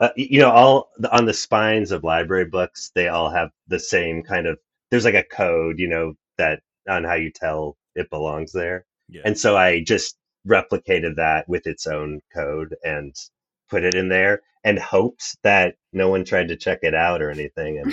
uh, 0.00 0.10
you 0.16 0.40
know, 0.40 0.50
all 0.50 0.90
the, 0.98 1.14
on 1.16 1.26
the 1.26 1.34
spines 1.34 1.92
of 1.92 2.04
library 2.04 2.46
books, 2.46 2.90
they 2.94 3.08
all 3.08 3.30
have 3.30 3.50
the 3.68 3.78
same 3.80 4.22
kind 4.22 4.46
of. 4.46 4.58
There's 4.90 5.04
like 5.04 5.14
a 5.14 5.24
code, 5.24 5.78
you 5.78 5.88
know, 5.88 6.14
that 6.38 6.62
on 6.88 7.04
how 7.04 7.14
you 7.14 7.30
tell 7.32 7.76
it 7.96 8.10
belongs 8.10 8.52
there, 8.52 8.86
Yeah. 9.08 9.22
and 9.24 9.38
so 9.38 9.56
I 9.56 9.82
just 9.82 10.16
replicated 10.46 11.16
that 11.16 11.48
with 11.48 11.66
its 11.66 11.86
own 11.86 12.20
code 12.32 12.74
and 12.84 13.14
put 13.68 13.84
it 13.84 13.94
in 13.94 14.08
there, 14.08 14.42
and 14.64 14.78
hoped 14.78 15.36
that 15.42 15.76
no 15.92 16.08
one 16.10 16.24
tried 16.24 16.48
to 16.48 16.56
check 16.56 16.80
it 16.82 16.94
out 16.94 17.22
or 17.22 17.30
anything, 17.30 17.78
and 17.78 17.92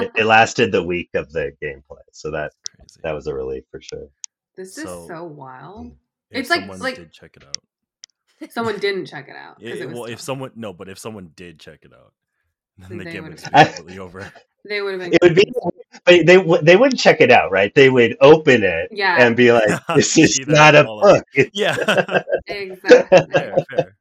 it, 0.00 0.10
it 0.16 0.24
lasted 0.26 0.72
the 0.72 0.82
week 0.82 1.10
of 1.14 1.30
the 1.32 1.52
gameplay, 1.62 2.00
so 2.12 2.30
that 2.30 2.52
Crazy. 2.76 3.00
that 3.02 3.12
was 3.12 3.26
a 3.26 3.34
relief 3.34 3.64
for 3.70 3.80
sure. 3.80 4.08
this 4.56 4.76
is 4.78 4.84
So- 4.84 5.06
so 5.06 5.24
wild. 5.24 5.86
Mm, 5.86 5.96
if 6.30 6.40
it's 6.40 6.50
like- 6.50 6.60
someone 6.60 6.78
like- 6.80 6.96
did 6.96 7.12
check 7.12 7.36
it 7.36 7.44
out. 7.44 7.56
Someone 8.50 8.78
didn't 8.78 9.04
check 9.04 9.28
it 9.28 9.36
out. 9.36 9.56
Yeah, 9.60 9.74
it 9.74 9.86
was 9.88 9.94
well, 9.94 10.04
if 10.06 10.18
someone 10.20 10.52
no, 10.56 10.72
but 10.72 10.88
if 10.88 10.98
someone 10.98 11.30
did 11.36 11.60
check 11.60 11.80
it 11.82 11.92
out, 11.92 12.14
then 12.82 12.98
the 12.98 13.04
They 13.04 13.12
game 13.12 13.24
would've 13.24 13.42
would 13.44 13.60
it. 13.60 13.66
completely 13.74 13.98
over. 14.06 14.32
they 14.68 14.80
would 14.82 14.92
have 14.92 15.00
been 15.00 15.12
It 15.14 15.22
would 15.22 15.34
be, 15.34 15.52
but 16.04 16.26
they 16.26 16.36
they 16.62 16.76
wouldn't 16.76 17.00
check 17.00 17.20
it 17.20 17.30
out, 17.30 17.50
right? 17.50 17.74
They 17.74 17.90
would 17.90 18.16
open 18.20 18.62
it 18.62 18.88
Yeah. 18.92 19.16
and 19.24 19.36
be 19.36 19.52
like, 19.52 19.68
"This 19.94 20.16
is 20.18 20.40
not 20.46 20.74
a 20.74 20.84
book." 20.84 21.24
It's- 21.34 21.50
Yeah. 21.54 21.76
exactly. 22.46 23.18
fair, 23.32 23.56
fair. 23.70 23.96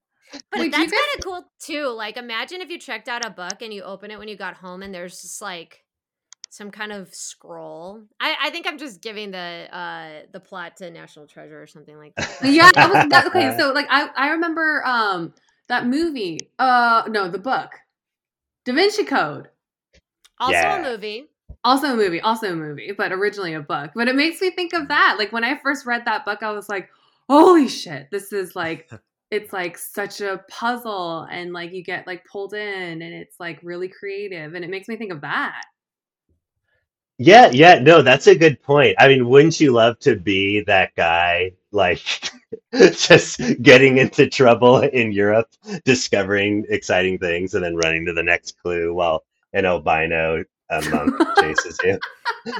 But 0.51 0.59
Wait, 0.59 0.71
that's 0.71 0.91
guys- 0.91 0.99
kind 0.99 1.17
of 1.17 1.23
cool 1.23 1.43
too. 1.59 1.87
Like, 1.87 2.17
imagine 2.17 2.61
if 2.61 2.69
you 2.69 2.77
checked 2.77 3.07
out 3.07 3.25
a 3.25 3.29
book 3.31 3.61
and 3.61 3.73
you 3.73 3.81
open 3.83 4.11
it 4.11 4.19
when 4.19 4.27
you 4.27 4.35
got 4.37 4.55
home, 4.55 4.83
and 4.83 4.93
there's 4.93 5.21
just 5.21 5.41
like 5.41 5.83
some 6.51 6.71
kind 6.71 6.91
of 6.91 7.13
scroll. 7.13 8.01
I, 8.19 8.35
I 8.43 8.49
think 8.49 8.67
I'm 8.67 8.77
just 8.77 9.01
giving 9.01 9.31
the 9.31 9.67
uh 9.71 10.25
the 10.31 10.39
plot 10.39 10.77
to 10.77 10.89
National 10.91 11.25
Treasure 11.27 11.61
or 11.61 11.67
something 11.67 11.97
like 11.97 12.13
that. 12.15 12.37
yeah, 12.43 12.69
that 12.75 12.89
was 12.91 13.07
that, 13.09 13.27
okay. 13.27 13.55
So 13.57 13.71
like 13.73 13.87
I 13.89 14.09
I 14.15 14.29
remember 14.31 14.83
um 14.85 15.33
that 15.67 15.87
movie. 15.87 16.39
Uh 16.59 17.03
no, 17.07 17.29
the 17.29 17.39
book, 17.39 17.71
Da 18.65 18.73
Vinci 18.73 19.03
Code. 19.05 19.49
Also 20.39 20.53
Yeah. 20.53 20.79
a 20.79 20.81
movie. 20.91 21.29
Also 21.63 21.93
a 21.93 21.95
movie, 21.95 22.21
also 22.21 22.53
a 22.53 22.55
movie, 22.55 22.93
but 22.97 23.11
originally 23.11 23.53
a 23.53 23.59
book. 23.59 23.91
But 23.95 24.07
it 24.07 24.15
makes 24.15 24.39
me 24.39 24.51
think 24.51 24.73
of 24.73 24.87
that. 24.87 25.15
Like 25.17 25.31
when 25.31 25.43
I 25.43 25.57
first 25.57 25.85
read 25.85 26.05
that 26.05 26.23
book, 26.25 26.41
I 26.41 26.51
was 26.51 26.69
like, 26.69 26.89
holy 27.29 27.67
shit, 27.67 28.07
this 28.11 28.31
is 28.31 28.55
like 28.55 28.89
it's 29.31 29.53
like 29.53 29.77
such 29.77 30.21
a 30.21 30.43
puzzle 30.49 31.27
and 31.29 31.53
like 31.53 31.71
you 31.71 31.83
get 31.83 32.07
like 32.07 32.25
pulled 32.25 32.53
in 32.53 33.01
and 33.01 33.13
it's 33.13 33.39
like 33.39 33.59
really 33.61 33.87
creative 33.87 34.55
and 34.55 34.63
it 34.65 34.69
makes 34.71 34.87
me 34.87 34.95
think 34.95 35.11
of 35.11 35.21
that. 35.21 35.63
Yeah, 37.21 37.49
yeah, 37.51 37.79
no, 37.79 38.01
that's 38.01 38.27
a 38.27 38.35
good 38.35 38.63
point. 38.63 38.95
I 38.97 39.09
mean, 39.09 39.27
wouldn't 39.27 39.59
you 39.59 39.73
love 39.73 39.99
to 39.99 40.15
be 40.15 40.61
that 40.61 40.95
guy, 40.95 41.51
like 41.73 42.01
just 42.73 43.41
getting 43.61 43.97
into 43.97 44.29
trouble 44.29 44.79
in 44.79 45.11
Europe, 45.11 45.49
discovering 45.83 46.65
exciting 46.69 47.17
things, 47.17 47.53
and 47.53 47.63
then 47.63 47.75
running 47.75 48.05
to 48.05 48.13
the 48.13 48.23
next 48.23 48.57
clue 48.61 48.93
while 48.93 49.25
an 49.51 49.65
albino 49.65 50.45
uh, 50.69 50.81
monk 50.89 51.13
chases 51.41 51.77
you? 51.83 51.99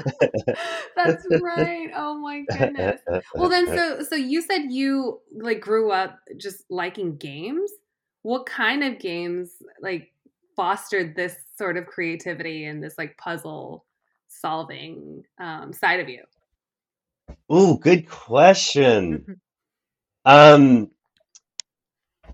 That's 0.98 1.26
right. 1.42 1.90
Oh 1.96 2.18
my 2.20 2.44
goodness. 2.52 3.00
Well 3.36 3.48
then 3.48 3.66
so 3.68 4.04
so 4.04 4.16
you 4.16 4.42
said 4.42 4.64
you 4.70 5.22
like 5.32 5.62
grew 5.62 5.92
up 5.92 6.20
just 6.36 6.66
liking 6.70 7.16
games? 7.16 7.72
What 8.24 8.46
kind 8.46 8.84
of 8.84 9.00
games 9.00 9.52
like 9.82 10.12
fostered 10.58 11.16
this 11.16 11.36
sort 11.58 11.78
of 11.78 11.86
creativity 11.86 12.66
and 12.66 12.84
this 12.84 12.98
like 12.98 13.18
puzzle 13.18 13.86
solving 14.42 15.24
um 15.40 15.74
side 15.74 16.00
of 16.00 16.10
you? 16.10 16.24
Oh, 17.50 17.76
good 17.76 18.08
question. 18.08 19.28
Um, 20.26 20.92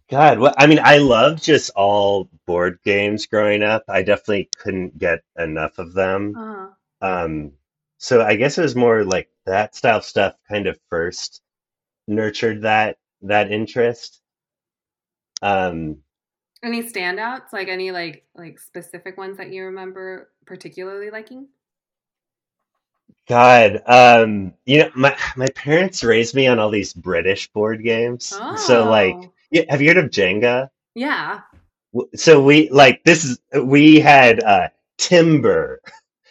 God, 0.10 0.40
what 0.40 0.56
I 0.58 0.66
mean, 0.68 0.80
I 0.82 0.98
loved 0.98 1.44
just 1.44 1.70
all 1.76 2.30
board 2.48 2.80
games 2.84 3.28
growing 3.28 3.62
up. 3.64 3.84
I 3.88 4.02
definitely 4.02 4.50
couldn't 4.58 4.98
get 4.98 5.24
enough 5.38 5.78
of 5.78 5.94
them. 5.94 6.40
Uh, 6.40 6.68
Um, 7.02 7.54
so 8.00 8.22
I 8.24 8.36
guess 8.38 8.58
it 8.58 8.64
was 8.64 8.76
more 8.76 9.04
like 9.06 9.30
that 9.46 9.76
style 9.76 10.02
stuff 10.02 10.36
kind 10.50 10.68
of 10.68 10.80
first 10.90 11.42
nurtured 12.08 12.64
that 12.64 12.98
that 13.24 13.52
interest. 13.52 14.22
Um, 15.42 16.04
Any 16.64 16.84
standouts? 16.84 17.54
Like 17.54 17.68
any 17.68 17.92
like 17.92 18.26
like 18.36 18.60
specific 18.60 19.18
ones 19.18 19.38
that 19.38 19.52
you 19.52 19.66
remember 19.66 20.32
particularly 20.46 21.10
liking? 21.12 21.48
God, 23.28 23.82
um, 23.88 24.54
you 24.66 24.80
know, 24.80 24.92
my 24.96 25.18
my 25.36 25.48
parents 25.56 26.04
raised 26.04 26.36
me 26.36 26.48
on 26.48 26.60
all 26.60 26.70
these 26.70 26.94
British 26.94 27.48
board 27.52 27.84
games. 27.84 28.40
So 28.56 28.88
like, 28.90 29.16
Oh, 29.16 29.32
yeah, 29.52 29.64
have 29.70 29.82
you 29.82 29.90
heard 29.90 30.04
of 30.04 30.12
Jenga? 30.12 30.70
yeah. 30.94 31.42
So 32.16 32.42
we 32.44 32.70
like 32.70 33.04
this 33.04 33.24
is 33.24 33.40
we 33.64 34.00
had 34.00 34.44
uh 34.44 34.68
timber. 34.98 35.82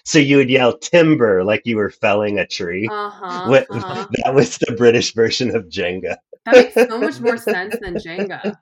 So 0.05 0.19
you 0.19 0.37
would 0.37 0.51
yell 0.51 0.77
timber 0.77 1.43
like 1.43 1.63
you 1.65 1.77
were 1.77 1.91
felling 1.91 2.39
a 2.39 2.47
tree. 2.47 2.89
Uh 2.91 3.11
huh. 3.11 3.49
What 3.49 3.67
Uh-huh. 3.71 4.07
that 4.25 4.35
was 4.35 4.59
the 4.59 4.73
British 4.77 5.15
version 5.15 5.57
of 5.57 5.65
Jenga. 5.69 6.17
That 6.45 6.55
makes 6.57 6.75
so 6.75 6.99
much 6.99 7.21
more 7.21 7.39
sense 7.39 7.77
than 7.81 7.95
Jenga. 7.97 8.59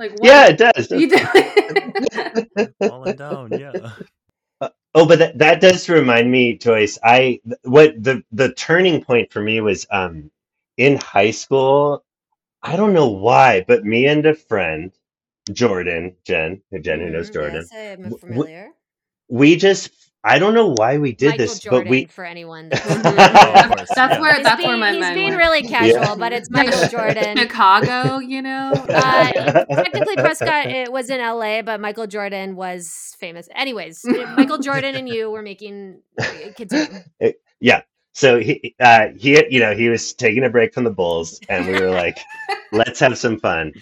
Like 0.00 0.12
what? 0.18 0.24
Yeah, 0.24 0.48
it 0.48 0.58
does. 0.58 0.90
You 0.90 1.08
do. 1.08 1.18
Falling 2.80 3.16
down, 3.16 3.52
yeah. 3.52 3.92
Oh, 4.98 5.06
but 5.06 5.18
that, 5.20 5.38
that 5.38 5.60
does 5.60 5.88
remind 5.88 6.30
me, 6.30 6.58
Joyce. 6.58 6.98
I 7.04 7.40
what 7.62 8.02
the 8.02 8.24
the 8.32 8.52
turning 8.54 9.04
point 9.04 9.32
for 9.32 9.40
me 9.42 9.60
was 9.60 9.86
um 9.90 10.30
in 10.76 10.98
high 10.98 11.30
school. 11.32 12.04
I 12.62 12.76
don't 12.76 12.94
know 12.94 13.08
why, 13.08 13.64
but 13.66 13.84
me 13.84 14.06
and 14.06 14.24
a 14.26 14.34
friend, 14.34 14.92
Jordan, 15.52 16.16
Jen, 16.24 16.62
Jen 16.82 17.00
who 17.00 17.10
knows 17.10 17.30
Mhm, 17.30 17.32
Jordan, 17.32 17.70
Yes, 17.70 18.04
I'm 18.04 18.12
familiar. 18.12 18.74
we 19.28 19.56
just 19.56 20.07
I 20.28 20.38
don't 20.38 20.54
know 20.54 20.68
why 20.68 20.98
we 20.98 21.12
did 21.12 21.38
Michael 21.38 21.38
this, 21.38 21.60
but 21.68 21.86
we 21.86 22.06
for 22.06 22.24
anyone. 22.24 22.70
That. 22.70 22.84
Oh, 23.70 23.74
That's, 23.76 23.94
that's 23.94 24.14
yeah. 24.14 24.20
where 24.20 24.34
he's 24.34 24.44
that's 24.44 24.56
being, 24.56 24.68
where 24.68 24.78
my 24.78 24.92
he's 24.92 25.00
mind 25.00 25.14
being 25.14 25.36
went. 25.36 25.36
really 25.36 25.64
yeah. 25.64 25.68
casual, 25.68 26.16
but 26.16 26.32
it's 26.32 26.50
Michael 26.50 26.88
Jordan. 26.88 27.36
Chicago, 27.36 28.18
you 28.18 28.42
know. 28.42 28.72
Uh, 28.88 29.64
technically, 29.74 30.16
Prescott 30.16 30.66
it 30.66 30.92
was 30.92 31.10
in 31.10 31.20
LA, 31.20 31.62
but 31.62 31.80
Michael 31.80 32.06
Jordan 32.06 32.56
was 32.56 33.16
famous. 33.18 33.48
Anyways, 33.54 34.04
Michael 34.36 34.58
Jordan 34.58 34.94
and 34.96 35.08
you 35.08 35.30
were 35.30 35.42
making 35.42 36.00
continue. 36.56 37.02
yeah. 37.60 37.82
So 38.14 38.40
he 38.40 38.74
uh 38.80 39.08
he 39.16 39.44
you 39.50 39.60
know 39.60 39.74
he 39.74 39.88
was 39.88 40.12
taking 40.12 40.44
a 40.44 40.50
break 40.50 40.74
from 40.74 40.84
the 40.84 40.90
Bulls, 40.90 41.40
and 41.48 41.66
we 41.68 41.80
were 41.80 41.90
like, 41.90 42.18
let's 42.72 43.00
have 43.00 43.16
some 43.18 43.38
fun, 43.38 43.72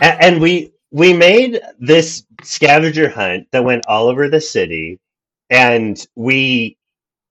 and, 0.00 0.22
and 0.22 0.40
we 0.40 0.72
we 0.92 1.12
made 1.14 1.60
this 1.80 2.24
scavenger 2.42 3.08
hunt 3.08 3.48
that 3.52 3.64
went 3.64 3.84
all 3.86 4.08
over 4.08 4.28
the 4.28 4.40
city, 4.40 5.00
and 5.52 6.04
we 6.16 6.78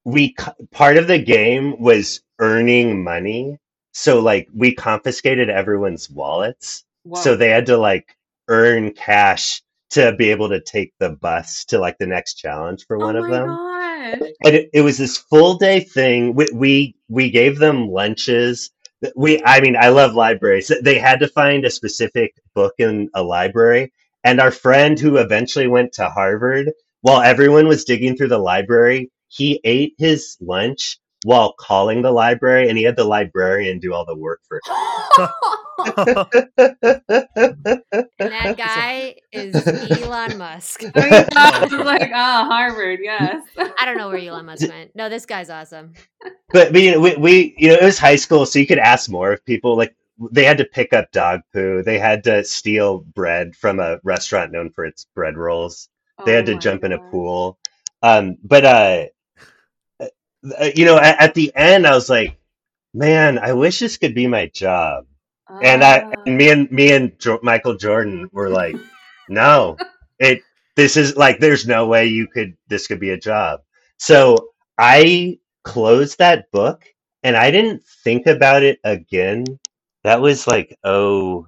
we 0.06 0.36
part 0.72 0.98
of 0.98 1.08
the 1.08 1.20
game 1.20 1.80
was 1.82 2.22
earning 2.40 3.04
money. 3.04 3.58
So 3.94 4.20
like 4.22 4.48
we 4.56 4.74
confiscated 4.74 5.50
everyone's 5.50 6.10
wallets, 6.10 6.86
so 7.16 7.36
they 7.36 7.50
had 7.50 7.66
to 7.68 7.78
like 7.78 8.16
earn 8.48 8.94
cash 8.94 9.62
to 9.92 10.14
be 10.14 10.32
able 10.32 10.50
to 10.50 10.62
take 10.62 10.94
the 11.00 11.10
bus 11.10 11.66
to 11.66 11.80
like 11.80 11.98
the 11.98 12.08
next 12.08 12.36
challenge 12.36 12.86
for 12.88 12.98
Oh 12.98 13.00
one 13.06 13.18
of 13.18 13.24
my 13.26 13.32
them 13.32 13.48
god. 13.48 14.22
and 14.46 14.56
it, 14.56 14.70
it 14.74 14.82
was 14.82 14.98
this 14.98 15.18
full 15.18 15.58
day 15.58 15.82
thing. 15.82 16.36
We, 16.36 16.48
we 16.54 16.96
we 17.10 17.30
gave 17.32 17.60
them 17.60 17.90
lunches. 17.90 18.72
We 19.16 19.42
I 19.44 19.62
mean 19.62 19.76
I 19.76 19.90
love 19.90 20.14
libraries. 20.14 20.72
They 20.84 21.00
had 21.00 21.20
to 21.22 21.28
find 21.28 21.66
a 21.66 21.72
specific 21.72 22.36
book 22.56 22.76
in 22.78 23.10
a 23.16 23.24
library, 23.24 23.92
and 24.24 24.40
our 24.40 24.52
friend 24.52 25.00
who 25.00 25.18
eventually 25.18 25.68
went 25.68 25.94
to 25.94 26.10
Harvard, 26.10 26.72
while 27.02 27.22
everyone 27.22 27.68
was 27.68 27.84
digging 27.84 28.16
through 28.16 28.30
the 28.30 28.38
library, 28.38 29.12
he 29.28 29.60
ate 29.64 29.94
his 29.98 30.38
lunch 30.42 31.00
while 31.24 31.54
calling 31.54 32.02
the 32.02 32.12
library, 32.12 32.68
and 32.68 32.78
he 32.78 32.84
had 32.84 32.96
the 32.96 33.04
librarian 33.04 33.80
do 33.80 33.94
all 33.94 34.06
the 34.06 34.16
work 34.16 34.42
for 34.48 34.60
him. 34.66 35.28
And 35.80 36.08
that 38.32 38.58
guy 38.58 39.16
is 39.32 39.56
Elon 40.04 40.38
Musk. 40.38 40.84
I 40.96 41.10
mean, 41.10 41.26
I 41.36 41.60
was 41.62 41.86
like, 41.86 42.12
ah, 42.14 42.48
Harvard, 42.50 43.00
yes. 43.02 43.44
I 43.58 43.86
don't 43.86 43.98
know 43.98 44.10
where 44.10 44.18
Elon 44.18 44.46
Musk 44.46 44.68
went. 44.68 44.96
No, 44.96 45.10
this 45.10 45.26
guy's 45.26 45.50
awesome. 45.50 45.94
but, 46.50 46.72
but 46.72 46.82
you 46.82 46.92
know, 46.92 47.00
we, 47.00 47.16
we 47.16 47.56
you 47.58 47.70
know 47.70 47.76
it 47.76 47.84
was 47.84 48.00
high 48.00 48.16
school, 48.16 48.46
so 48.46 48.60
you 48.60 48.68
could 48.68 48.80
ask 48.80 49.10
more 49.10 49.32
of 49.32 49.46
people. 49.46 49.76
Like 49.78 49.96
they 50.32 50.44
had 50.44 50.58
to 50.58 50.66
pick 50.66 50.94
up 50.94 51.12
dog 51.12 51.42
poo. 51.54 51.84
They 51.84 52.00
had 52.00 52.24
to 52.26 52.44
steal 52.44 53.00
bread 53.00 53.56
from 53.56 53.80
a 53.80 54.00
restaurant 54.04 54.52
known 54.52 54.72
for 54.72 54.86
its 54.86 55.06
bread 55.16 55.38
rolls. 55.38 55.90
They 56.26 56.34
had 56.34 56.46
Oh 56.46 56.48
to 56.48 56.56
my 56.56 56.58
jump 56.58 56.84
in 56.84 56.94
a 56.94 57.00
pool. 57.00 57.58
Um, 58.02 58.38
but 58.44 58.66
uh, 58.66 59.06
uh, 60.60 60.70
you 60.76 60.86
know, 60.86 60.98
at, 60.98 61.20
at 61.22 61.34
the 61.34 61.52
end, 61.56 61.86
I 61.88 61.94
was 61.94 62.10
like, 62.10 62.38
man, 62.94 63.40
I 63.40 63.54
wish 63.54 63.80
this 63.80 63.98
could 63.98 64.16
be 64.16 64.28
my 64.28 64.48
job. 64.48 65.06
And 65.60 65.84
I, 65.84 66.06
Ah. 66.06 66.14
and 66.26 66.38
me 66.38 66.50
and 66.52 66.72
me 66.72 66.92
and 66.94 67.18
jo- 67.20 67.40
Michael 67.44 67.76
Jordan 67.76 68.30
were 68.32 68.50
like, 68.50 68.82
no, 69.28 69.82
it. 70.20 70.44
This 70.76 70.98
is 70.98 71.16
like, 71.18 71.40
there's 71.40 71.68
no 71.68 71.88
way 71.88 72.08
you 72.08 72.28
could. 72.28 72.56
This 72.68 72.88
could 72.88 73.00
be 73.00 73.12
a 73.12 73.18
job. 73.20 73.62
So 73.98 74.50
I 74.78 75.40
closed 75.64 76.20
that 76.20 76.52
book, 76.52 76.86
and 77.24 77.36
I 77.36 77.52
didn't 77.52 77.84
think 78.04 78.28
about 78.28 78.64
it 78.64 78.80
again. 78.84 79.46
That 80.04 80.22
was 80.22 80.48
like 80.48 80.78
oh, 80.84 81.48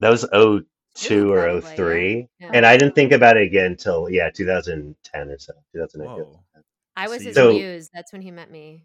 that 0.00 0.10
was 0.10 0.26
oh 0.32 0.62
two 0.94 1.32
or 1.32 1.46
oh 1.48 1.60
probably, 1.60 1.76
three, 1.76 2.28
Yeah. 2.40 2.50
and 2.54 2.66
I 2.66 2.76
didn't 2.76 2.94
think 2.94 3.12
about 3.12 3.36
it 3.36 3.44
again 3.44 3.66
until 3.72 4.08
yeah, 4.10 4.30
2010 4.30 5.28
or 5.30 5.38
so, 5.38 5.52
2008. 5.74 6.26
I 6.96 7.08
was 7.08 7.22
his 7.22 7.34
So- 7.34 7.52
muse. 7.52 7.88
That's 7.94 8.12
when 8.12 8.22
he 8.22 8.30
met 8.30 8.50
me. 8.50 8.84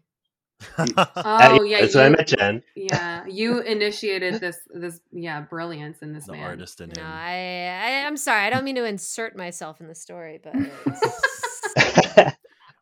Oh 0.78 1.62
yeah, 1.62 1.82
that's 1.82 1.94
when 1.94 2.06
I 2.06 2.08
met 2.08 2.26
Jen. 2.26 2.62
yeah. 2.74 3.24
You 3.26 3.60
initiated 3.60 4.34
this 4.40 4.58
this 4.74 5.00
yeah 5.12 5.40
brilliance 5.42 5.98
in 6.02 6.12
this 6.12 6.26
the 6.26 6.32
man. 6.32 6.42
artist 6.42 6.80
in 6.80 6.90
No, 6.96 7.00
him. 7.02 7.06
I, 7.06 7.68
I 7.68 8.06
I'm 8.06 8.16
sorry. 8.16 8.44
I 8.44 8.50
don't 8.50 8.64
mean 8.64 8.74
to 8.74 8.84
insert 8.84 9.36
myself 9.36 9.80
in 9.80 9.86
the 9.86 9.94
story, 9.94 10.40
but 10.42 10.54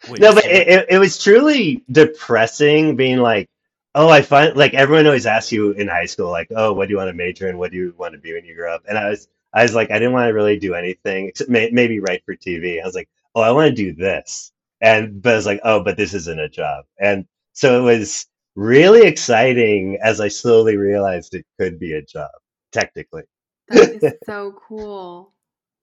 Wait, 0.09 0.21
no, 0.21 0.33
but 0.35 0.45
it, 0.45 0.69
it, 0.69 0.87
it 0.91 0.99
was 0.99 1.23
truly 1.23 1.85
depressing 1.91 2.97
being 2.97 3.19
like, 3.19 3.49
oh, 3.97 4.09
I 4.09 4.23
find 4.23 4.57
like 4.57 4.75
everyone 4.75 5.07
always 5.07 5.27
asks 5.27 5.51
you 5.51 5.73
in 5.73 5.89
high 5.89 6.05
school, 6.05 6.31
like, 6.31 6.49
oh, 6.55 6.73
what 6.73 6.87
do 6.87 6.93
you 6.93 6.99
want 6.99 7.09
to 7.09 7.15
major 7.15 7.49
in? 7.49 7.59
What 7.59 7.73
do 7.73 7.79
you 7.79 7.95
want 7.99 8.13
to 8.15 8.19
be 8.21 8.33
when 8.35 8.45
you 8.45 8.55
grow 8.55 8.73
up? 8.73 8.85
And 8.89 8.97
I 8.97 9.09
was, 9.09 9.27
I 9.53 9.63
was 9.63 9.75
like, 9.75 9.91
I 9.91 9.95
didn't 9.99 10.13
want 10.13 10.29
to 10.29 10.35
really 10.35 10.59
do 10.59 10.75
anything 10.75 11.29
except 11.29 11.51
may, 11.51 11.71
maybe 11.73 11.99
write 11.99 12.23
for 12.25 12.37
TV. 12.37 12.81
I 12.81 12.87
was 12.87 12.95
like, 12.95 13.09
oh, 13.35 13.41
I 13.41 13.51
want 13.51 13.69
to 13.71 13.75
do 13.75 13.95
this. 13.95 14.53
And, 14.81 15.21
but 15.23 15.33
I 15.33 15.37
was 15.37 15.47
like, 15.47 15.61
oh, 15.65 15.83
but 15.83 15.97
this 15.97 16.15
isn't 16.15 16.39
a 16.39 16.49
job. 16.49 16.85
And 17.01 17.27
so 17.55 17.81
it 17.81 17.99
was 17.99 18.27
really 18.55 19.07
exciting 19.07 19.99
as 20.03 20.21
I 20.21 20.29
slowly 20.29 20.77
realized 20.77 21.35
it 21.35 21.47
could 21.59 21.79
be 21.79 21.95
a 21.95 22.03
job, 22.03 22.31
technically. 22.73 23.23
That 23.69 24.03
is 24.03 24.13
so 24.27 24.55
cool. 24.69 25.33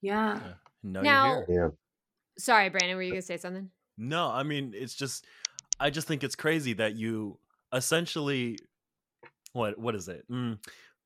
Yeah. 0.01 0.39
yeah, 0.39 0.53
now, 0.83 1.01
Now- 1.01 1.43
Yeah. 1.49 1.69
sorry, 2.37 2.69
Brandon. 2.69 2.95
Were 2.95 3.01
you 3.03 3.11
gonna 3.11 3.21
say 3.23 3.37
something? 3.37 3.69
No, 3.97 4.27
I 4.29 4.43
mean 4.43 4.73
it's 4.75 4.93
just 4.95 5.25
I 5.79 5.89
just 5.89 6.07
think 6.07 6.23
it's 6.23 6.35
crazy 6.35 6.73
that 6.73 6.95
you 6.95 7.37
essentially 7.73 8.57
what 9.53 9.77
what 9.79 9.95
is 9.95 10.07
it? 10.07 10.25
Mm, 10.29 10.59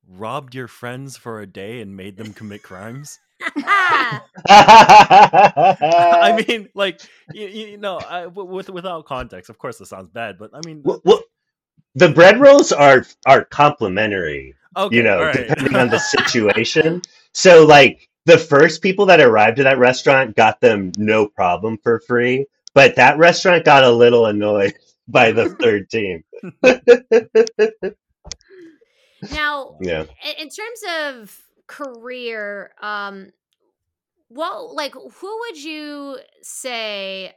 robbed 0.07 0.55
your 0.55 0.67
friends 0.67 1.17
for 1.17 1.41
a 1.41 1.47
day 1.47 1.81
and 1.81 1.95
made 1.95 2.17
them 2.17 2.33
commit 2.33 2.63
crimes. 2.63 3.19
I 3.65 4.21
mean, 6.47 6.69
like 6.73 7.01
you, 7.31 7.47
you 7.47 7.77
know, 7.77 7.99
I, 7.99 8.23
w- 8.23 8.49
with 8.49 8.69
without 8.69 9.05
context. 9.05 9.49
Of 9.49 9.57
course, 9.57 9.77
this 9.77 9.89
sounds 9.89 10.09
bad, 10.09 10.37
but 10.37 10.51
I 10.53 10.61
mean, 10.61 10.81
well, 10.83 11.01
well, 11.05 11.21
the 11.95 12.09
bread 12.09 12.39
rolls 12.39 12.71
are 12.71 13.05
are 13.25 13.43
complimentary. 13.45 14.55
okay, 14.75 14.95
you 14.95 15.03
know, 15.03 15.19
all 15.19 15.25
right. 15.25 15.47
depending 15.47 15.75
on 15.75 15.89
the 15.89 15.99
situation. 16.15 17.01
So, 17.33 17.65
like, 17.65 18.09
the 18.25 18.37
first 18.37 18.81
people 18.81 19.05
that 19.07 19.21
arrived 19.21 19.59
at 19.59 19.63
that 19.63 19.77
restaurant 19.77 20.35
got 20.35 20.61
them 20.61 20.91
no 20.97 21.27
problem 21.27 21.77
for 21.77 21.99
free, 21.99 22.47
but 22.73 22.95
that 22.95 23.17
restaurant 23.17 23.65
got 23.65 23.83
a 23.83 23.91
little 23.91 24.25
annoyed 24.25 24.73
by 25.07 25.31
the 25.31 25.49
third 25.61 25.89
team. 25.89 26.23
now, 29.31 29.77
Yeah. 29.81 30.05
in, 30.39 30.49
terms 30.49 30.81
of 30.99 31.41
career, 31.67 32.71
um, 32.81 33.31
well, 34.29 34.75
like, 34.75 34.93
who 34.93 35.39
would 35.39 35.63
you 35.63 36.17
say? 36.41 37.33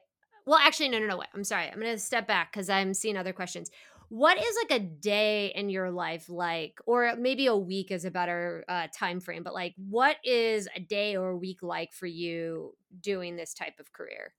Well, 0.47 0.59
actually, 0.59 0.89
no, 0.89 0.99
no, 0.99 1.07
no. 1.07 1.19
Wait, 1.19 1.29
I'm 1.35 1.45
sorry. 1.45 1.69
I'm 1.69 1.81
going 1.81 1.93
to 1.93 1.99
step 1.99 2.27
back 2.27 2.53
because 2.53 2.69
I'm 2.69 2.95
seeing 2.95 3.17
other 3.17 3.33
questions. 3.33 3.71
What 4.09 4.39
is 4.39 4.57
like 4.63 4.81
a 4.81 4.85
day 4.85 5.53
in 5.55 5.69
your 5.71 5.93
life 5.93 6.29
like, 6.29 6.81
or 6.85 7.15
maybe 7.17 7.47
a 7.47 7.57
week 7.57 7.93
is 7.93 8.05
a 8.05 8.11
better 8.11 8.65
uh, 8.69 8.89
time 8.93 9.21
frame? 9.21 9.45
But 9.45 9.55
like, 9.55 9.75
what 9.77 10.17
is 10.25 10.69
a 10.75 10.81
day 10.81 11.15
or 11.15 11.31
a 11.31 11.37
week 11.37 11.63
like 11.63 11.93
for 11.93 12.07
you 12.07 12.75
doing 13.01 13.37
this 13.37 13.55
type 13.55 13.79
of 13.79 13.93
career? 13.93 14.35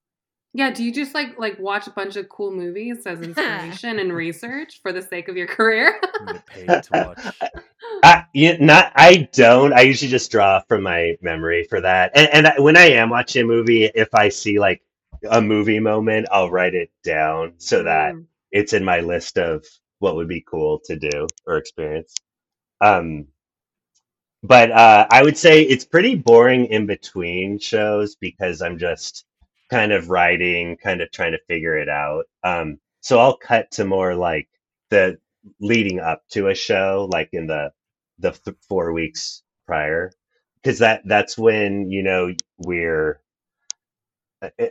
Yeah, 0.53 0.71
do 0.71 0.83
you 0.83 0.93
just 0.93 1.13
like 1.13 1.39
like 1.39 1.57
watch 1.59 1.87
a 1.87 1.91
bunch 1.91 2.17
of 2.17 2.27
cool 2.29 2.51
movies 2.51 3.05
as 3.05 3.21
inspiration 3.21 3.99
and 3.99 4.13
research 4.13 4.81
for 4.81 4.91
the 4.91 5.01
sake 5.01 5.27
of 5.27 5.37
your 5.37 5.47
career? 5.47 5.99
You 6.55 6.67
get 6.67 6.83
to 6.83 6.93
watch. 6.93 7.19
I, 8.03 8.25
you, 8.33 8.57
not, 8.59 8.91
I 8.95 9.29
don't. 9.33 9.73
I 9.73 9.81
usually 9.81 10.09
just 10.11 10.31
draw 10.31 10.61
from 10.67 10.83
my 10.83 11.17
memory 11.21 11.65
for 11.69 11.81
that. 11.81 12.11
And, 12.15 12.29
and 12.33 12.47
I, 12.47 12.59
when 12.59 12.77
I 12.77 12.91
am 12.91 13.09
watching 13.09 13.43
a 13.43 13.47
movie, 13.47 13.85
if 13.85 14.13
I 14.13 14.29
see 14.29 14.59
like 14.59 14.81
a 15.29 15.41
movie 15.41 15.79
moment, 15.79 16.27
I'll 16.31 16.49
write 16.51 16.75
it 16.75 16.91
down 17.03 17.53
so 17.57 17.83
that 17.83 18.13
Mm. 18.15 18.25
it's 18.51 18.73
in 18.73 18.83
my 18.83 18.99
list 19.01 19.37
of 19.37 19.65
what 19.99 20.15
would 20.15 20.27
be 20.27 20.41
cool 20.41 20.79
to 20.85 20.95
do 20.95 21.27
or 21.45 21.57
experience. 21.57 22.15
Um, 22.81 23.27
but 24.43 24.71
uh, 24.71 25.07
I 25.11 25.23
would 25.23 25.37
say 25.37 25.61
it's 25.61 25.85
pretty 25.85 26.15
boring 26.15 26.65
in 26.65 26.85
between 26.87 27.59
shows 27.59 28.15
because 28.15 28.61
I'm 28.61 28.77
just 28.77 29.25
kind 29.71 29.93
of 29.93 30.11
writing, 30.11 30.77
kind 30.77 31.01
of 31.01 31.11
trying 31.11 31.33
to 31.33 31.39
figure 31.49 31.77
it 31.77 31.89
out. 31.89 32.25
Um, 32.43 32.79
so 33.01 33.19
I'll 33.19 33.37
cut 33.37 33.71
to 33.73 33.85
more 33.85 34.15
like 34.15 34.49
the 34.91 35.19
leading 35.61 35.99
up 36.01 36.23
to 36.31 36.49
a 36.49 36.55
show, 36.55 37.09
like 37.11 37.29
in 37.33 37.47
the 37.47 37.71
the 38.19 38.31
th- 38.33 38.57
four 38.69 38.93
weeks 38.93 39.43
prior, 39.67 40.11
because 40.63 40.79
that 40.81 41.03
that's 41.07 41.37
when 41.37 41.91
you 41.91 42.03
know 42.03 42.33
we're 42.59 43.21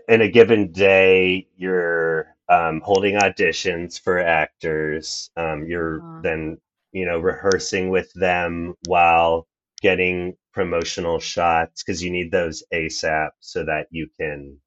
in 0.08 0.22
a 0.22 0.28
given 0.30 0.72
day 0.72 1.48
you're 1.56 2.34
um, 2.48 2.80
holding 2.84 3.16
auditions 3.16 4.00
for 4.00 4.18
actors. 4.18 5.30
Um, 5.36 5.66
you're 5.66 6.04
Uh, 6.04 6.20
then 6.22 6.58
you 6.92 7.06
know 7.06 7.20
rehearsing 7.20 7.90
with 7.90 8.12
them 8.14 8.74
while 8.88 9.48
getting 9.82 10.36
promotional 10.54 11.20
shots 11.20 11.82
because 11.82 12.02
you 12.02 12.10
need 12.10 12.32
those 12.32 12.64
ASAP 12.74 13.30
so 13.40 13.64
that 13.64 13.86
you 13.90 14.08
can 14.20 14.58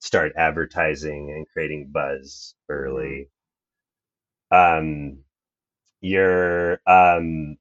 start 0.00 0.34
advertising 0.36 1.32
and 1.32 1.48
creating 1.52 1.90
buzz 1.92 2.56
early. 2.70 3.30
Um, 4.50 5.20
you're 6.02 6.80
um, 6.86 7.58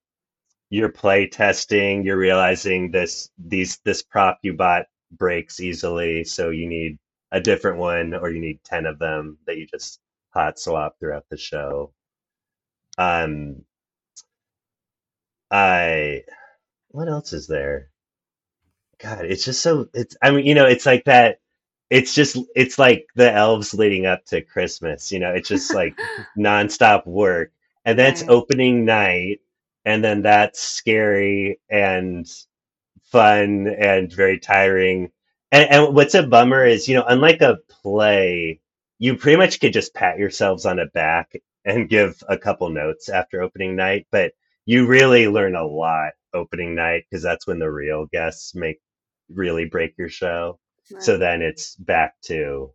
you're 0.72 0.90
play 0.90 1.28
testing. 1.28 2.04
You're 2.06 2.18
realizing 2.18 2.92
this 2.92 3.30
these 3.40 3.80
this 3.86 4.04
prop 4.04 4.40
you 4.44 4.54
bought 4.56 4.88
breaks 5.14 5.62
easily, 5.62 6.26
so 6.26 6.52
you 6.52 6.68
need 6.68 7.00
a 7.32 7.42
different 7.42 7.80
one, 7.80 8.16
or 8.16 8.32
you 8.32 8.42
need 8.42 8.62
ten 8.66 8.88
of 8.88 9.00
them 9.00 9.40
that 9.48 9.58
you 9.58 9.68
just 9.68 10.02
hot 10.34 10.60
swap 10.60 10.98
throughout 11.00 11.26
the 11.32 11.38
show. 11.38 11.94
Um, 12.98 13.64
I 15.52 16.24
what 16.90 17.10
else 17.10 17.34
is 17.34 17.48
there? 17.48 17.92
God, 19.00 19.26
it's 19.26 19.46
just 19.46 19.62
so 19.62 19.88
it's 19.94 20.16
I 20.22 20.32
mean, 20.32 20.46
you 20.46 20.56
know, 20.56 20.66
it's 20.68 20.86
like 20.86 21.06
that 21.06 21.40
it's 21.90 22.14
just 22.14 22.38
it's 22.56 22.80
like 22.80 23.08
the 23.16 23.32
elves 23.32 23.74
leading 23.74 24.06
up 24.06 24.26
to 24.26 24.42
Christmas, 24.42 25.12
you 25.12 25.20
know, 25.20 25.32
it's 25.34 25.50
just 25.50 25.74
like 25.74 25.98
nonstop 26.38 27.06
work. 27.08 27.52
And 27.86 27.98
that's 27.98 28.24
Right. 28.24 28.30
opening 28.30 28.86
night, 28.86 29.40
and 29.86 30.04
then 30.04 30.22
that's 30.24 30.60
scary 30.62 31.60
and 31.70 32.28
fun 33.04 33.68
and 33.68 34.12
very 34.12 34.40
tiring. 34.40 35.12
And, 35.52 35.70
and 35.70 35.96
what's 35.96 36.16
a 36.16 36.24
bummer 36.24 36.66
is, 36.66 36.88
you 36.88 36.96
know, 36.96 37.06
unlike 37.08 37.42
a 37.42 37.58
play, 37.70 38.62
you 39.00 39.16
pretty 39.18 39.38
much 39.38 39.60
could 39.60 39.74
just 39.74 39.94
pat 39.94 40.18
yourselves 40.20 40.66
on 40.66 40.78
the 40.78 40.86
back 40.94 41.32
and 41.66 41.90
give 41.90 42.22
a 42.30 42.38
couple 42.38 42.70
notes 42.70 43.10
after 43.10 43.42
opening 43.42 43.76
night, 43.76 44.08
but 44.12 44.34
you 44.66 44.86
really 44.88 45.28
learn 45.28 45.56
a 45.56 45.66
lot 45.66 46.12
opening 46.34 46.76
night 46.76 47.06
because 47.10 47.24
that's 47.24 47.48
when 47.48 47.60
the 47.60 47.70
real 47.72 48.06
guests 48.08 48.54
make 48.56 48.80
really 49.30 49.66
break 49.66 49.98
your 49.98 50.10
show. 50.10 50.60
So 51.00 51.18
then 51.18 51.42
it's 51.42 51.76
back 51.76 52.20
to 52.24 52.72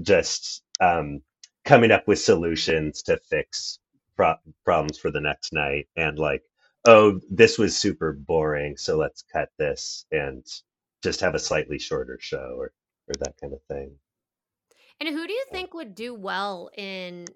just 0.00 0.62
um, 0.80 1.22
coming 1.64 1.90
up 1.90 2.06
with 2.08 2.18
solutions 2.18 3.02
to 3.02 3.18
fix 3.18 3.78
pro- 4.16 4.36
problems 4.64 4.98
for 4.98 5.10
the 5.10 5.20
next 5.20 5.52
night 5.52 5.88
and 5.96 6.18
like 6.18 6.42
oh 6.86 7.20
this 7.30 7.58
was 7.58 7.76
super 7.76 8.12
boring 8.12 8.76
so 8.76 8.96
let's 8.96 9.22
cut 9.32 9.50
this 9.58 10.06
and 10.12 10.44
just 11.02 11.20
have 11.20 11.34
a 11.34 11.38
slightly 11.38 11.78
shorter 11.78 12.18
show 12.20 12.54
or 12.56 12.72
or 13.08 13.14
that 13.20 13.36
kind 13.40 13.52
of 13.52 13.62
thing. 13.68 13.92
And 15.00 15.10
who 15.10 15.26
do 15.26 15.32
you 15.32 15.44
think 15.52 15.74
would 15.74 15.94
do 15.94 16.14
well 16.14 16.70
in 16.76 17.26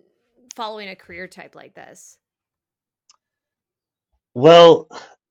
following 0.57 0.89
a 0.89 0.97
career 0.97 1.29
type 1.29 1.55
like 1.55 1.75
this? 1.75 2.19
well 4.35 4.89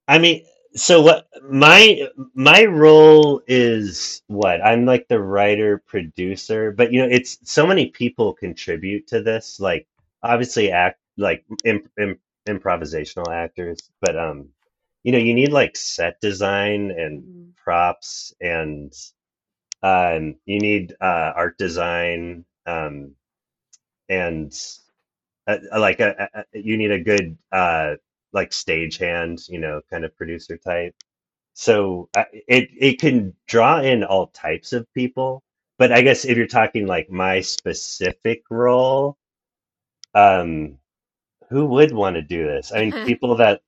i 0.07 0.17
mean 0.19 0.43
so 0.75 1.01
what 1.01 1.27
my 1.49 2.07
my 2.35 2.65
role 2.65 3.41
is 3.47 4.21
what 4.27 4.63
i'm 4.65 4.85
like 4.85 5.07
the 5.07 5.19
writer 5.19 5.79
producer 5.87 6.71
but 6.71 6.93
you 6.93 7.01
know 7.01 7.07
it's 7.09 7.39
so 7.43 7.65
many 7.65 7.87
people 7.87 8.33
contribute 8.33 9.07
to 9.07 9.21
this 9.21 9.59
like 9.59 9.87
obviously 10.23 10.71
act 10.71 10.99
like 11.17 11.43
imp, 11.65 11.89
imp, 11.99 12.19
improvisational 12.47 13.33
actors 13.33 13.89
but 14.01 14.17
um 14.17 14.47
you 15.03 15.11
know 15.11 15.17
you 15.17 15.33
need 15.33 15.51
like 15.51 15.75
set 15.75 16.19
design 16.21 16.91
and 16.91 17.23
Mhm. 17.23 17.55
props 17.55 18.33
and 18.41 18.93
um 19.83 20.35
you 20.45 20.59
need 20.59 20.93
uh 21.01 21.33
art 21.35 21.57
design 21.57 22.45
um 22.67 23.15
and 24.09 24.53
uh, 25.47 25.57
like 25.79 25.99
a, 25.99 26.29
a, 26.33 26.59
you 26.59 26.77
need 26.77 26.91
a 26.91 26.99
good 27.03 27.37
uh 27.51 27.95
like 28.33 28.51
stagehand 28.51 29.49
you 29.49 29.59
know 29.59 29.81
kind 29.89 30.05
of 30.05 30.15
producer 30.15 30.57
type. 30.57 30.95
So 31.53 32.09
uh, 32.15 32.25
it 32.33 32.69
it 32.77 32.99
can 32.99 33.33
draw 33.47 33.81
in 33.81 34.03
all 34.03 34.27
types 34.27 34.73
of 34.73 34.91
people 34.93 35.43
but 35.77 35.91
i 35.91 36.01
guess 36.01 36.25
if 36.25 36.37
you're 36.37 36.47
talking 36.47 36.85
like 36.87 37.09
my 37.09 37.41
specific 37.41 38.43
role 38.49 39.17
um 40.15 40.77
who 41.49 41.65
would 41.67 41.91
want 41.93 42.15
to 42.15 42.21
do 42.21 42.45
this? 42.45 42.71
I 42.73 42.79
mean 42.81 42.93
people 43.05 43.35
that 43.37 43.61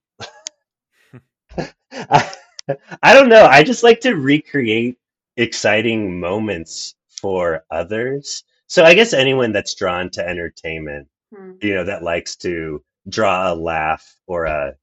I, 1.92 2.32
I 3.04 3.14
don't 3.14 3.30
know. 3.30 3.46
I 3.46 3.64
just 3.64 3.84
like 3.84 4.00
to 4.02 4.16
recreate 4.16 4.98
exciting 5.38 6.20
moments 6.20 6.96
for 7.10 7.64
others. 7.72 8.44
So 8.68 8.84
i 8.86 8.94
guess 8.94 9.14
anyone 9.14 9.52
that's 9.52 9.76
drawn 9.76 10.10
to 10.12 10.28
entertainment 10.28 11.08
Hmm. 11.34 11.52
you 11.62 11.74
know 11.76 11.84
that 11.86 12.04
likes 12.04 12.36
to 12.38 12.84
draw 13.10 13.52
a 13.52 13.56
laugh 13.56 14.16
or 14.28 14.46
a 14.46 14.74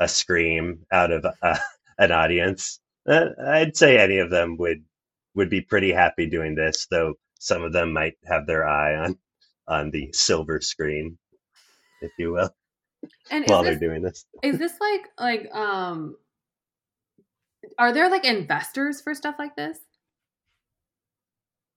a 0.00 0.08
scream 0.08 0.80
out 0.92 1.10
of 1.12 1.24
uh, 1.42 1.58
an 1.98 2.12
audience 2.12 2.80
uh, 3.08 3.26
i'd 3.48 3.76
say 3.76 3.98
any 3.98 4.18
of 4.18 4.30
them 4.30 4.56
would 4.58 4.84
would 5.34 5.50
be 5.50 5.60
pretty 5.60 5.92
happy 5.92 6.26
doing 6.28 6.54
this 6.54 6.86
though 6.90 7.14
some 7.38 7.62
of 7.62 7.72
them 7.72 7.92
might 7.92 8.14
have 8.26 8.46
their 8.46 8.66
eye 8.66 8.96
on 8.96 9.18
on 9.68 9.90
the 9.90 10.10
silver 10.12 10.60
screen 10.60 11.16
if 12.00 12.10
you 12.18 12.32
will 12.32 12.50
And 13.30 13.44
while 13.46 13.62
they're 13.62 13.78
doing 13.78 14.02
this 14.02 14.24
is 14.42 14.58
this 14.58 14.74
like 14.80 15.08
like 15.18 15.54
um 15.54 16.16
are 17.78 17.92
there 17.92 18.10
like 18.10 18.24
investors 18.24 19.00
for 19.00 19.14
stuff 19.14 19.36
like 19.38 19.56
this? 19.56 19.78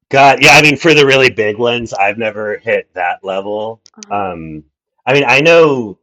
god 0.09 0.39
yeah 0.43 0.51
i 0.53 0.61
mean 0.61 0.77
for 0.77 0.93
the 0.93 1.05
really 1.05 1.29
big 1.29 1.57
ones 1.57 1.93
i've 1.93 2.17
never 2.17 2.57
hit 2.57 2.89
that 2.93 3.23
level 3.23 3.81
Uh-huh. 3.97 4.31
um 4.33 4.63
i 5.05 5.13
mean 5.13 5.23
i 5.27 5.39
know 5.41 5.97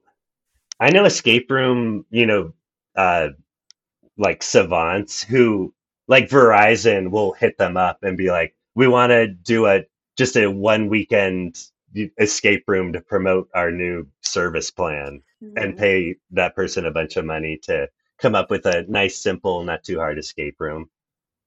i 0.81 0.91
know 0.91 1.05
escape 1.05 1.51
room 1.51 2.05
you 2.11 2.27
know 2.27 2.53
uh 2.97 3.29
like 4.19 4.43
savants 4.43 5.23
who 5.23 5.73
like 6.09 6.29
Verizon 6.29 7.11
will 7.11 7.33
hit 7.33 7.59
them 7.59 7.77
up 7.77 7.99
and 8.03 8.17
be 8.17 8.31
like, 8.31 8.55
we 8.75 8.89
want 8.89 9.11
to 9.11 9.29
do 9.29 9.67
a 9.67 9.85
just 10.17 10.37
a 10.37 10.47
one 10.51 10.89
weekend 10.89 11.61
escape 12.19 12.65
room 12.69 12.93
to 12.93 13.01
promote 13.01 13.49
our 13.55 13.71
new 13.71 14.07
service 14.23 14.71
plan 14.71 15.23
and 15.57 15.75
Mhm. 15.75 15.79
pay 15.79 16.17
that 16.31 16.55
person 16.55 16.87
a 16.87 16.91
bunch 16.91 17.17
of 17.17 17.25
money 17.25 17.57
to 17.65 17.89
come 18.19 18.35
up 18.35 18.51
with 18.51 18.67
a 18.67 18.85
nice, 18.89 19.19
simple, 19.19 19.65
not 19.65 19.85
too 19.85 19.99
hard 19.99 20.19
escape 20.19 20.57
room. 20.61 20.91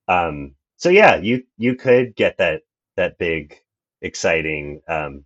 Um, 0.08 0.56
so 0.78 0.90
yeah, 0.90 1.18
you 1.18 1.44
you 1.58 1.76
could 1.76 2.16
get 2.16 2.38
that 2.38 2.64
that 2.98 3.18
big, 3.18 3.56
exciting 4.02 4.82
um, 4.88 5.26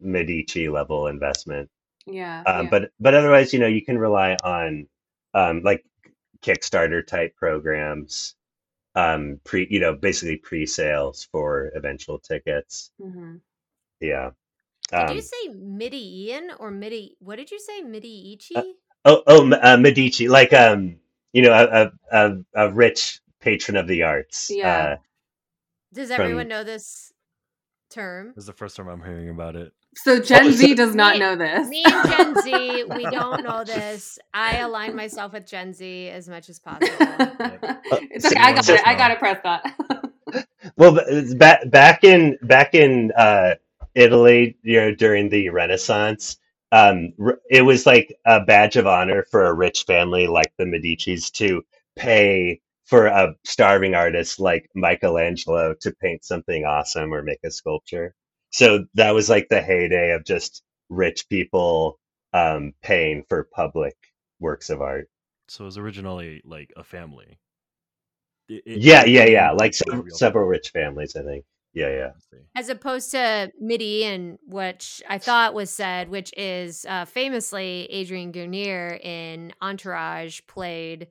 Medici 0.00 0.68
level 0.68 1.06
investment. 1.08 1.70
Yeah, 2.06 2.46
Um, 2.46 2.68
yeah. 2.68 2.70
but 2.70 2.92
but 3.00 3.14
otherwise, 3.14 3.52
you 3.52 3.58
know, 3.60 3.66
you 3.68 3.84
can 3.84 3.98
rely 3.98 4.36
on 4.42 4.88
um, 5.34 5.62
like 5.62 5.84
Kickstarter 6.42 7.06
type 7.06 7.36
programs, 7.36 8.34
um, 8.94 9.40
pre 9.44 9.66
you 9.70 9.80
know, 9.80 9.94
basically 9.94 10.36
pre-sales 10.38 11.28
for 11.32 11.72
eventual 11.74 12.18
tickets. 12.20 12.90
hmm 13.00 13.36
Yeah. 14.00 14.30
Did 14.94 15.10
you 15.10 15.20
Um, 15.20 15.20
say 15.20 15.48
Midian 15.48 16.52
or 16.58 16.70
Midi? 16.70 17.16
What 17.18 17.36
did 17.36 17.50
you 17.50 17.58
say? 17.60 17.82
Midi 17.82 18.32
Ichi? 18.32 18.54
uh, 18.54 18.62
oh 19.04 19.22
oh, 19.26 19.52
uh, 19.52 19.76
Medici, 19.76 20.28
like 20.28 20.52
um, 20.52 20.96
you 21.32 21.42
know, 21.42 21.52
a, 21.52 21.82
a 21.82 21.92
a 22.12 22.38
a 22.68 22.72
rich 22.72 23.20
patron 23.40 23.76
of 23.76 23.86
the 23.88 24.02
arts. 24.02 24.56
Yeah. 24.56 24.62
Uh, 24.62 24.96
Does 25.92 26.10
everyone 26.10 26.48
from 26.48 26.48
know 26.48 26.64
this 26.64 27.12
term? 27.90 28.28
This 28.34 28.42
is 28.42 28.46
the 28.46 28.52
first 28.52 28.76
time 28.76 28.88
I'm 28.88 29.02
hearing 29.02 29.28
about 29.30 29.56
it. 29.56 29.72
So 29.96 30.20
Gen 30.20 30.52
Z 30.52 30.74
does 30.74 30.94
not 30.94 31.14
Me, 31.14 31.18
know 31.18 31.36
this. 31.36 31.68
me 31.68 31.84
and 31.90 32.04
Gen 32.04 32.36
Z, 32.36 32.84
we 32.84 33.06
don't 33.10 33.42
know 33.42 33.64
this. 33.64 34.18
I 34.32 34.58
align 34.58 34.94
myself 34.96 35.32
with 35.32 35.46
Gen 35.46 35.74
Z 35.74 36.08
as 36.10 36.28
much 36.28 36.48
as 36.48 36.58
possible. 36.58 37.28
It's 38.10 38.28
so, 38.28 38.28
okay. 38.28 38.40
I 38.40 38.52
got 38.52 38.68
it. 38.68 38.80
must 38.80 38.86
I 38.86 38.94
know. 38.94 38.98
got 38.98 39.10
it, 39.12 39.18
Prescott. 39.18 39.62
well, 40.76 40.94
b- 40.94 41.34
back 41.34 41.68
back 41.70 42.04
in 42.04 42.38
back 42.42 42.74
in 42.74 43.12
uh, 43.16 43.56
Italy, 43.94 44.56
you 44.62 44.80
know, 44.80 44.94
during 44.94 45.28
the 45.28 45.48
Renaissance, 45.50 46.38
um, 46.72 47.12
r- 47.20 47.40
it 47.50 47.62
was 47.62 47.86
like 47.86 48.14
a 48.24 48.40
badge 48.44 48.76
of 48.76 48.86
honor 48.86 49.24
for 49.30 49.46
a 49.46 49.54
rich 49.54 49.84
family 49.84 50.26
like 50.26 50.52
the 50.58 50.66
Medici's 50.66 51.30
to 51.32 51.62
pay 51.96 52.60
for 52.90 53.06
a 53.06 53.34
starving 53.44 53.94
artist 53.94 54.40
like 54.40 54.68
Michelangelo 54.74 55.74
to 55.80 55.92
paint 56.02 56.24
something 56.24 56.64
awesome 56.64 57.14
or 57.14 57.22
make 57.22 57.38
a 57.44 57.50
sculpture. 57.50 58.16
So 58.50 58.86
that 58.94 59.14
was 59.14 59.30
like 59.30 59.48
the 59.48 59.62
heyday 59.62 60.10
of 60.10 60.24
just 60.24 60.64
rich 60.88 61.28
people 61.28 62.00
um, 62.32 62.72
paying 62.82 63.22
for 63.28 63.48
public 63.54 63.94
works 64.40 64.70
of 64.70 64.82
art. 64.82 65.08
So 65.46 65.64
it 65.64 65.66
was 65.66 65.78
originally 65.78 66.42
like 66.44 66.72
a 66.76 66.82
family. 66.82 67.38
It, 68.48 68.62
it, 68.66 68.78
Yeah, 68.78 69.04
yeah, 69.04 69.26
yeah. 69.26 69.52
Like 69.52 69.70
a 69.70 69.74
several, 69.74 70.10
several 70.10 70.48
rich 70.48 70.70
families, 70.70 71.14
I 71.14 71.22
think. 71.22 71.44
Yeah, 71.72 71.90
yeah. 71.90 72.38
As 72.56 72.68
opposed 72.70 73.12
to 73.12 73.52
MIDI, 73.60 74.02
and 74.04 74.36
which 74.44 75.00
I 75.08 75.18
thought 75.18 75.54
was 75.54 75.70
said, 75.70 76.08
which 76.08 76.32
is 76.36 76.84
uh, 76.88 77.04
famously 77.04 77.86
Adrian 77.88 78.32
Grenier 78.32 78.98
in 79.00 79.52
Entourage 79.62 80.40
played 80.48 81.06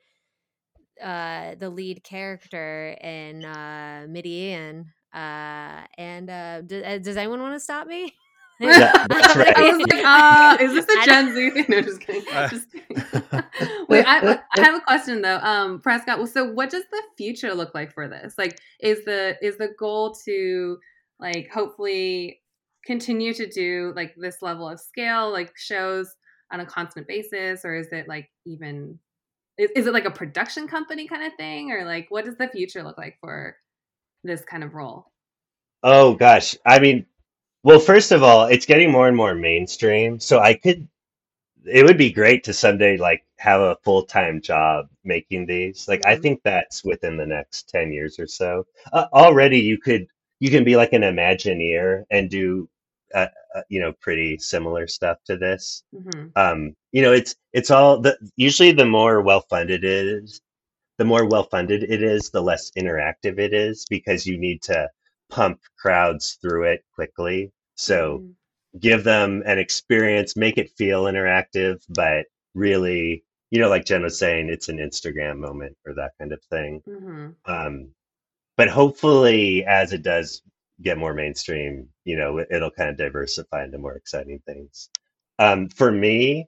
uh, 1.02 1.56
the 1.56 1.70
lead 1.70 2.04
character 2.04 2.96
in 3.02 3.46
uh, 3.46 4.06
Midian. 4.10 4.92
Uh, 5.14 5.82
and 5.98 6.30
uh, 6.30 6.62
d- 6.62 6.84
uh, 6.84 6.98
does 7.00 7.18
anyone 7.18 7.42
want 7.42 7.56
to 7.56 7.60
stop 7.60 7.88
me? 7.88 8.14
That- 8.62 9.08
that's 9.10 9.36
right. 9.38 9.58
I 9.58 9.72
was 9.72 9.80
like, 9.88 10.04
uh, 10.04 10.58
is 10.64 10.74
this 10.74 10.86
I 10.98 11.04
a 11.04 11.06
Gen 11.06 11.34
Z 11.34 11.50
thing? 11.52 11.66
No, 11.70 11.82
just 11.82 12.02
kidding. 12.02 12.24
Uh, 12.34 12.50
Just 12.50 12.70
kidding. 12.74 13.04
Wait, 13.88 14.04
I, 14.06 14.38
I 14.58 14.62
have 14.62 14.76
a 14.76 14.82
question 14.82 15.22
though. 15.22 15.38
Um, 15.38 15.80
Prescott. 15.80 16.18
Well, 16.18 16.28
so 16.28 16.52
what 16.52 16.70
does 16.70 16.84
the 16.92 17.02
future 17.18 17.54
look 17.54 17.74
like 17.74 17.94
for 17.94 18.10
this? 18.10 18.34
Like, 18.38 18.60
is 18.82 19.06
the 19.06 19.38
is 19.42 19.58
the 19.58 19.70
goal 19.80 20.14
to 20.26 20.78
like 21.22 21.50
hopefully 21.54 22.42
continue 22.86 23.34
to 23.34 23.48
do 23.50 23.94
like 23.96 24.14
this 24.18 24.42
level 24.42 24.68
of 24.68 24.80
scale, 24.82 25.32
like 25.32 25.54
shows 25.56 26.14
on 26.52 26.60
a 26.60 26.66
constant 26.66 27.08
basis, 27.08 27.64
or 27.64 27.76
is 27.76 27.88
it 27.94 28.10
like 28.10 28.30
even 28.46 29.00
is, 29.60 29.72
is 29.76 29.88
it 29.88 29.94
like 29.94 30.06
a 30.06 30.12
production 30.12 30.68
company 30.68 31.08
kind 31.08 31.24
of 31.24 31.34
thing, 31.36 31.72
or 31.72 31.86
like 31.86 32.08
what 32.10 32.26
does 32.26 32.38
the 32.38 32.48
future 32.48 32.84
look 32.84 32.98
like 32.98 33.18
for 33.22 33.58
this 34.24 34.44
kind 34.46 34.64
of 34.64 34.74
role? 34.74 35.12
Oh 35.84 36.16
gosh. 36.16 36.56
I 36.66 36.80
mean, 36.80 37.06
well, 37.64 37.80
first 37.80 38.12
of 38.12 38.24
all, 38.24 38.46
it's 38.48 38.66
getting 38.66 38.92
more 38.92 39.08
and 39.08 39.18
more 39.18 39.36
mainstream. 39.36 40.20
So 40.20 40.40
I 40.40 40.54
could, 40.56 40.88
it 41.66 41.86
would 41.86 41.98
be 41.98 42.12
great 42.12 42.44
to 42.46 42.54
someday 42.54 42.98
like 42.98 43.26
have 43.38 43.62
a 43.62 43.78
full-time 43.84 44.42
job 44.42 44.90
making 45.04 45.46
these. 45.48 45.88
Like 45.88 46.06
I 46.06 46.18
Mhm. 46.18 46.22
think 46.22 46.44
that's 46.44 46.84
within 46.86 47.18
the 47.18 47.26
next 47.28 47.70
10 47.70 47.92
years 47.94 48.20
or 48.20 48.28
so. 48.28 48.68
Uh, 48.94 49.08
already 49.14 49.60
you 49.60 49.78
could, 49.80 50.08
you 50.40 50.50
can 50.52 50.64
be 50.64 50.76
like 50.78 50.94
an 50.94 51.04
Imagineer 51.04 52.06
and 52.12 52.30
do, 52.30 52.70
uh, 53.14 53.28
uh, 53.56 53.62
you 53.70 53.80
know, 53.80 53.94
pretty 54.02 54.38
similar 54.38 54.88
stuff 54.88 55.18
to 55.26 55.38
this. 55.38 55.84
hmm 55.94 56.28
Um, 56.36 56.76
you 56.92 57.02
know, 57.02 57.14
it's, 57.14 57.36
it's 57.54 57.72
all 57.72 58.00
the, 58.02 58.18
usually 58.36 58.72
the 58.72 58.86
more 58.86 59.22
well-funded 59.22 59.84
it 59.84 60.16
is, 60.24 60.42
the 60.98 61.06
more 61.06 61.26
well-funded 61.28 61.84
it 61.84 62.04
is, 62.04 62.30
the 62.30 62.42
less 62.42 62.72
interactive 62.78 63.40
it 63.40 63.54
is 63.54 63.86
because 63.90 64.26
you 64.28 64.38
need 64.38 64.62
to 64.64 64.90
pump 65.30 65.60
crowds 65.78 66.38
through 66.42 66.66
it 66.66 66.84
quickly. 66.94 67.52
So 67.76 68.20
give 68.80 69.04
them 69.04 69.44
an 69.46 69.58
experience, 69.60 70.36
make 70.36 70.58
it 70.58 70.72
feel 70.78 71.06
interactive, 71.06 71.82
but 71.90 72.26
really, 72.54 73.24
you 73.52 73.60
know, 73.60 73.70
like 73.70 73.86
Jen 73.86 74.04
was 74.04 74.20
saying, 74.20 74.50
it's 74.50 74.70
an 74.70 74.78
Instagram 74.78 75.38
moment 75.38 75.76
or 75.86 75.96
that 75.96 76.12
kind 76.20 76.34
of 76.34 76.42
thing. 76.52 76.82
hmm 76.86 77.30
Um, 77.46 77.92
but 78.58 78.68
hopefully, 78.70 79.66
as 79.66 79.94
it 79.94 80.04
does 80.04 80.42
get 80.82 80.98
more 80.98 81.14
mainstream, 81.14 81.90
you 82.06 82.18
know, 82.18 82.38
it- 82.40 82.50
it'll 82.52 82.72
kind 82.72 82.90
of 82.90 82.98
diversify 82.98 83.64
into 83.66 83.78
more 83.78 83.96
exciting 83.96 84.40
things. 84.46 84.90
Um, 85.40 85.70
for 85.70 85.92
me, 85.92 86.48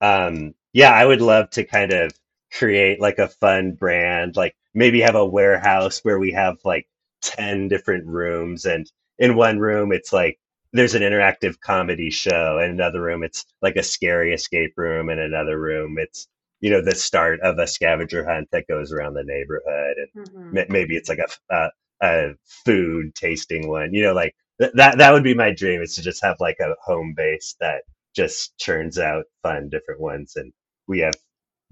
um, 0.00 0.54
yeah, 0.72 0.92
I 0.92 1.04
would 1.06 1.20
love 1.22 1.50
to 1.50 1.64
kind 1.64 1.92
of 1.92 2.12
create 2.52 3.00
like 3.00 3.18
a 3.18 3.28
fun 3.28 3.72
brand, 3.72 4.36
like 4.36 4.56
maybe 4.74 5.00
have 5.00 5.14
a 5.14 5.26
warehouse 5.26 6.00
where 6.04 6.18
we 6.18 6.32
have 6.32 6.58
like 6.64 6.86
10 7.22 7.68
different 7.68 8.06
rooms. 8.06 8.66
And 8.66 8.90
in 9.18 9.36
one 9.36 9.58
room, 9.58 9.92
it's 9.92 10.12
like 10.12 10.38
there's 10.72 10.94
an 10.94 11.02
interactive 11.02 11.60
comedy 11.60 12.10
show. 12.10 12.58
In 12.60 12.70
another 12.70 13.02
room, 13.02 13.24
it's 13.24 13.44
like 13.62 13.76
a 13.76 13.82
scary 13.82 14.32
escape 14.34 14.74
room. 14.76 15.10
In 15.10 15.18
another 15.18 15.58
room, 15.58 15.96
it's, 15.98 16.28
you 16.60 16.70
know, 16.70 16.82
the 16.82 16.94
start 16.94 17.40
of 17.40 17.58
a 17.58 17.66
scavenger 17.66 18.24
hunt 18.24 18.48
that 18.52 18.68
goes 18.68 18.92
around 18.92 19.14
the 19.14 19.24
neighborhood. 19.24 19.96
And 19.98 20.08
hmm 20.14 20.52
ma- 20.52 20.64
maybe 20.68 20.96
it's 20.96 21.08
like 21.08 21.18
a, 21.20 21.54
a, 21.54 21.70
a 22.02 22.30
food 22.64 23.14
tasting 23.14 23.68
one, 23.68 23.92
you 23.94 24.02
know, 24.02 24.14
like 24.14 24.34
th- 24.60 24.72
that, 24.74 24.98
that 24.98 25.12
would 25.12 25.24
be 25.24 25.34
my 25.34 25.52
dream 25.52 25.82
is 25.82 25.94
to 25.96 26.02
just 26.02 26.22
have 26.24 26.36
like 26.40 26.58
a 26.60 26.74
home 26.84 27.14
base 27.16 27.56
that 27.60 27.82
just 28.14 28.56
churns 28.58 28.98
out 28.98 29.24
fun 29.42 29.68
different 29.70 30.00
ones 30.00 30.34
and 30.36 30.52
we 30.88 31.00
have 31.00 31.14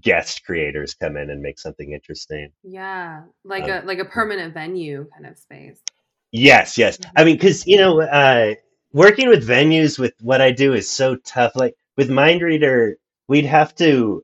guest 0.02 0.44
creators 0.44 0.94
come 0.94 1.16
in 1.16 1.30
and 1.30 1.42
make 1.42 1.58
something 1.58 1.92
interesting. 1.92 2.50
Yeah, 2.62 3.24
like 3.44 3.66
Um, 3.66 3.68
a 3.68 3.82
like 3.84 3.98
a 3.98 4.04
permanent 4.04 4.54
venue 4.54 5.06
kind 5.12 5.26
of 5.26 5.38
space. 5.38 5.80
yes 6.32 6.76
yes. 6.78 6.98
I 7.16 7.24
mean 7.24 7.36
because 7.36 7.66
you 7.66 7.76
know 7.78 8.00
uh 8.00 8.54
working 8.92 9.28
with 9.28 9.46
venues 9.46 9.98
with 9.98 10.14
what 10.20 10.40
i 10.40 10.52
do 10.52 10.72
is 10.72 10.88
so 10.88 11.16
tough 11.16 11.52
like 11.56 11.74
with 11.96 12.10
mind 12.10 12.42
reader 12.42 12.96
we'd 13.28 13.46
have 13.46 13.74
to 13.76 14.22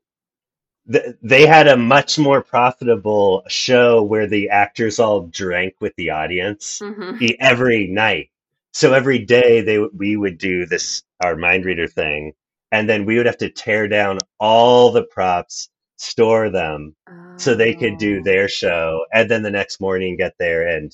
th- 0.92 1.16
they 1.22 1.46
had 1.46 1.68
a 1.68 1.76
much 1.76 2.18
more 2.18 2.42
profitable 2.42 3.42
show 3.48 4.02
where 4.02 4.26
the 4.26 4.50
actors 4.50 4.98
all 4.98 5.22
drank 5.26 5.74
with 5.80 5.94
the 5.96 6.10
audience 6.10 6.82
hmm 6.82 7.20
e- 7.20 7.36
every 7.40 7.86
night. 7.88 8.30
So 8.72 8.92
every 8.94 9.18
day 9.20 9.62
they 9.62 9.78
we 9.78 10.16
would 10.16 10.38
do 10.38 10.66
this 10.66 11.02
our 11.22 11.36
mind 11.36 11.64
reader 11.64 11.86
thing, 11.88 12.34
and 12.72 12.88
then 12.88 13.04
we 13.06 13.16
would 13.16 13.26
have 13.26 13.38
to 13.38 13.50
tear 13.50 13.88
down 13.88 14.18
all 14.38 14.90
the 14.92 15.04
props, 15.04 15.68
store 15.96 16.50
them 16.50 16.94
so 17.38 17.54
they 17.54 17.74
could 17.74 17.96
do 17.98 18.20
Oh. 18.20 18.22
their 18.22 18.48
show, 18.48 19.06
and 19.12 19.30
then 19.30 19.42
the 19.42 19.50
next 19.50 19.80
morning 19.80 20.16
get 20.16 20.34
there 20.38 20.68
and 20.68 20.92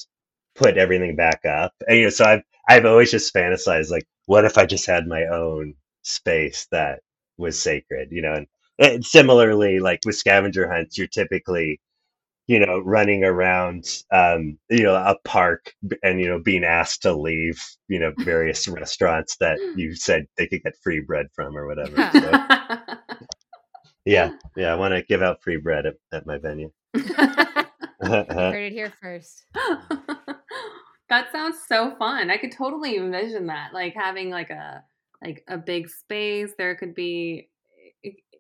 put 0.55 0.77
everything 0.79 1.17
back 1.17 1.45
up. 1.45 1.75
And 1.89 1.99
you 1.99 2.05
know, 2.05 2.11
so 2.11 2.25
I've 2.25 2.43
I've 2.69 2.87
always 2.87 3.11
just 3.11 3.35
fantasized 3.35 3.91
like, 3.91 4.07
what 4.27 4.45
if 4.45 4.59
I 4.59 4.67
just 4.67 4.87
had 4.87 5.07
my 5.07 5.25
own 5.27 5.75
space 6.03 6.67
that 6.73 7.01
was 7.39 7.61
sacred, 7.63 8.11
you 8.13 8.23
know? 8.23 8.35
And, 8.35 8.47
and 8.79 9.05
similarly, 9.05 9.81
like 9.81 10.01
with 10.05 10.17
scavenger 10.17 10.71
hunts, 10.71 10.99
you're 10.99 11.07
typically 11.07 11.81
you 12.47 12.65
know, 12.65 12.79
running 12.79 13.25
around, 13.25 14.03
um, 14.13 14.57
you 14.71 14.85
know, 14.85 14.95
a 14.95 15.17
park 15.25 15.75
and, 16.03 16.21
you 16.21 16.29
know, 16.29 16.39
being 16.39 16.63
asked 16.65 17.03
to 17.03 17.13
leave, 17.13 17.61
you 17.89 17.99
know, 17.99 18.13
various 18.19 18.69
restaurants 18.69 19.37
that 19.39 19.59
you 19.77 19.95
said 19.97 20.27
they 20.37 20.47
could 20.47 20.63
get 20.63 20.77
free 20.83 21.01
bread 21.01 21.27
from 21.35 21.57
or 21.57 21.67
whatever. 21.67 21.97
So, 22.13 23.19
yeah, 24.05 24.33
yeah, 24.57 24.73
I 24.73 24.77
want 24.77 24.95
to 24.95 25.03
give 25.03 25.23
out 25.23 25.43
free 25.43 25.57
bread 25.57 25.87
at, 25.87 25.95
at 26.13 26.27
my 26.27 26.39
venue. 26.39 26.71
Heard 28.01 28.55
it 28.55 28.73
here 28.73 28.93
first. 29.03 29.45
that 31.09 31.33
sounds 31.33 31.57
so 31.67 31.97
fun. 31.97 32.31
I 32.31 32.37
could 32.37 32.53
totally 32.53 32.97
envision 32.97 33.49
that, 33.49 33.75
like 33.75 33.95
having 33.95 34.31
like 34.31 34.51
a 34.51 34.85
like 35.21 35.43
a 35.49 35.59
big 35.59 35.89
space. 35.89 36.53
There 36.57 36.77
could 36.77 36.95
be 36.95 37.49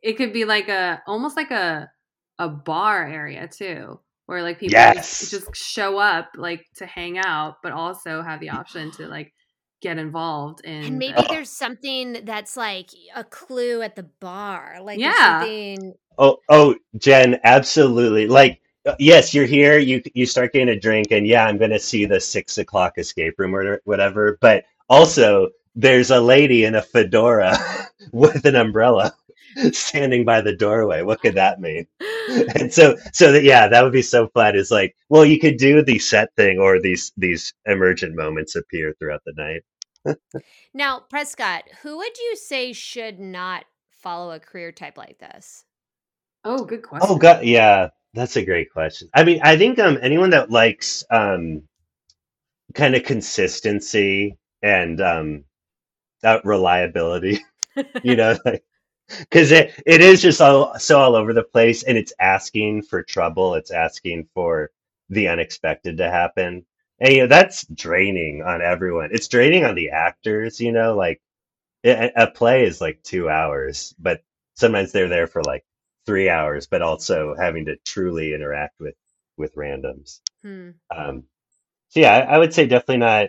it, 0.02 0.10
it 0.12 0.16
could 0.18 0.32
be 0.32 0.44
like 0.44 0.68
a 0.68 1.02
almost 1.06 1.36
like 1.36 1.50
a 1.52 1.90
a 2.38 2.48
bar 2.48 3.06
area 3.06 3.48
too, 3.48 4.00
where 4.26 4.42
like 4.42 4.58
people 4.60 4.74
Yes. 4.74 5.30
just, 5.30 5.30
just 5.30 5.56
show 5.56 5.98
up 5.98 6.30
like 6.36 6.66
to 6.76 6.86
hang 6.86 7.18
out, 7.18 7.56
but 7.62 7.72
also 7.72 8.22
have 8.22 8.40
the 8.40 8.50
option 8.50 8.90
to 8.92 9.08
like 9.08 9.32
get 9.82 9.98
involved 9.98 10.62
in. 10.64 10.72
And 10.86 10.98
maybe 10.98 11.26
Oh. 11.26 11.26
there's 11.28 11.50
something 11.50 12.24
that's 12.24 12.56
like 12.56 12.90
a 13.14 13.24
clue 13.24 13.82
at 13.82 13.96
the 13.96 14.04
bar. 14.20 14.78
Like 14.82 15.02
there's 15.02 15.20
Yeah. 15.20 15.20
something 15.20 15.94
Oh, 16.18 16.38
oh, 16.48 16.76
Jen, 16.98 17.40
absolutely. 17.44 18.26
Like, 18.28 18.60
uh, 18.86 18.94
yes, 19.00 19.34
you're 19.34 19.46
here. 19.46 19.78
You 19.78 20.02
you 20.14 20.26
start 20.26 20.52
getting 20.52 20.68
a 20.70 20.80
drink, 20.80 21.12
and 21.12 21.26
yeah, 21.26 21.46
I'm 21.46 21.58
going 21.58 21.72
to 21.72 21.80
see 21.80 22.06
the 22.06 22.20
six 22.20 22.58
o'clock 22.58 22.98
escape 22.98 23.34
room 23.38 23.54
or 23.56 23.80
whatever. 23.84 24.38
But 24.40 24.64
also, 24.88 25.50
there's 25.74 26.10
a 26.10 26.20
lady 26.20 26.64
in 26.64 26.76
a 26.76 26.82
fedora 26.82 27.56
with 28.12 28.44
an 28.46 28.56
umbrella 28.56 29.14
standing 29.72 30.24
by 30.26 30.42
the 30.42 30.56
doorway. 30.56 31.02
What 31.02 31.22
could 31.22 31.36
that 31.36 31.60
mean? 31.60 31.86
and 32.28 32.72
so 32.72 32.96
so 33.12 33.32
that 33.32 33.44
yeah 33.44 33.68
that 33.68 33.82
would 33.84 33.92
be 33.92 34.02
so 34.02 34.28
fun 34.28 34.56
it's 34.56 34.70
like 34.70 34.96
well 35.10 35.24
you 35.24 35.38
could 35.38 35.56
do 35.58 35.82
the 35.82 35.98
set 35.98 36.30
thing 36.36 36.58
or 36.58 36.80
these 36.80 37.12
these 37.16 37.54
emergent 37.66 38.16
moments 38.16 38.56
appear 38.56 38.94
throughout 38.98 39.22
the 39.26 39.34
night 39.36 39.62
Now, 40.74 41.00
Prescott, 41.00 41.64
who 41.82 41.96
would 41.98 42.18
you 42.18 42.36
say 42.36 42.72
should 42.72 43.18
not 43.20 43.64
follow 43.90 44.30
a 44.32 44.40
career 44.40 44.72
type 44.72 44.96
like 44.98 45.18
this? 45.18 45.64
oh, 46.44 46.64
good 46.64 46.82
question. 46.82 47.14
oh 47.14 47.18
god 47.18 47.44
yeah 47.44 47.88
that's 48.14 48.36
a 48.36 48.44
great 48.44 48.72
question 48.72 49.08
i 49.14 49.24
mean 49.24 49.40
i 49.42 49.56
think 49.56 49.78
um 49.78 49.98
anyone 50.02 50.30
that 50.30 50.50
likes 50.50 51.04
um 51.10 51.62
kind 52.74 52.94
of 52.96 53.04
consistency 53.04 54.36
and 54.62 55.00
um 55.00 55.44
that 56.22 56.44
reliability 56.44 57.44
you 58.02 58.16
know 58.16 58.36
like 58.44 58.64
because 59.08 59.52
it, 59.52 59.72
it 59.86 60.00
is 60.00 60.22
just 60.22 60.40
all 60.40 60.78
so 60.78 60.98
all 60.98 61.14
over 61.16 61.32
the 61.32 61.42
place 61.42 61.82
and 61.84 61.96
it's 61.98 62.12
asking 62.20 62.82
for 62.82 63.02
trouble 63.02 63.54
it's 63.54 63.70
asking 63.70 64.26
for 64.34 64.70
the 65.10 65.28
unexpected 65.28 65.98
to 65.98 66.10
happen 66.10 66.64
and 67.00 67.12
you 67.14 67.20
know 67.20 67.26
that's 67.26 67.66
draining 67.68 68.42
on 68.42 68.62
everyone 68.62 69.10
it's 69.12 69.28
draining 69.28 69.64
on 69.64 69.74
the 69.74 69.90
actors 69.90 70.60
you 70.60 70.72
know 70.72 70.94
like 70.96 71.20
a, 71.84 72.10
a 72.16 72.26
play 72.30 72.64
is 72.64 72.80
like 72.80 73.02
two 73.02 73.28
hours 73.28 73.94
but 73.98 74.22
sometimes 74.56 74.92
they're 74.92 75.08
there 75.08 75.26
for 75.28 75.42
like 75.44 75.64
three 76.06 76.28
hours 76.28 76.66
but 76.66 76.82
also 76.82 77.34
having 77.38 77.66
to 77.66 77.76
truly 77.84 78.34
interact 78.34 78.74
with 78.80 78.94
with 79.36 79.54
randoms 79.56 80.20
Hmm. 80.42 80.70
um 80.94 81.24
so 81.88 82.00
yeah 82.00 82.14
i, 82.16 82.34
I 82.34 82.38
would 82.38 82.54
say 82.54 82.66
definitely 82.66 82.98
not 82.98 83.28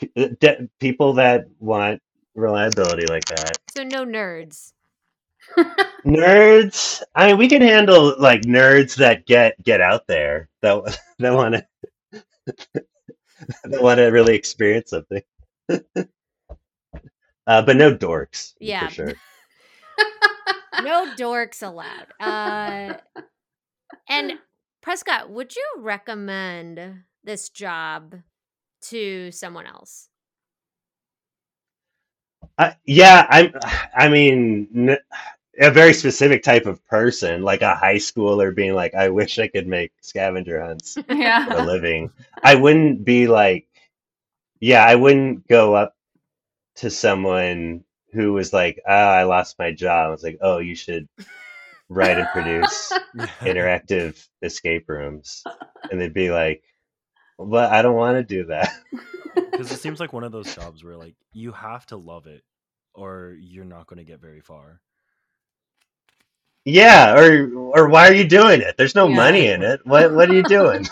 pe- 0.00 0.28
de- 0.40 0.68
people 0.80 1.14
that 1.14 1.46
want 1.60 2.02
reliability 2.34 3.06
like 3.06 3.26
that 3.26 3.58
So 3.74 3.82
no 3.84 4.04
nerds. 4.04 4.73
Nerds. 6.06 7.02
I 7.14 7.28
mean, 7.28 7.38
we 7.38 7.48
can 7.48 7.62
handle 7.62 8.14
like 8.18 8.42
nerds 8.42 8.96
that 8.96 9.26
get 9.26 9.62
get 9.62 9.80
out 9.80 10.06
there 10.06 10.48
that 10.62 10.98
that 11.18 11.32
want 11.34 11.54
to 11.54 11.66
that 13.64 13.82
want 13.82 13.98
to 13.98 14.06
really 14.06 14.34
experience 14.34 14.90
something. 14.90 15.22
uh, 17.46 17.62
but 17.62 17.76
no 17.76 17.94
dorks, 17.94 18.54
Yeah. 18.58 18.78
for 18.78 18.88
sure. 18.88 19.20
no 20.78 21.06
dorks 21.14 21.62
allowed. 21.62 22.12
Uh, 22.20 22.96
and 24.08 24.38
Prescott, 24.82 25.30
would 25.30 25.54
you 25.56 25.64
recommend 25.78 27.04
this 27.24 27.48
job 27.48 28.16
to 28.82 29.30
someone 29.32 29.66
else? 29.66 30.08
Uh, 32.58 32.72
yeah, 32.84 33.26
I'm. 33.28 33.52
I 33.96 34.08
mean, 34.08 34.68
n- 34.74 34.98
a 35.60 35.70
very 35.70 35.92
specific 35.92 36.42
type 36.42 36.66
of 36.66 36.84
person, 36.86 37.42
like 37.42 37.62
a 37.62 37.74
high 37.74 37.96
schooler, 37.96 38.54
being 38.54 38.74
like, 38.74 38.94
"I 38.94 39.08
wish 39.08 39.38
I 39.38 39.48
could 39.48 39.66
make 39.66 39.92
scavenger 40.00 40.60
hunts 40.60 40.94
for 41.06 41.06
a 41.08 41.64
living." 41.64 42.10
I 42.42 42.54
wouldn't 42.54 43.04
be 43.04 43.26
like, 43.26 43.66
yeah, 44.60 44.84
I 44.84 44.94
wouldn't 44.94 45.46
go 45.48 45.74
up 45.74 45.94
to 46.76 46.90
someone 46.90 47.84
who 48.12 48.32
was 48.32 48.52
like, 48.52 48.80
"Ah, 48.86 49.12
I 49.12 49.24
lost 49.24 49.58
my 49.58 49.72
job." 49.72 50.08
I 50.08 50.10
was 50.10 50.22
like, 50.22 50.38
"Oh, 50.40 50.58
you 50.58 50.74
should 50.74 51.08
write 51.88 52.18
and 52.18 52.28
produce 52.28 52.92
interactive 53.42 54.26
escape 54.42 54.88
rooms," 54.88 55.44
and 55.90 56.00
they'd 56.00 56.14
be 56.14 56.30
like, 56.30 56.62
"But 57.38 57.72
I 57.72 57.82
don't 57.82 57.96
want 57.96 58.16
to 58.16 58.24
do 58.24 58.46
that." 58.46 58.72
Because 59.34 59.70
it 59.70 59.78
seems 59.78 60.00
like 60.00 60.12
one 60.12 60.24
of 60.24 60.32
those 60.32 60.52
jobs 60.52 60.82
where 60.82 60.96
like 60.96 61.14
you 61.32 61.52
have 61.52 61.86
to 61.86 61.96
love 61.96 62.26
it, 62.26 62.42
or 62.92 63.36
you're 63.38 63.64
not 63.64 63.86
going 63.86 63.98
to 63.98 64.04
get 64.04 64.20
very 64.20 64.40
far. 64.40 64.80
Yeah, 66.64 67.14
or 67.16 67.52
or 67.54 67.88
why 67.88 68.08
are 68.08 68.14
you 68.14 68.26
doing 68.28 68.60
it? 68.60 68.76
There's 68.76 68.94
no 68.94 69.06
Yeah. 69.06 69.08
money 69.08 69.46
in 69.48 69.62
it. 69.62 69.80
What 69.84 70.12
what 70.14 70.28
are 70.28 70.32
you 70.34 70.44
doing? 70.44 70.84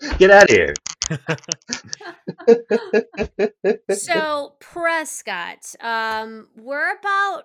Get 0.18 0.30
out 0.30 0.44
of 0.44 0.50
here. 0.50 0.74
So, 3.88 4.54
Prescott, 4.60 5.74
um, 5.80 6.48
we're 6.56 6.96
about 6.96 7.44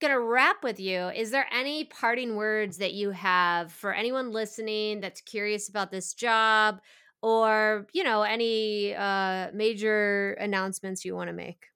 gonna 0.00 0.20
wrap 0.20 0.62
with 0.62 0.80
you. 0.80 1.08
Is 1.10 1.30
there 1.30 1.46
any 1.52 1.84
parting 1.84 2.36
words 2.36 2.78
that 2.78 2.94
you 2.94 3.10
have 3.10 3.72
for 3.72 3.92
anyone 3.94 4.32
listening 4.32 5.00
that's 5.00 5.20
curious 5.20 5.68
about 5.68 5.90
this 5.90 6.14
job, 6.14 6.80
or 7.22 7.86
you 7.92 8.04
know, 8.04 8.22
any 8.22 8.94
uh, 8.94 9.50
major 9.54 10.32
announcements 10.34 11.04
you 11.04 11.14
want 11.14 11.28
to 11.28 11.34
make? 11.34 11.66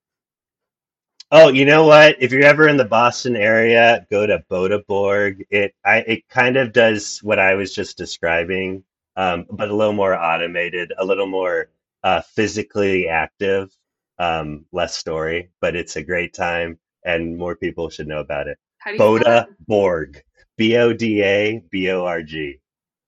Oh, 1.31 1.49
you 1.49 1.63
know 1.63 1.85
what? 1.85 2.15
If 2.19 2.31
you're 2.31 2.43
ever 2.43 2.67
in 2.67 2.77
the 2.77 2.85
Boston 2.85 3.35
area, 3.35 4.05
go 4.09 4.25
to 4.25 4.43
Boda 4.49 4.85
Borg. 4.87 5.45
It 5.51 5.75
I 5.85 5.97
it 5.99 6.27
kind 6.27 6.57
of 6.57 6.73
does 6.73 7.19
what 7.19 7.37
I 7.37 7.53
was 7.53 7.73
just 7.73 7.97
describing, 7.97 8.83
um, 9.15 9.45
but 9.51 9.69
a 9.69 9.75
little 9.75 9.93
more 9.93 10.15
automated, 10.15 10.91
a 10.97 11.05
little 11.05 11.27
more 11.27 11.69
uh, 12.03 12.21
physically 12.21 13.07
active, 13.07 13.69
um, 14.17 14.65
less 14.71 14.97
story. 14.97 15.51
But 15.61 15.75
it's 15.75 15.97
a 15.97 16.03
great 16.03 16.33
time, 16.33 16.79
and 17.05 17.37
more 17.37 17.55
people 17.55 17.89
should 17.89 18.07
know 18.07 18.21
about 18.21 18.47
it. 18.47 18.57
How 18.79 18.91
do 18.91 18.97
Boda? 18.97 19.47
Borg, 19.67 20.23
B 20.57 20.77
O 20.77 20.93
D 20.93 21.21
A 21.23 21.61
B 21.69 21.91
O 21.91 22.05
R 22.05 22.23
G. 22.23 22.59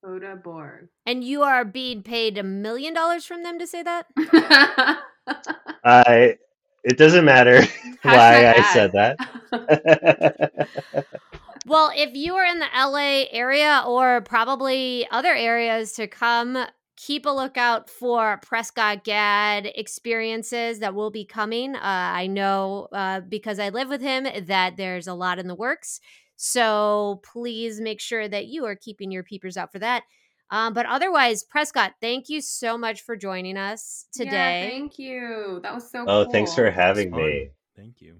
Boda 0.06 0.42
Borg. 0.42 0.90
And 1.08 1.24
you 1.24 1.42
are 1.42 1.66
being 1.66 2.04
paid 2.04 2.38
a 2.38 2.44
million 2.44 2.94
dollars 2.94 3.26
from 3.26 3.42
them 3.42 3.58
to 3.58 3.66
say 3.66 3.82
that? 3.82 4.06
I. 5.84 6.38
It 6.84 6.98
doesn't 6.98 7.26
matter 7.26 7.62
why 8.02 8.54
I 8.58 8.74
said 8.74 8.92
that. 8.94 10.68
Well, 11.68 11.92
if 11.96 12.16
you 12.16 12.36
are 12.36 12.46
in 12.46 12.60
the 12.60 12.68
LA 12.76 13.26
area 13.32 13.84
or 13.86 14.22
probably 14.22 15.08
other 15.12 15.34
areas 15.34 15.94
to 15.94 16.08
come, 16.08 16.58
keep 16.98 17.26
a 17.26 17.30
lookout 17.30 17.90
for 17.90 18.40
Prescott 18.44 19.04
Gadd 19.04 19.72
experiences 19.76 20.80
that 20.80 20.96
will 20.96 21.12
be 21.12 21.24
coming. 21.24 21.76
Uh, 21.76 21.80
I 21.84 22.26
know 22.28 22.88
uh, 22.92 23.22
because 23.22 23.60
I 23.60 23.70
live 23.70 23.90
with 23.90 24.02
him 24.02 24.28
that 24.48 24.76
there's 24.76 25.08
a 25.08 25.14
lot 25.14 25.38
in 25.38 25.48
the 25.48 25.56
works. 25.56 26.00
So 26.36 27.22
please 27.24 27.80
make 27.80 28.02
sure 28.02 28.28
that 28.28 28.48
you 28.48 28.66
are 28.66 28.76
keeping 28.76 29.12
your 29.12 29.24
peepers 29.24 29.56
out 29.56 29.72
for 29.72 29.80
that. 29.80 30.04
Um, 30.52 30.74
but 30.74 30.86
otherwise, 30.86 31.44
Prescott, 31.44 31.94
thank 32.02 32.28
you 32.28 32.42
so 32.42 32.78
much 32.78 33.02
for 33.02 33.16
joining 33.16 33.58
us 33.58 34.06
Yeah, 34.16 34.26
today. 34.26 34.70
thank 34.70 35.00
you. 35.00 35.62
That 35.64 35.74
was 35.74 35.90
so 35.90 36.02
oh, 36.02 36.24
cool. 36.26 36.32
thanks 36.32 36.54
for 36.54 36.70
having 36.70 37.12
me. 37.12 37.52
Thank 37.76 38.02
you. 38.02 38.18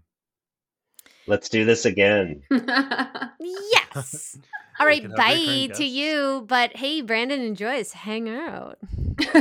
Let's 1.28 1.50
do 1.50 1.66
this 1.66 1.86
again. 1.86 2.42
yes. 2.50 4.38
All 4.80 4.86
We 4.88 4.92
right, 4.94 5.02
could 5.02 5.12
have 5.12 5.18
bye 5.18 5.70
to 5.76 5.86
you. 5.86 6.46
But 6.48 6.76
hey, 6.78 7.02
Brandon 7.02 7.42
and 7.42 7.58
Joyce, 7.58 7.92
hang 7.92 8.30
out. 8.30 8.80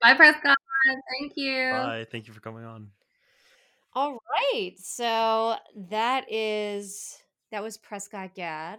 Bye, 0.00 0.14
Prescott. 0.14 0.56
Thank 1.18 1.32
you. 1.36 1.70
Bye. 1.72 2.06
Thank 2.10 2.26
you 2.28 2.32
for 2.32 2.40
coming 2.40 2.64
on. 2.64 2.88
All 3.94 4.18
right. 4.32 4.72
So 4.78 5.56
that 5.90 6.32
is 6.32 7.18
that 7.50 7.62
was 7.62 7.76
Prescott 7.76 8.34
Gadd. 8.34 8.78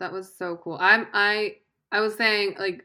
That 0.00 0.12
was 0.12 0.34
so 0.36 0.56
cool. 0.56 0.76
I'm 0.80 1.06
I 1.12 1.56
I 1.92 2.00
was 2.00 2.14
saying 2.14 2.56
like 2.58 2.84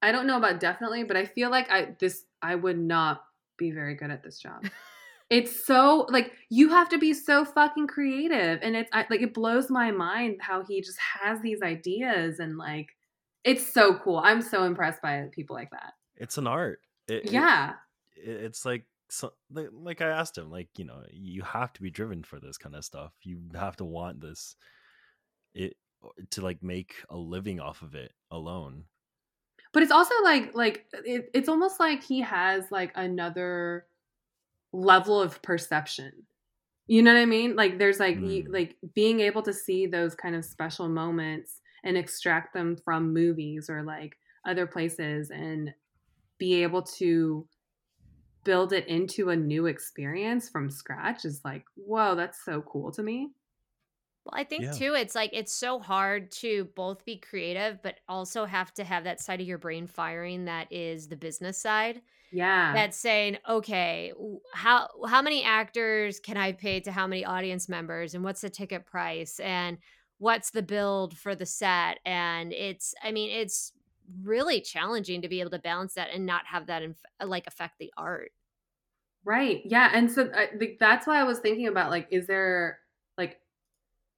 I 0.00 0.12
don't 0.12 0.26
know 0.26 0.36
about 0.36 0.60
definitely, 0.60 1.04
but 1.04 1.16
I 1.16 1.24
feel 1.24 1.50
like 1.50 1.70
I 1.70 1.96
this 1.98 2.24
I 2.40 2.54
would 2.54 2.78
not 2.78 3.24
be 3.56 3.70
very 3.72 3.94
good 3.94 4.10
at 4.10 4.22
this 4.22 4.38
job. 4.38 4.64
it's 5.30 5.66
so 5.66 6.06
like 6.10 6.32
you 6.48 6.68
have 6.68 6.88
to 6.90 6.98
be 6.98 7.12
so 7.12 7.44
fucking 7.44 7.88
creative 7.88 8.60
and 8.62 8.76
it's 8.76 8.90
I, 8.92 9.06
like 9.10 9.20
it 9.22 9.34
blows 9.34 9.68
my 9.70 9.90
mind 9.90 10.36
how 10.40 10.62
he 10.62 10.80
just 10.80 10.98
has 11.20 11.40
these 11.40 11.60
ideas 11.62 12.38
and 12.38 12.56
like 12.56 12.88
it's 13.44 13.66
so 13.72 13.94
cool. 13.96 14.18
I'm 14.18 14.42
so 14.42 14.64
impressed 14.64 15.02
by 15.02 15.24
people 15.32 15.56
like 15.56 15.70
that. 15.70 15.94
It's 16.16 16.38
an 16.38 16.46
art. 16.46 16.80
It, 17.08 17.30
Yeah. 17.32 17.74
it- 18.16 18.44
it's 18.44 18.64
like 18.64 18.84
so, 19.10 19.32
like 19.50 19.68
like 19.72 20.02
I 20.02 20.08
asked 20.08 20.36
him, 20.36 20.50
like 20.50 20.68
you 20.76 20.84
know, 20.84 21.02
you 21.10 21.42
have 21.42 21.72
to 21.74 21.82
be 21.82 21.90
driven 21.90 22.22
for 22.22 22.38
this 22.38 22.58
kind 22.58 22.74
of 22.74 22.84
stuff. 22.84 23.12
You 23.22 23.40
have 23.54 23.76
to 23.76 23.84
want 23.84 24.20
this, 24.20 24.54
it 25.54 25.76
to 26.30 26.42
like 26.42 26.62
make 26.62 27.04
a 27.10 27.16
living 27.16 27.60
off 27.60 27.82
of 27.82 27.94
it 27.94 28.12
alone. 28.30 28.86
but 29.72 29.82
it's 29.82 29.92
also 29.92 30.14
like 30.22 30.54
like 30.54 30.86
it, 31.04 31.30
it's 31.34 31.48
almost 31.48 31.80
like 31.80 32.02
he 32.02 32.20
has 32.20 32.70
like 32.70 32.92
another 32.94 33.86
level 34.72 35.20
of 35.20 35.42
perception 35.42 36.26
you 36.88 37.02
know 37.02 37.14
what 37.14 37.20
i 37.20 37.26
mean 37.26 37.56
like 37.56 37.78
there's 37.78 38.00
like 38.00 38.18
Mm. 38.18 38.48
like 38.50 38.76
being 38.94 39.20
able 39.20 39.42
to 39.42 39.52
see 39.54 39.86
those 39.86 40.14
kind 40.14 40.36
of 40.36 40.44
special 40.44 40.88
moments 40.88 41.60
and 41.84 41.96
extract 41.98 42.54
them 42.54 42.76
from 42.76 43.12
movies 43.14 43.70
or 43.70 43.82
like 43.82 44.18
other 44.46 44.66
places 44.66 45.30
and 45.30 45.74
be 46.38 46.62
able 46.62 46.82
to 46.82 47.48
build 48.44 48.72
it 48.72 48.86
into 48.88 49.30
a 49.30 49.36
new 49.36 49.66
experience 49.66 50.48
from 50.48 50.70
scratch 50.70 51.24
is 51.24 51.42
like 51.44 51.64
whoa 51.76 52.14
that's 52.14 52.44
so 52.44 52.62
cool 52.62 52.90
to 52.92 53.02
me 53.02 53.30
Well, 54.30 54.38
I 54.40 54.44
think 54.44 54.70
Yeah. 54.70 54.72
too, 54.72 54.94
it's 54.94 55.14
like 55.14 55.30
it's 55.32 55.52
so 55.52 55.78
hard 55.78 56.30
to 56.32 56.64
both 56.76 57.04
be 57.04 57.16
creative, 57.16 57.80
but 57.82 58.00
also 58.08 58.44
have 58.44 58.74
to 58.74 58.84
have 58.84 59.04
that 59.04 59.20
side 59.20 59.40
of 59.40 59.46
your 59.46 59.58
brain 59.58 59.86
firing 59.86 60.44
that 60.44 60.70
is 60.70 61.08
the 61.08 61.16
business 61.16 61.58
side. 61.58 62.02
yeah 62.30 62.82
That's 62.82 62.98
saying, 62.98 63.38
okay, 63.48 64.12
how 64.54 64.88
how 65.08 65.22
many 65.22 65.44
actors 65.44 66.20
can 66.20 66.36
I 66.36 66.52
pay 66.52 66.80
to 66.80 66.92
how 66.92 67.06
many 67.06 67.24
audience 67.24 67.68
members, 67.68 68.14
and 68.14 68.24
what's 68.24 68.42
the 68.42 68.50
ticket 68.50 68.86
price, 68.86 69.40
and 69.40 69.78
what's 70.18 70.50
the 70.50 70.62
build 70.62 71.16
for 71.18 71.34
the 71.34 71.46
set, 71.46 72.00
and 72.06 72.52
it's, 72.52 72.94
I 73.02 73.12
mean, 73.12 73.30
it's 73.30 73.72
really 74.22 74.60
challenging 74.62 75.22
to 75.22 75.28
be 75.28 75.40
able 75.40 75.50
to 75.52 75.58
balance 75.60 75.94
that 75.94 76.10
and 76.12 76.26
not 76.26 76.46
have 76.46 76.66
that 76.66 76.82
inf- 76.82 77.04
uh, 77.20 77.26
like 77.26 77.46
affect 77.48 77.78
the 77.78 77.92
art. 77.96 78.32
Right. 79.24 79.62
Yeah. 79.64 79.90
And 79.92 80.10
so 80.10 80.30
I 80.34 80.46
think 80.46 80.78
that's 80.78 81.06
why 81.06 81.18
I 81.20 81.24
was 81.24 81.40
thinking 81.40 81.66
about 81.66 81.90
like, 81.90 82.08
is 82.10 82.26
there 82.26 82.80
like 83.18 83.40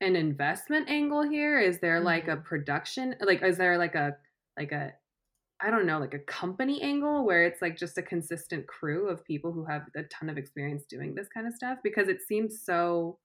an 0.00 0.16
investment 0.16 0.88
angle 0.88 1.22
here? 1.22 1.58
Is 1.60 1.78
there 1.78 2.00
like 2.00 2.28
a 2.28 2.36
production? 2.36 3.14
Like, 3.20 3.42
is 3.42 3.58
there 3.58 3.78
like 3.78 3.94
a, 3.94 4.16
like 4.58 4.72
a, 4.72 4.92
I 5.60 5.70
don't 5.70 5.86
know, 5.86 5.98
like 5.98 6.14
a 6.14 6.20
company 6.20 6.80
angle 6.80 7.24
where 7.26 7.44
it's 7.44 7.60
like 7.60 7.76
just 7.76 7.98
a 7.98 8.02
consistent 8.02 8.66
crew 8.66 9.08
of 9.08 9.24
people 9.24 9.52
who 9.52 9.64
have 9.66 9.82
a 9.94 10.04
ton 10.04 10.30
of 10.30 10.38
experience 10.38 10.84
doing 10.84 11.14
this 11.14 11.28
kind 11.28 11.46
of 11.46 11.54
stuff? 11.54 11.78
Because 11.82 12.08
it 12.08 12.22
seems 12.22 12.64
so 12.64 13.18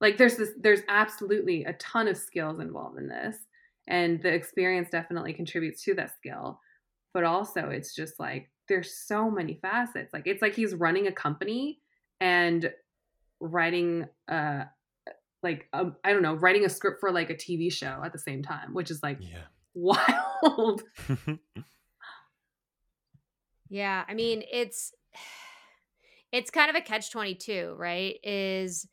like 0.00 0.18
there's 0.18 0.36
this, 0.36 0.50
there's 0.60 0.82
absolutely 0.88 1.64
a 1.64 1.72
ton 1.74 2.08
of 2.08 2.16
skills 2.16 2.58
involved 2.58 2.98
in 2.98 3.08
this. 3.08 3.36
And 3.88 4.20
the 4.22 4.32
experience 4.32 4.90
definitely 4.90 5.32
contributes 5.32 5.82
to 5.84 5.94
that 5.94 6.14
skill. 6.14 6.60
But 7.14 7.24
also, 7.24 7.68
it's 7.70 7.94
just 7.94 8.18
like, 8.18 8.50
there's 8.68 8.94
so 8.94 9.30
many 9.30 9.58
facets. 9.62 10.12
Like 10.12 10.26
it's 10.26 10.42
like 10.42 10.54
he's 10.54 10.74
running 10.74 11.06
a 11.06 11.12
company 11.12 11.78
and 12.20 12.72
writing 13.40 14.06
uh 14.28 14.64
like 15.42 15.68
um, 15.72 15.96
I 16.04 16.12
don't 16.12 16.22
know, 16.22 16.34
writing 16.34 16.64
a 16.64 16.68
script 16.68 17.00
for 17.00 17.10
like 17.10 17.30
a 17.30 17.34
TV 17.34 17.72
show 17.72 18.02
at 18.04 18.12
the 18.12 18.18
same 18.18 18.42
time, 18.42 18.74
which 18.74 18.90
is 18.90 19.02
like 19.02 19.18
Yeah. 19.20 19.42
wild. 19.74 20.82
Yeah, 23.68 24.04
I 24.06 24.12
mean, 24.14 24.42
it's 24.52 24.92
it's 26.32 26.50
kind 26.50 26.70
of 26.70 26.76
a 26.76 26.82
catch 26.82 27.10
22, 27.10 27.74
right? 27.78 28.16
Is 28.22 28.86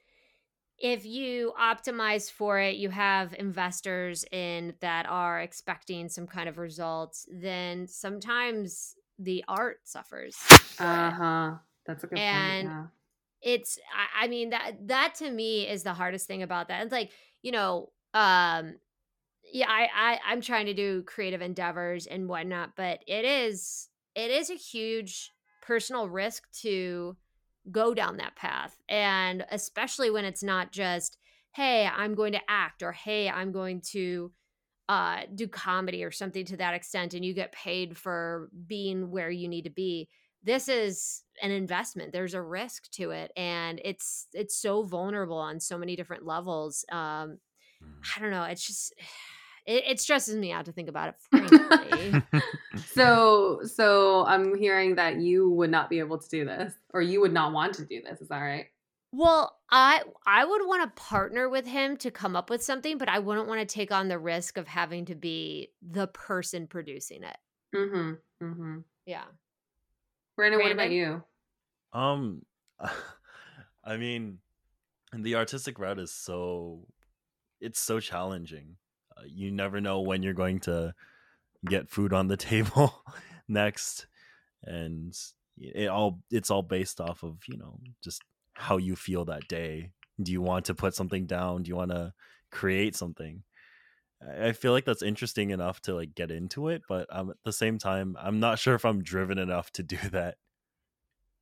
if 0.78 1.06
you 1.06 1.54
optimize 1.60 2.32
for 2.32 2.60
it, 2.60 2.78
you 2.78 2.90
have 2.90 3.34
investors 3.38 4.24
in 4.32 4.74
that 4.80 5.06
are 5.10 5.42
expecting 5.42 6.08
some 6.08 6.28
kind 6.28 6.48
of 6.48 6.58
results, 6.58 7.28
then 7.30 7.88
sometimes 7.88 8.96
the 9.18 9.44
art 9.50 9.80
suffers. 9.84 10.38
Uh 10.80 11.12
huh. 11.12 11.52
That's 11.86 12.06
a 12.06 12.08
good 12.08 12.20
And 12.20 12.70
point. 12.70 12.88
It's 13.42 13.80
I, 13.96 14.26
I 14.26 14.28
mean 14.28 14.50
that 14.52 14.72
that 14.88 15.16
to 15.16 15.30
me 15.30 15.68
is 15.68 15.84
the 15.84 15.94
hardest 15.94 16.28
thing 16.28 16.44
about 16.44 16.68
that. 16.68 16.84
It's 16.84 16.92
like, 16.92 17.12
you 17.42 17.52
know, 17.52 17.92
um 18.14 18.76
yeah, 19.52 19.68
I, 19.70 19.88
I 19.96 20.20
I'm 20.28 20.42
trying 20.42 20.68
to 20.68 20.74
do 20.74 21.04
creative 21.04 21.42
endeavors 21.42 22.06
and 22.06 22.28
whatnot, 22.28 22.72
but 22.76 23.00
it 23.08 23.26
is 23.26 23.90
it 24.16 24.32
is 24.32 24.50
a 24.50 24.56
huge 24.56 25.32
personal 25.62 26.10
risk 26.10 26.50
to 26.62 27.16
go 27.72 27.94
down 27.94 28.18
that 28.18 28.36
path. 28.36 28.76
And 28.88 29.46
especially 29.52 30.10
when 30.10 30.26
it's 30.26 30.44
not 30.44 30.72
just, 30.72 31.18
hey, 31.52 31.88
I'm 31.88 32.16
going 32.16 32.34
to 32.34 32.42
act 32.48 32.84
or 32.84 32.92
hey, 32.92 33.30
I'm 33.30 33.52
going 33.52 33.82
to 33.92 34.32
uh, 34.88 35.22
do 35.36 35.48
comedy 35.48 36.04
or 36.04 36.12
something 36.12 36.46
to 36.46 36.58
that 36.58 36.74
extent, 36.74 37.14
and 37.14 37.24
you 37.24 37.34
get 37.34 37.52
paid 37.52 37.96
for 37.96 38.50
being 38.66 39.12
where 39.12 39.30
you 39.30 39.48
need 39.48 39.66
to 39.66 39.70
be. 39.70 40.10
This 40.44 40.70
is 40.70 41.24
an 41.42 41.52
investment. 41.52 42.12
There's 42.12 42.34
a 42.34 42.42
risk 42.42 42.90
to 42.92 43.12
it, 43.12 43.32
and 43.36 43.82
it's 43.84 44.28
it's 44.34 44.56
so 44.56 44.84
vulnerable 44.84 45.38
on 45.38 45.60
so 45.60 45.78
many 45.78 45.96
different 45.96 46.26
levels. 46.26 46.86
Um, 46.92 47.40
Mm. 47.84 48.02
I 48.16 48.20
don't 48.20 48.32
know. 48.32 48.44
It's 48.44 48.66
just 48.66 48.94
it, 49.66 49.84
it 49.88 50.00
stresses 50.00 50.36
me 50.36 50.52
out 50.52 50.66
to 50.66 50.72
think 50.72 50.90
about 50.90 51.16
it. 51.34 52.24
So, 52.94 53.62
so 53.64 54.26
I'm 54.26 54.58
hearing 54.58 54.96
that 54.96 55.18
you 55.18 55.50
would 55.52 55.70
not 55.70 55.90
be 55.90 56.00
able 56.00 56.18
to 56.18 56.30
do 56.30 56.44
this, 56.44 56.74
or 56.94 57.02
you 57.02 57.22
would 57.22 57.34
not 57.34 57.54
want 57.54 57.74
to 57.76 57.86
do 57.86 58.02
this. 58.02 58.20
Is 58.20 58.30
that 58.30 58.40
right? 58.40 58.66
Well, 59.12 59.58
I 59.70 60.02
I 60.26 60.46
would 60.46 60.62
want 60.66 60.84
to 60.84 61.02
partner 61.02 61.50
with 61.50 61.66
him 61.66 61.98
to 61.98 62.12
come 62.12 62.36
up 62.36 62.50
with 62.50 62.64
something, 62.64 62.98
but 62.98 63.10
I 63.10 63.20
wouldn't 63.20 63.48
want 63.48 63.60
to 63.60 63.66
take 63.66 63.92
on 63.92 64.08
the 64.08 64.20
risk 64.20 64.58
of 64.58 64.68
having 64.68 65.06
to 65.06 65.16
be 65.16 65.72
the 65.82 66.08
person 66.08 66.68
producing 66.68 67.24
it. 67.24 67.38
Mm-hmm. 67.76 68.46
Mm-hmm. 68.46 68.78
Yeah. 69.06 69.26
Brandon, 70.40 70.62
what 70.62 70.72
about 70.72 70.92
you? 70.92 71.22
Um, 71.92 72.44
I 73.84 73.98
mean, 73.98 74.38
the 75.12 75.36
artistic 75.36 75.78
route 75.78 76.00
is 76.00 76.14
so 76.14 76.88
it's 77.60 77.82
so 77.82 78.00
challenging. 78.00 78.78
Uh, 79.18 79.24
you 79.28 79.52
never 79.52 79.82
know 79.82 80.00
when 80.00 80.24
you're 80.24 80.34
going 80.34 80.62
to 80.62 80.94
get 81.68 81.90
food 81.90 82.14
on 82.14 82.30
the 82.30 82.38
table 82.52 83.04
next, 83.50 84.08
and 84.64 85.14
it 85.58 85.90
all 85.90 86.22
it's 86.32 86.50
all 86.50 86.64
based 86.64 87.02
off 87.02 87.22
of 87.22 87.40
you 87.50 87.58
know 87.58 87.78
just 88.02 88.22
how 88.54 88.78
you 88.78 88.96
feel 88.96 89.26
that 89.26 89.46
day. 89.50 89.92
Do 90.24 90.32
you 90.32 90.42
want 90.42 90.64
to 90.68 90.74
put 90.74 90.96
something 90.96 91.26
down? 91.26 91.64
Do 91.64 91.68
you 91.70 91.76
want 91.76 91.92
to 91.92 92.14
create 92.50 92.96
something? 92.96 93.44
I 94.22 94.52
feel 94.52 94.74
like 94.74 94.86
that's 94.86 95.02
interesting 95.02 95.52
enough 95.52 95.82
to 95.84 95.96
like 95.96 96.14
get 96.14 96.30
into 96.32 96.68
it, 96.68 96.82
but 96.90 97.08
um, 97.10 97.30
at 97.30 97.38
the 97.46 97.54
same 97.54 97.78
time, 97.78 98.18
I'm 98.20 98.40
not 98.40 98.60
sure 98.60 98.76
if 98.76 98.84
I'm 98.86 99.02
driven 99.02 99.38
enough 99.38 99.72
to 99.74 99.84
do 99.84 99.98
that. 100.12 100.36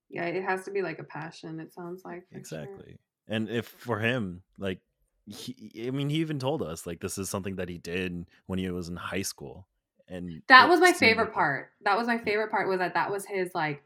Yeah, 0.10 0.26
it 0.26 0.44
has 0.44 0.64
to 0.66 0.72
be 0.72 0.82
like 0.82 1.00
a 1.00 1.04
passion. 1.04 1.60
It 1.60 1.74
sounds 1.74 2.06
like 2.06 2.28
for 2.30 2.34
sure. 2.36 2.40
exactly 2.40 2.98
and 3.28 3.50
if 3.50 3.68
for 3.68 4.00
him 4.00 4.42
like 4.58 4.80
he, 5.26 5.86
i 5.86 5.92
mean 5.92 6.10
he 6.10 6.20
even 6.20 6.40
told 6.40 6.62
us 6.62 6.88
like 6.88 7.02
this 7.02 7.18
is 7.18 7.30
something 7.30 7.58
that 7.58 7.68
he 7.68 7.78
did 7.78 8.26
when 8.46 8.58
he 8.58 8.70
was 8.70 8.88
in 8.88 8.96
high 8.96 9.22
school 9.22 9.68
and 10.08 10.42
That 10.48 10.70
was 10.70 10.80
my 10.80 10.94
favorite 10.94 11.26
like- 11.26 11.34
part. 11.34 11.72
That 11.84 11.98
was 11.98 12.08
my 12.08 12.18
favorite 12.18 12.50
part. 12.50 12.70
Was 12.70 12.80
that 12.80 12.94
that 12.94 13.12
was 13.12 13.26
his 13.26 13.54
like 13.54 13.84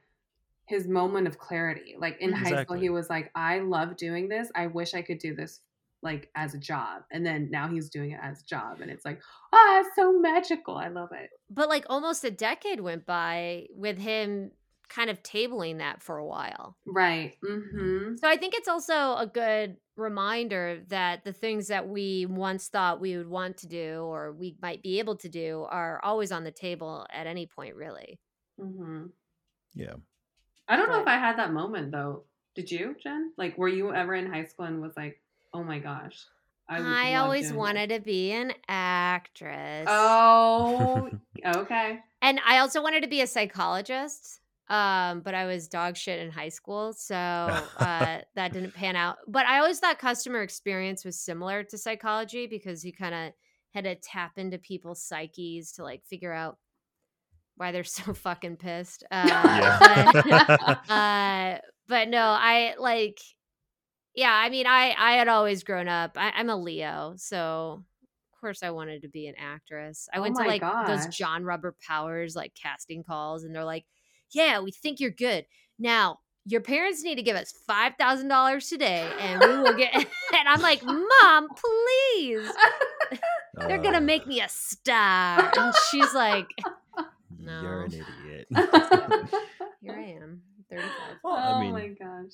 his 0.65 0.87
moment 0.87 1.25
of 1.25 1.39
clarity. 1.39 1.95
Like 1.97 2.21
in 2.21 2.31
high 2.31 2.61
school, 2.61 2.77
he 2.77 2.89
was 2.91 3.09
like, 3.09 3.31
"I 3.33 3.57
love 3.57 3.97
doing 3.97 4.29
this. 4.29 4.51
I 4.53 4.67
wish 4.67 4.93
I 4.93 5.01
could 5.01 5.17
do 5.17 5.33
this 5.33 5.61
like 6.01 6.29
as 6.35 6.53
a 6.53 6.59
job." 6.59 7.03
And 7.11 7.25
then 7.25 7.49
now 7.51 7.67
he's 7.67 7.89
doing 7.89 8.11
it 8.11 8.19
as 8.21 8.41
a 8.41 8.45
job, 8.45 8.81
and 8.81 8.91
it's 8.91 9.05
like, 9.05 9.21
ah, 9.53 9.79
it's 9.79 9.95
so 9.95 10.19
magical. 10.19 10.75
I 10.75 10.89
love 10.89 11.09
it. 11.11 11.29
But 11.49 11.69
like 11.69 11.85
almost 11.89 12.23
a 12.23 12.31
decade 12.31 12.79
went 12.79 13.05
by 13.05 13.67
with 13.75 13.97
him 13.97 14.51
kind 14.89 15.09
of 15.09 15.23
tabling 15.23 15.77
that 15.77 16.03
for 16.03 16.17
a 16.17 16.25
while. 16.25 16.75
Right. 16.85 17.37
Mm-hmm. 17.43 18.15
So 18.17 18.27
I 18.27 18.35
think 18.35 18.53
it's 18.53 18.67
also 18.67 19.15
a 19.15 19.29
good 19.33 19.77
reminder 19.95 20.81
that 20.89 21.23
the 21.23 21.31
things 21.31 21.67
that 21.67 21.87
we 21.87 22.25
once 22.25 22.67
thought 22.67 22.99
we 22.99 23.15
would 23.15 23.29
want 23.29 23.57
to 23.57 23.67
do 23.67 24.01
or 24.01 24.33
we 24.33 24.57
might 24.61 24.83
be 24.83 24.99
able 24.99 25.15
to 25.17 25.29
do 25.29 25.65
are 25.69 26.01
always 26.03 26.31
on 26.31 26.43
the 26.43 26.51
table 26.51 27.05
at 27.11 27.25
any 27.25 27.45
point, 27.45 27.75
really. 27.75 28.19
Mm-hmm. 28.59 29.05
yeah 29.73 29.93
I 30.67 30.75
don't 30.75 30.89
know 30.89 31.01
if 31.01 31.07
I 31.07 31.17
had 31.17 31.37
that 31.37 31.53
moment 31.53 31.91
though. 31.91 32.23
Did 32.55 32.69
you, 32.69 32.95
Jen? 33.01 33.31
Like, 33.37 33.57
were 33.57 33.69
you 33.69 33.93
ever 33.93 34.13
in 34.13 34.31
high 34.31 34.43
school 34.43 34.65
and 34.65 34.81
was 34.81 34.95
like, 34.97 35.20
"Oh 35.53 35.63
my 35.63 35.79
gosh"? 35.79 36.25
I, 36.69 36.79
love 36.79 37.25
always 37.25 37.51
wanted 37.51 37.89
to 37.89 37.99
be 37.99 38.31
an 38.31 38.53
actress. 38.69 39.87
Oh, 39.89 41.09
okay. 41.45 41.99
And 42.21 42.39
I 42.47 42.59
also 42.59 42.81
wanted 42.81 43.03
to 43.03 43.09
be 43.09 43.21
a 43.21 43.27
psychologist. 43.27 44.39
Um, 44.69 45.19
but 45.19 45.35
I 45.35 45.47
was 45.47 45.67
dog 45.67 45.97
shit 45.97 46.21
in 46.21 46.31
high 46.31 46.47
school, 46.47 46.93
so 46.93 47.13
uh, 47.13 48.19
that 48.35 48.53
didn't 48.53 48.73
pan 48.73 48.95
out. 48.95 49.17
But 49.27 49.45
I 49.45 49.59
always 49.59 49.79
thought 49.79 49.99
customer 49.99 50.41
experience 50.43 51.03
was 51.03 51.19
similar 51.19 51.63
to 51.63 51.77
psychology 51.77 52.47
because 52.47 52.85
you 52.85 52.93
kind 52.93 53.13
of 53.13 53.33
had 53.73 53.83
to 53.83 53.95
tap 53.95 54.37
into 54.37 54.57
people's 54.57 55.03
psyches 55.03 55.73
to 55.73 55.83
like 55.83 56.05
figure 56.05 56.31
out 56.31 56.57
why 57.57 57.73
they're 57.73 57.83
so 57.83 58.13
fucking 58.13 58.55
pissed. 58.55 59.03
Uh, 59.11 60.13
but, 60.15 60.89
uh, 60.89 61.57
but 61.89 62.07
no, 62.07 62.21
I 62.21 62.75
like, 62.79 63.19
yeah. 64.15 64.31
I 64.33 64.49
mean, 64.49 64.67
I 64.67 64.93
I 64.97 65.13
had 65.13 65.27
always 65.27 65.63
grown 65.63 65.87
up. 65.87 66.11
I, 66.15 66.31
I'm 66.35 66.49
a 66.49 66.55
Leo, 66.55 67.13
so 67.17 67.83
of 68.33 68.39
course 68.39 68.63
I 68.63 68.71
wanted 68.71 69.03
to 69.03 69.07
be 69.07 69.27
an 69.27 69.35
actress. 69.37 70.09
I 70.13 70.17
Oh 70.17 70.21
went 70.21 70.35
to 70.37 70.43
my 70.43 70.47
like 70.47 70.87
those. 70.87 71.07
John 71.07 71.43
Robert 71.43 71.75
Powers 71.79 72.35
like 72.35 72.53
casting 72.55 73.03
calls, 73.03 73.43
and 73.43 73.53
they're 73.55 73.63
like, 73.65 73.85
"Yeah, 74.31 74.59
we 74.59 74.71
think 74.71 74.99
you're 74.99 75.11
good. 75.11 75.45
Now 75.79 76.19
your 76.45 76.61
parents 76.61 77.03
need 77.03 77.15
to 77.15 77.21
give 77.23 77.35
us 77.35 77.51
five 77.67 77.93
thousand 77.99 78.27
dollars 78.27 78.67
today, 78.67 79.09
and 79.19 79.39
we 79.41 79.57
will 79.59 79.75
get." 79.77 79.93
and 79.95 80.47
I'm 80.47 80.61
like, 80.61 80.83
"Mom, 80.83 81.47
please." 81.49 82.51
They're 83.67 83.77
gonna 83.77 84.01
make 84.01 84.25
me 84.25 84.41
a 84.41 84.49
star, 84.49 85.51
and 85.55 85.75
she's 85.91 86.13
like, 86.13 86.47
"No, 87.37 87.61
you're 87.61 87.83
an 87.83 87.93
idiot 87.93 88.47
"Here 89.81 89.93
I 89.93 90.15
am, 90.21 90.41
35." 90.69 90.91
Well, 91.23 91.33
oh 91.33 91.37
I 91.37 91.59
mean, 91.61 91.73
my 91.73 91.87
gosh. 91.89 92.31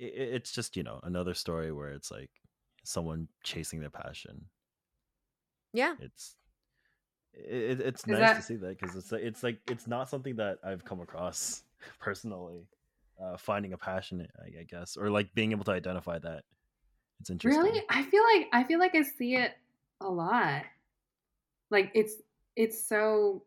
I- 0.00 0.04
i- 0.04 0.30
it's 0.36 0.52
just 0.52 0.76
you 0.76 0.82
know 0.82 1.00
another 1.02 1.34
story 1.34 1.72
where 1.72 1.90
it's 1.90 2.10
like 2.10 2.30
someone 2.84 3.28
chasing 3.44 3.80
their 3.80 3.90
passion 3.90 4.46
Yeah. 5.72 5.94
it's 6.00 6.36
it, 7.34 7.80
it's 7.80 8.02
Is 8.02 8.06
nice 8.08 8.18
that- 8.20 8.36
to 8.36 8.42
see 8.42 8.56
that 8.56 8.78
because 8.78 8.94
it's 8.96 9.10
like 9.10 9.22
it's 9.22 9.42
like 9.42 9.58
it's 9.70 9.86
not 9.86 10.08
something 10.10 10.36
that 10.36 10.58
I've 10.64 10.84
come 10.84 11.00
across 11.00 11.62
personally. 12.00 12.66
Uh, 13.22 13.36
finding 13.36 13.72
a 13.72 13.78
passion, 13.78 14.26
I, 14.40 14.60
I 14.60 14.64
guess, 14.64 14.96
or 14.96 15.08
like 15.08 15.32
being 15.32 15.52
able 15.52 15.62
to 15.64 15.70
identify 15.70 16.18
that. 16.18 16.42
It's 17.20 17.30
interesting. 17.30 17.62
Really? 17.62 17.82
I 17.88 18.02
feel 18.02 18.22
like 18.24 18.48
I 18.52 18.64
feel 18.64 18.80
like 18.80 18.96
I 18.96 19.02
see 19.02 19.36
it 19.36 19.52
a 20.00 20.08
lot. 20.08 20.64
Like 21.70 21.92
it's 21.94 22.14
it's 22.56 22.82
so 22.84 23.44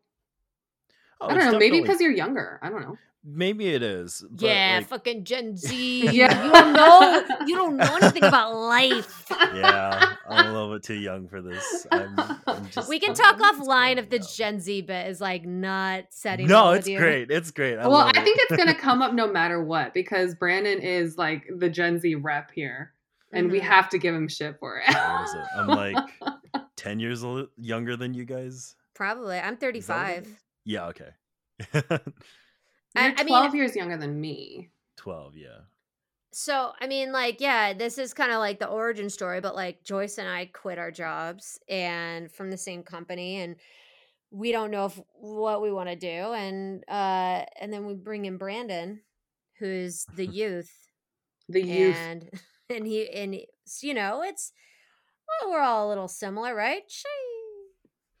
Oh, 1.20 1.28
I 1.28 1.34
don't 1.34 1.52
know, 1.52 1.58
maybe 1.58 1.80
because 1.82 2.00
you're 2.00 2.12
younger. 2.12 2.58
I 2.62 2.70
don't 2.70 2.80
know. 2.82 2.96
Maybe 3.26 3.66
it 3.68 3.82
is. 3.82 4.24
but, 4.30 4.40
Yeah, 4.42 4.76
like, 4.78 4.88
fucking 4.88 5.24
Gen 5.24 5.56
Z. 5.56 6.08
Yeah. 6.10 6.44
You 6.46 6.52
don't 6.52 6.72
know 6.72 7.24
you 7.46 7.56
don't 7.56 7.76
know 7.76 7.96
anything 8.00 8.24
about 8.24 8.54
life. 8.54 9.26
yeah, 9.54 10.14
I'm 10.28 10.46
a 10.46 10.52
little 10.52 10.72
bit 10.72 10.82
too 10.84 10.94
young 10.94 11.28
for 11.28 11.42
this. 11.42 11.86
I'm, 11.90 12.14
I'm 12.46 12.66
just, 12.70 12.88
We 12.88 12.98
can 13.00 13.10
I'm- 13.10 13.16
talk 13.16 13.36
I'm 13.42 13.60
offline 13.60 13.96
if 13.96 14.08
the 14.10 14.20
up. 14.20 14.28
Gen 14.36 14.60
Z 14.60 14.82
bit 14.82 15.08
is 15.08 15.20
like 15.20 15.44
not 15.44 16.04
setting. 16.10 16.46
No, 16.46 16.54
well 16.54 16.70
with 16.70 16.78
it's 16.80 16.88
you. 16.88 16.98
great. 16.98 17.30
It's 17.30 17.50
great. 17.50 17.76
I 17.78 17.86
well, 17.88 17.96
I 17.98 18.10
it. 18.10 18.14
think 18.24 18.38
it's 18.42 18.56
gonna 18.56 18.74
come 18.74 19.02
up 19.02 19.12
no 19.12 19.26
matter 19.30 19.62
what 19.62 19.92
because 19.92 20.34
Brandon 20.34 20.78
is 20.78 21.18
like 21.18 21.44
the 21.58 21.68
Gen 21.68 21.98
Z 21.98 22.14
rep 22.16 22.50
here, 22.52 22.92
and 23.32 23.50
we 23.50 23.58
Mhm. 23.60 23.64
have 23.64 23.88
to 23.90 23.98
give 23.98 24.14
him 24.14 24.28
shit 24.28 24.58
for 24.60 24.78
it. 24.78 24.84
It? 24.88 24.96
I'm 24.96 25.66
like 25.66 25.96
ten 26.76 27.00
years 27.00 27.24
younger 27.56 27.96
than 27.96 28.14
you 28.14 28.24
guys. 28.24 28.74
Probably. 28.94 29.38
I'm 29.38 29.54
Is 29.54 29.58
that 29.60 29.66
what 29.66 29.76
it 29.76 29.78
35. 30.26 30.28
Yeah. 30.64 30.86
Okay. 30.86 31.10
You're 32.96 33.10
I- 33.10 33.14
I 33.18 33.24
mean- 33.24 33.28
12 33.28 33.54
years 33.54 33.76
younger 33.76 33.96
than 33.96 34.20
me. 34.20 34.70
Twelve. 34.96 35.36
Yeah. 35.36 35.58
So, 36.32 36.72
I 36.80 36.86
mean, 36.86 37.12
like, 37.12 37.40
yeah, 37.40 37.72
this 37.72 37.96
is 37.96 38.12
kind 38.12 38.30
of 38.32 38.38
like 38.40 38.58
the 38.58 38.66
origin 38.68 39.08
story, 39.08 39.40
but 39.40 39.54
like 39.54 39.82
Joyce 39.84 40.18
and 40.18 40.28
I 40.28 40.46
quit 40.46 40.78
our 40.78 40.90
jobs 40.90 41.58
and 41.68 42.30
from 42.30 42.50
the 42.50 42.56
same 42.58 42.82
company 42.82 43.36
and 43.40 43.56
we 44.30 44.52
don't 44.52 44.70
know 44.70 44.86
if 44.86 45.00
what 45.14 45.62
we 45.62 45.72
want 45.72 45.88
to 45.88 45.96
do 45.96 46.32
and 46.34 46.82
uh 46.88 47.44
and 47.60 47.72
then 47.72 47.86
we 47.86 47.94
bring 47.94 48.24
in 48.26 48.36
Brandon 48.38 49.00
who's 49.58 50.04
the 50.16 50.26
youth 50.40 50.70
The 51.48 51.62
youth. 51.62 51.96
and 51.96 52.28
and 52.70 52.86
he 52.86 53.08
and 53.08 53.32
he- 53.34 53.48
you 53.82 53.94
know, 53.94 54.22
it's 54.22 54.52
well, 55.42 55.52
we're 55.52 55.60
all 55.60 55.86
a 55.86 55.88
little 55.88 56.08
similar, 56.08 56.54
right? 56.54 56.82
Shee. 56.88 57.06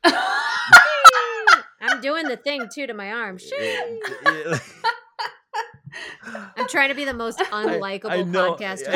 I'm 1.80 2.00
doing 2.00 2.28
the 2.28 2.36
thing 2.36 2.68
too 2.72 2.86
to 2.86 2.94
my 2.94 3.12
arm. 3.12 3.38
Shee. 3.38 4.00
It- 6.26 6.28
it- 6.34 6.42
I'm 6.56 6.68
trying 6.68 6.88
to 6.88 6.94
be 6.94 7.04
the 7.04 7.14
most 7.14 7.38
unlikable 7.52 8.10
I, 8.10 8.22
know. 8.22 8.54
podcaster. 8.56 8.92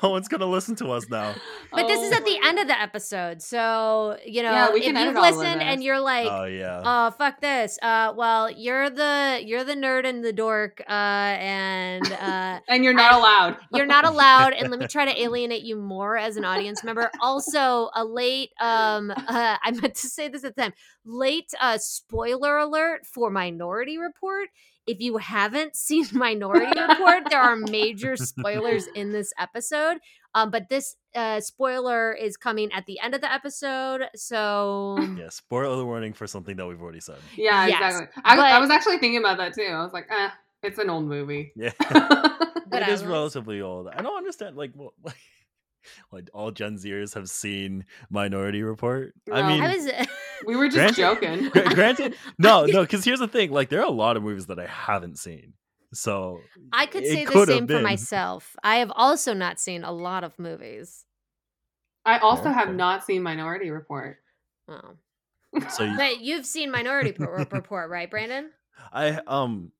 no 0.02 0.10
one's 0.10 0.28
gonna 0.28 0.46
listen 0.46 0.76
to 0.76 0.90
us 0.92 1.08
now. 1.08 1.34
But 1.72 1.86
this 1.88 2.00
is 2.00 2.12
Oh 2.12 2.16
at 2.16 2.24
the 2.24 2.38
end 2.44 2.58
of 2.58 2.66
the 2.66 2.80
episode, 2.80 3.42
so 3.42 4.16
you 4.24 4.42
know 4.42 4.50
Yeah, 4.52 4.72
we 4.72 4.80
if 4.80 4.84
can 4.86 4.96
you've 4.96 5.08
edit 5.08 5.16
all 5.16 5.24
of 5.24 5.36
listened 5.36 5.62
and 5.62 5.82
you're 5.82 6.00
like, 6.00 6.28
oh 6.30 6.44
yeah. 6.44 6.82
oh 6.84 7.10
fuck 7.12 7.40
this, 7.40 7.78
uh, 7.82 8.12
well 8.16 8.50
you're 8.50 8.90
the 8.90 9.40
you're 9.44 9.64
the 9.64 9.74
nerd 9.74 10.06
and 10.06 10.24
the 10.24 10.32
dork, 10.32 10.80
uh, 10.88 10.92
and 10.92 12.10
uh, 12.12 12.60
And 12.68 12.84
you're 12.84 12.94
not 12.94 13.12
I- 13.12 13.18
allowed. 13.18 13.56
you're 13.74 13.86
not 13.86 14.04
allowed. 14.04 14.52
And 14.54 14.70
let 14.70 14.78
me 14.80 14.86
try 14.86 15.04
to 15.04 15.20
alienate 15.22 15.62
you 15.62 15.76
more 15.76 16.16
as 16.16 16.36
an 16.36 16.44
audience 16.44 16.82
member. 16.84 17.10
Also, 17.20 17.90
a 17.94 18.04
late, 18.04 18.50
um, 18.60 19.10
uh, 19.10 19.56
I 19.62 19.70
meant 19.72 19.94
to 19.96 20.08
say 20.08 20.28
this 20.28 20.44
at 20.44 20.54
the 20.56 20.62
time, 20.62 20.72
late 21.04 21.52
uh, 21.60 21.78
spoiler 21.78 22.58
alert 22.58 23.06
for 23.06 23.30
Minority 23.30 23.98
Report. 23.98 24.48
If 24.86 25.00
you 25.00 25.18
haven't 25.18 25.76
seen 25.86 26.06
Minority 26.12 26.80
Report, 26.80 27.24
there 27.30 27.40
are 27.40 27.56
major 27.56 28.16
spoilers 28.16 28.86
in 28.94 29.12
this 29.12 29.32
episode. 29.38 29.98
Um, 30.34 30.50
but 30.50 30.68
this 30.68 30.96
uh, 31.14 31.40
spoiler 31.40 32.12
is 32.12 32.36
coming 32.36 32.72
at 32.72 32.86
the 32.86 33.00
end 33.00 33.14
of 33.14 33.20
the 33.20 33.32
episode. 33.32 34.02
So 34.14 34.96
yeah, 35.18 35.28
spoiler 35.28 35.84
warning 35.84 36.12
for 36.12 36.26
something 36.26 36.56
that 36.56 36.66
we've 36.66 36.80
already 36.80 37.00
said. 37.00 37.18
Yeah, 37.36 37.66
Yes, 37.66 37.94
exactly. 37.94 38.22
I, 38.24 38.56
I 38.56 38.58
was 38.60 38.70
actually 38.70 38.98
thinking 38.98 39.18
about 39.18 39.38
that 39.38 39.54
too. 39.54 39.62
I 39.62 39.82
was 39.82 39.92
like, 39.92 40.06
eh, 40.10 40.28
it's 40.62 40.78
an 40.78 40.88
old 40.90 41.04
movie. 41.06 41.52
Yeah. 41.56 41.72
But 42.70 42.82
it 42.82 42.88
I 42.88 42.92
is 42.92 43.02
was- 43.02 43.10
relatively 43.10 43.60
old. 43.60 43.88
I 43.88 44.00
don't 44.00 44.16
understand 44.16 44.56
like 44.56 44.70
what 44.76 44.92
like, 45.02 45.16
like 46.12 46.30
all 46.32 46.52
Gen 46.52 46.76
Zers 46.76 47.14
have 47.14 47.28
seen 47.28 47.84
Minority 48.10 48.62
Report. 48.62 49.12
No. 49.26 49.34
I 49.34 49.48
mean 49.48 49.60
I 49.60 49.74
was. 49.74 50.06
We 50.46 50.56
were 50.56 50.68
just 50.68 50.96
Granted- 50.96 50.96
joking. 50.96 51.48
gra- 51.50 51.74
granted, 51.74 52.14
no, 52.38 52.64
no, 52.66 52.82
because 52.82 53.04
here's 53.04 53.18
the 53.20 53.28
thing: 53.28 53.50
like 53.52 53.68
there 53.68 53.80
are 53.80 53.86
a 53.86 53.90
lot 53.90 54.16
of 54.16 54.22
movies 54.22 54.46
that 54.46 54.58
I 54.58 54.66
haven't 54.66 55.18
seen. 55.18 55.54
So 55.92 56.40
I 56.72 56.86
could 56.86 57.04
say 57.04 57.24
the 57.24 57.30
could 57.32 57.48
have 57.48 57.58
same 57.58 57.66
for 57.66 57.80
myself. 57.80 58.54
I 58.62 58.76
have 58.76 58.92
also 58.94 59.32
not 59.34 59.58
seen 59.58 59.82
a 59.84 59.90
lot 59.92 60.22
of 60.24 60.38
movies. 60.38 61.04
I 62.04 62.18
also 62.18 62.48
have 62.50 62.72
not 62.74 63.04
seen 63.04 63.22
Minority 63.22 63.70
Report. 63.70 64.18
Oh. 64.68 64.94
So 65.68 65.82
you- 65.84 65.96
But 65.96 66.20
you've 66.20 66.46
seen 66.46 66.70
Minority 66.70 67.12
Report, 67.18 67.90
right, 67.90 68.08
Brandon? 68.10 68.50
I 68.92 69.20
um, 69.26 69.72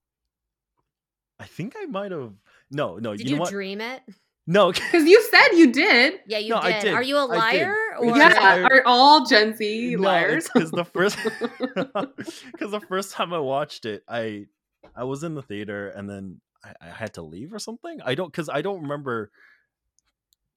I 1.38 1.44
think 1.46 1.74
I 1.78 1.86
might 1.86 2.10
have. 2.12 2.32
No, 2.72 2.96
no, 2.98 3.16
Did 3.16 3.20
you 3.26 3.30
you, 3.30 3.36
know 3.36 3.42
what? 3.42 3.50
dream 3.50 3.80
it? 3.80 4.02
No, 4.46 4.72
Because 4.72 5.04
you 5.04 5.22
said 5.30 5.48
you 5.56 5.72
did. 5.72 6.14
Yeah, 6.26 6.38
you 6.38 6.50
No, 6.50 6.56
I 6.56 6.72
did. 6.72 6.82
did. 6.82 6.94
Are 6.94 7.02
you 7.02 7.16
a 7.18 7.26
I 7.28 7.52
did. 7.52 7.62
liar? 7.62 7.76
Or 7.98 8.16
Yeah, 8.16 8.32
I- 8.38 8.62
are 8.62 8.82
all 8.86 9.26
Gen 9.26 9.56
Z 9.56 9.96
liars? 9.96 10.48
because 10.52 10.70
the 10.70 10.84
first 10.84 11.18
because 11.24 12.70
the 12.70 12.80
first 12.88 13.12
time 13.12 13.32
I 13.32 13.38
watched 13.38 13.84
it, 13.84 14.02
I 14.08 14.46
I 14.94 15.04
was 15.04 15.22
in 15.22 15.34
the 15.34 15.42
theater 15.42 15.88
and 15.88 16.08
then 16.08 16.40
I, 16.64 16.74
I 16.80 16.86
had 16.88 17.14
to 17.14 17.22
leave 17.22 17.52
or 17.52 17.58
something. 17.58 18.00
I 18.04 18.14
don't 18.14 18.30
because 18.30 18.48
I 18.48 18.62
don't 18.62 18.82
remember 18.82 19.30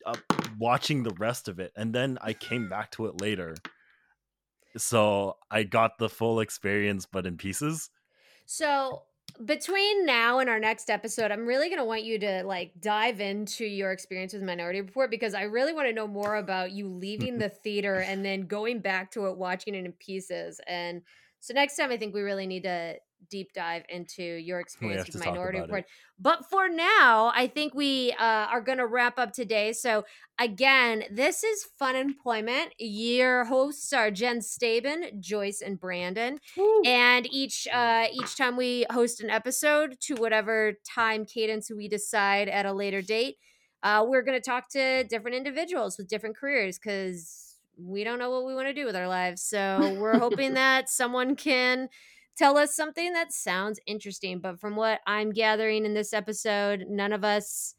uh, 0.06 0.16
watching 0.58 1.04
the 1.04 1.14
rest 1.18 1.48
of 1.48 1.60
it, 1.60 1.72
and 1.76 1.94
then 1.94 2.18
I 2.22 2.34
came 2.34 2.70
back 2.70 2.92
to 2.92 3.06
it 3.08 3.22
later. 3.22 3.56
So 4.78 5.38
I 5.52 5.64
got 5.64 5.98
the 6.00 6.10
full 6.10 6.40
experience, 6.40 7.06
but 7.06 7.26
in 7.26 7.38
pieces. 7.38 7.90
So 8.46 9.04
between 9.46 10.06
now 10.06 10.40
and 10.40 10.50
our 10.50 10.60
next 10.60 10.90
episode, 10.90 11.32
I'm 11.32 11.46
really 11.46 11.70
gonna 11.70 11.86
want 11.86 12.04
you 12.04 12.20
to 12.20 12.44
like 12.44 12.72
dive 12.80 13.20
into 13.20 13.66
your 13.66 13.92
experience 13.92 14.34
with 14.34 14.44
Minority 14.44 14.82
Report 14.82 15.10
because 15.10 15.34
I 15.34 15.44
really 15.44 15.74
want 15.74 15.88
to 15.88 15.94
know 15.94 16.08
more 16.08 16.36
about 16.36 16.72
you 16.72 16.88
leaving 16.88 17.38
the 17.38 17.50
theater 17.50 17.96
and 17.96 18.24
then 18.24 18.48
going 18.48 18.80
back 18.80 19.12
to 19.12 19.28
it, 19.28 19.38
watching 19.38 19.76
it 19.76 19.86
in 19.86 19.92
pieces. 19.94 20.60
And 20.68 21.02
so 21.40 21.54
next 21.54 21.76
time, 21.76 21.92
I 21.92 21.98
think 21.98 22.14
we 22.14 22.22
really 22.22 22.48
need 22.48 22.64
to 22.64 22.96
deep 23.30 23.54
dive 23.54 23.84
into 23.90 24.24
your 24.24 24.60
experience 24.60 25.08
with 25.08 25.26
Minority 25.26 25.60
about 25.60 25.80
it. 25.80 25.86
But 26.20 26.50
for 26.50 26.70
now, 26.70 27.32
I 27.36 27.48
think 27.48 27.74
we 27.74 28.14
uh, 28.14 28.24
are 28.24 28.62
going 28.62 28.78
to 28.78 28.88
wrap 28.88 29.18
up 29.18 29.34
today. 29.34 29.74
So, 29.74 30.06
again, 30.40 31.04
this 31.12 31.44
is 31.44 31.66
Fun 31.78 31.96
Employment. 31.96 32.74
Your 32.78 33.46
hosts 33.46 33.92
are 33.94 34.12
Jen 34.12 34.40
Staben, 34.40 35.20
Joyce, 35.20 35.62
and 35.62 35.80
Brandon. 35.80 36.40
And 36.86 37.28
each 37.32 37.68
uh, 37.72 38.06
each 38.12 38.38
time 38.38 38.56
we 38.56 38.86
host 38.92 39.22
an 39.22 39.30
episode 39.30 40.00
to 40.02 40.16
whatever 40.16 40.74
time 40.88 41.26
cadence 41.26 41.70
we 41.70 41.88
decide 41.88 42.48
at 42.48 42.66
a 42.66 42.74
later 42.74 43.02
date, 43.02 43.38
uh, 43.82 44.06
we're 44.08 44.22
going 44.22 44.40
to 44.40 44.50
talk 44.50 44.70
to 44.70 45.04
different 45.04 45.36
individuals 45.36 45.98
with 45.98 46.08
different 46.08 46.38
careers 46.38 46.80
because 46.80 47.58
we 47.78 48.04
don't 48.04 48.20
know 48.20 48.30
what 48.30 48.46
we 48.46 48.54
want 48.54 48.68
to 48.68 48.74
do 48.74 48.86
with 48.86 48.96
our 48.96 49.08
lives. 49.08 49.42
So 49.42 49.98
we're 50.00 50.20
hoping 50.20 50.54
that 50.56 50.90
someone 50.90 51.36
can 51.36 51.90
tell 52.38 52.58
us 52.58 52.76
something 52.76 53.14
that 53.14 53.32
sounds 53.32 53.80
interesting. 53.86 54.40
But 54.40 54.60
from 54.60 54.76
what 54.76 55.00
I'm 55.08 55.32
gathering 55.32 55.86
in 55.86 55.94
this 55.94 56.14
episode, 56.14 56.86
none 56.90 57.14
of 57.14 57.24
us, 57.24 57.76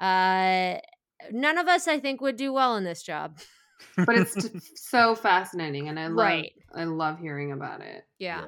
uh, 0.00 0.76
none 1.30 1.58
of 1.58 1.68
us, 1.68 1.86
I 1.88 1.98
think, 2.00 2.20
would 2.20 2.36
do 2.36 2.52
well 2.52 2.76
in 2.76 2.84
this 2.84 3.02
job. 3.02 3.38
but 3.96 4.16
it's 4.16 4.34
t- 4.34 4.60
so 4.76 5.14
fascinating, 5.14 5.88
and 5.88 5.98
I 5.98 6.06
love 6.08 6.16
Right. 6.16 6.52
I 6.74 6.84
love 6.84 7.18
hearing 7.18 7.52
about 7.52 7.80
it. 7.80 8.04
Yeah. 8.18 8.44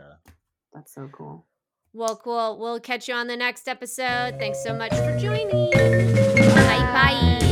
That's 0.74 0.94
so 0.94 1.08
cool. 1.12 1.46
Well, 1.94 2.16
cool. 2.16 2.58
We'll 2.58 2.80
catch 2.80 3.08
you 3.08 3.14
on 3.14 3.26
the 3.26 3.36
next 3.36 3.68
episode. 3.68 4.36
Thanks 4.38 4.62
so 4.64 4.74
much 4.74 4.92
for 4.94 5.18
joining. 5.18 5.70
Bye 5.70 7.38
bye. 7.40 7.51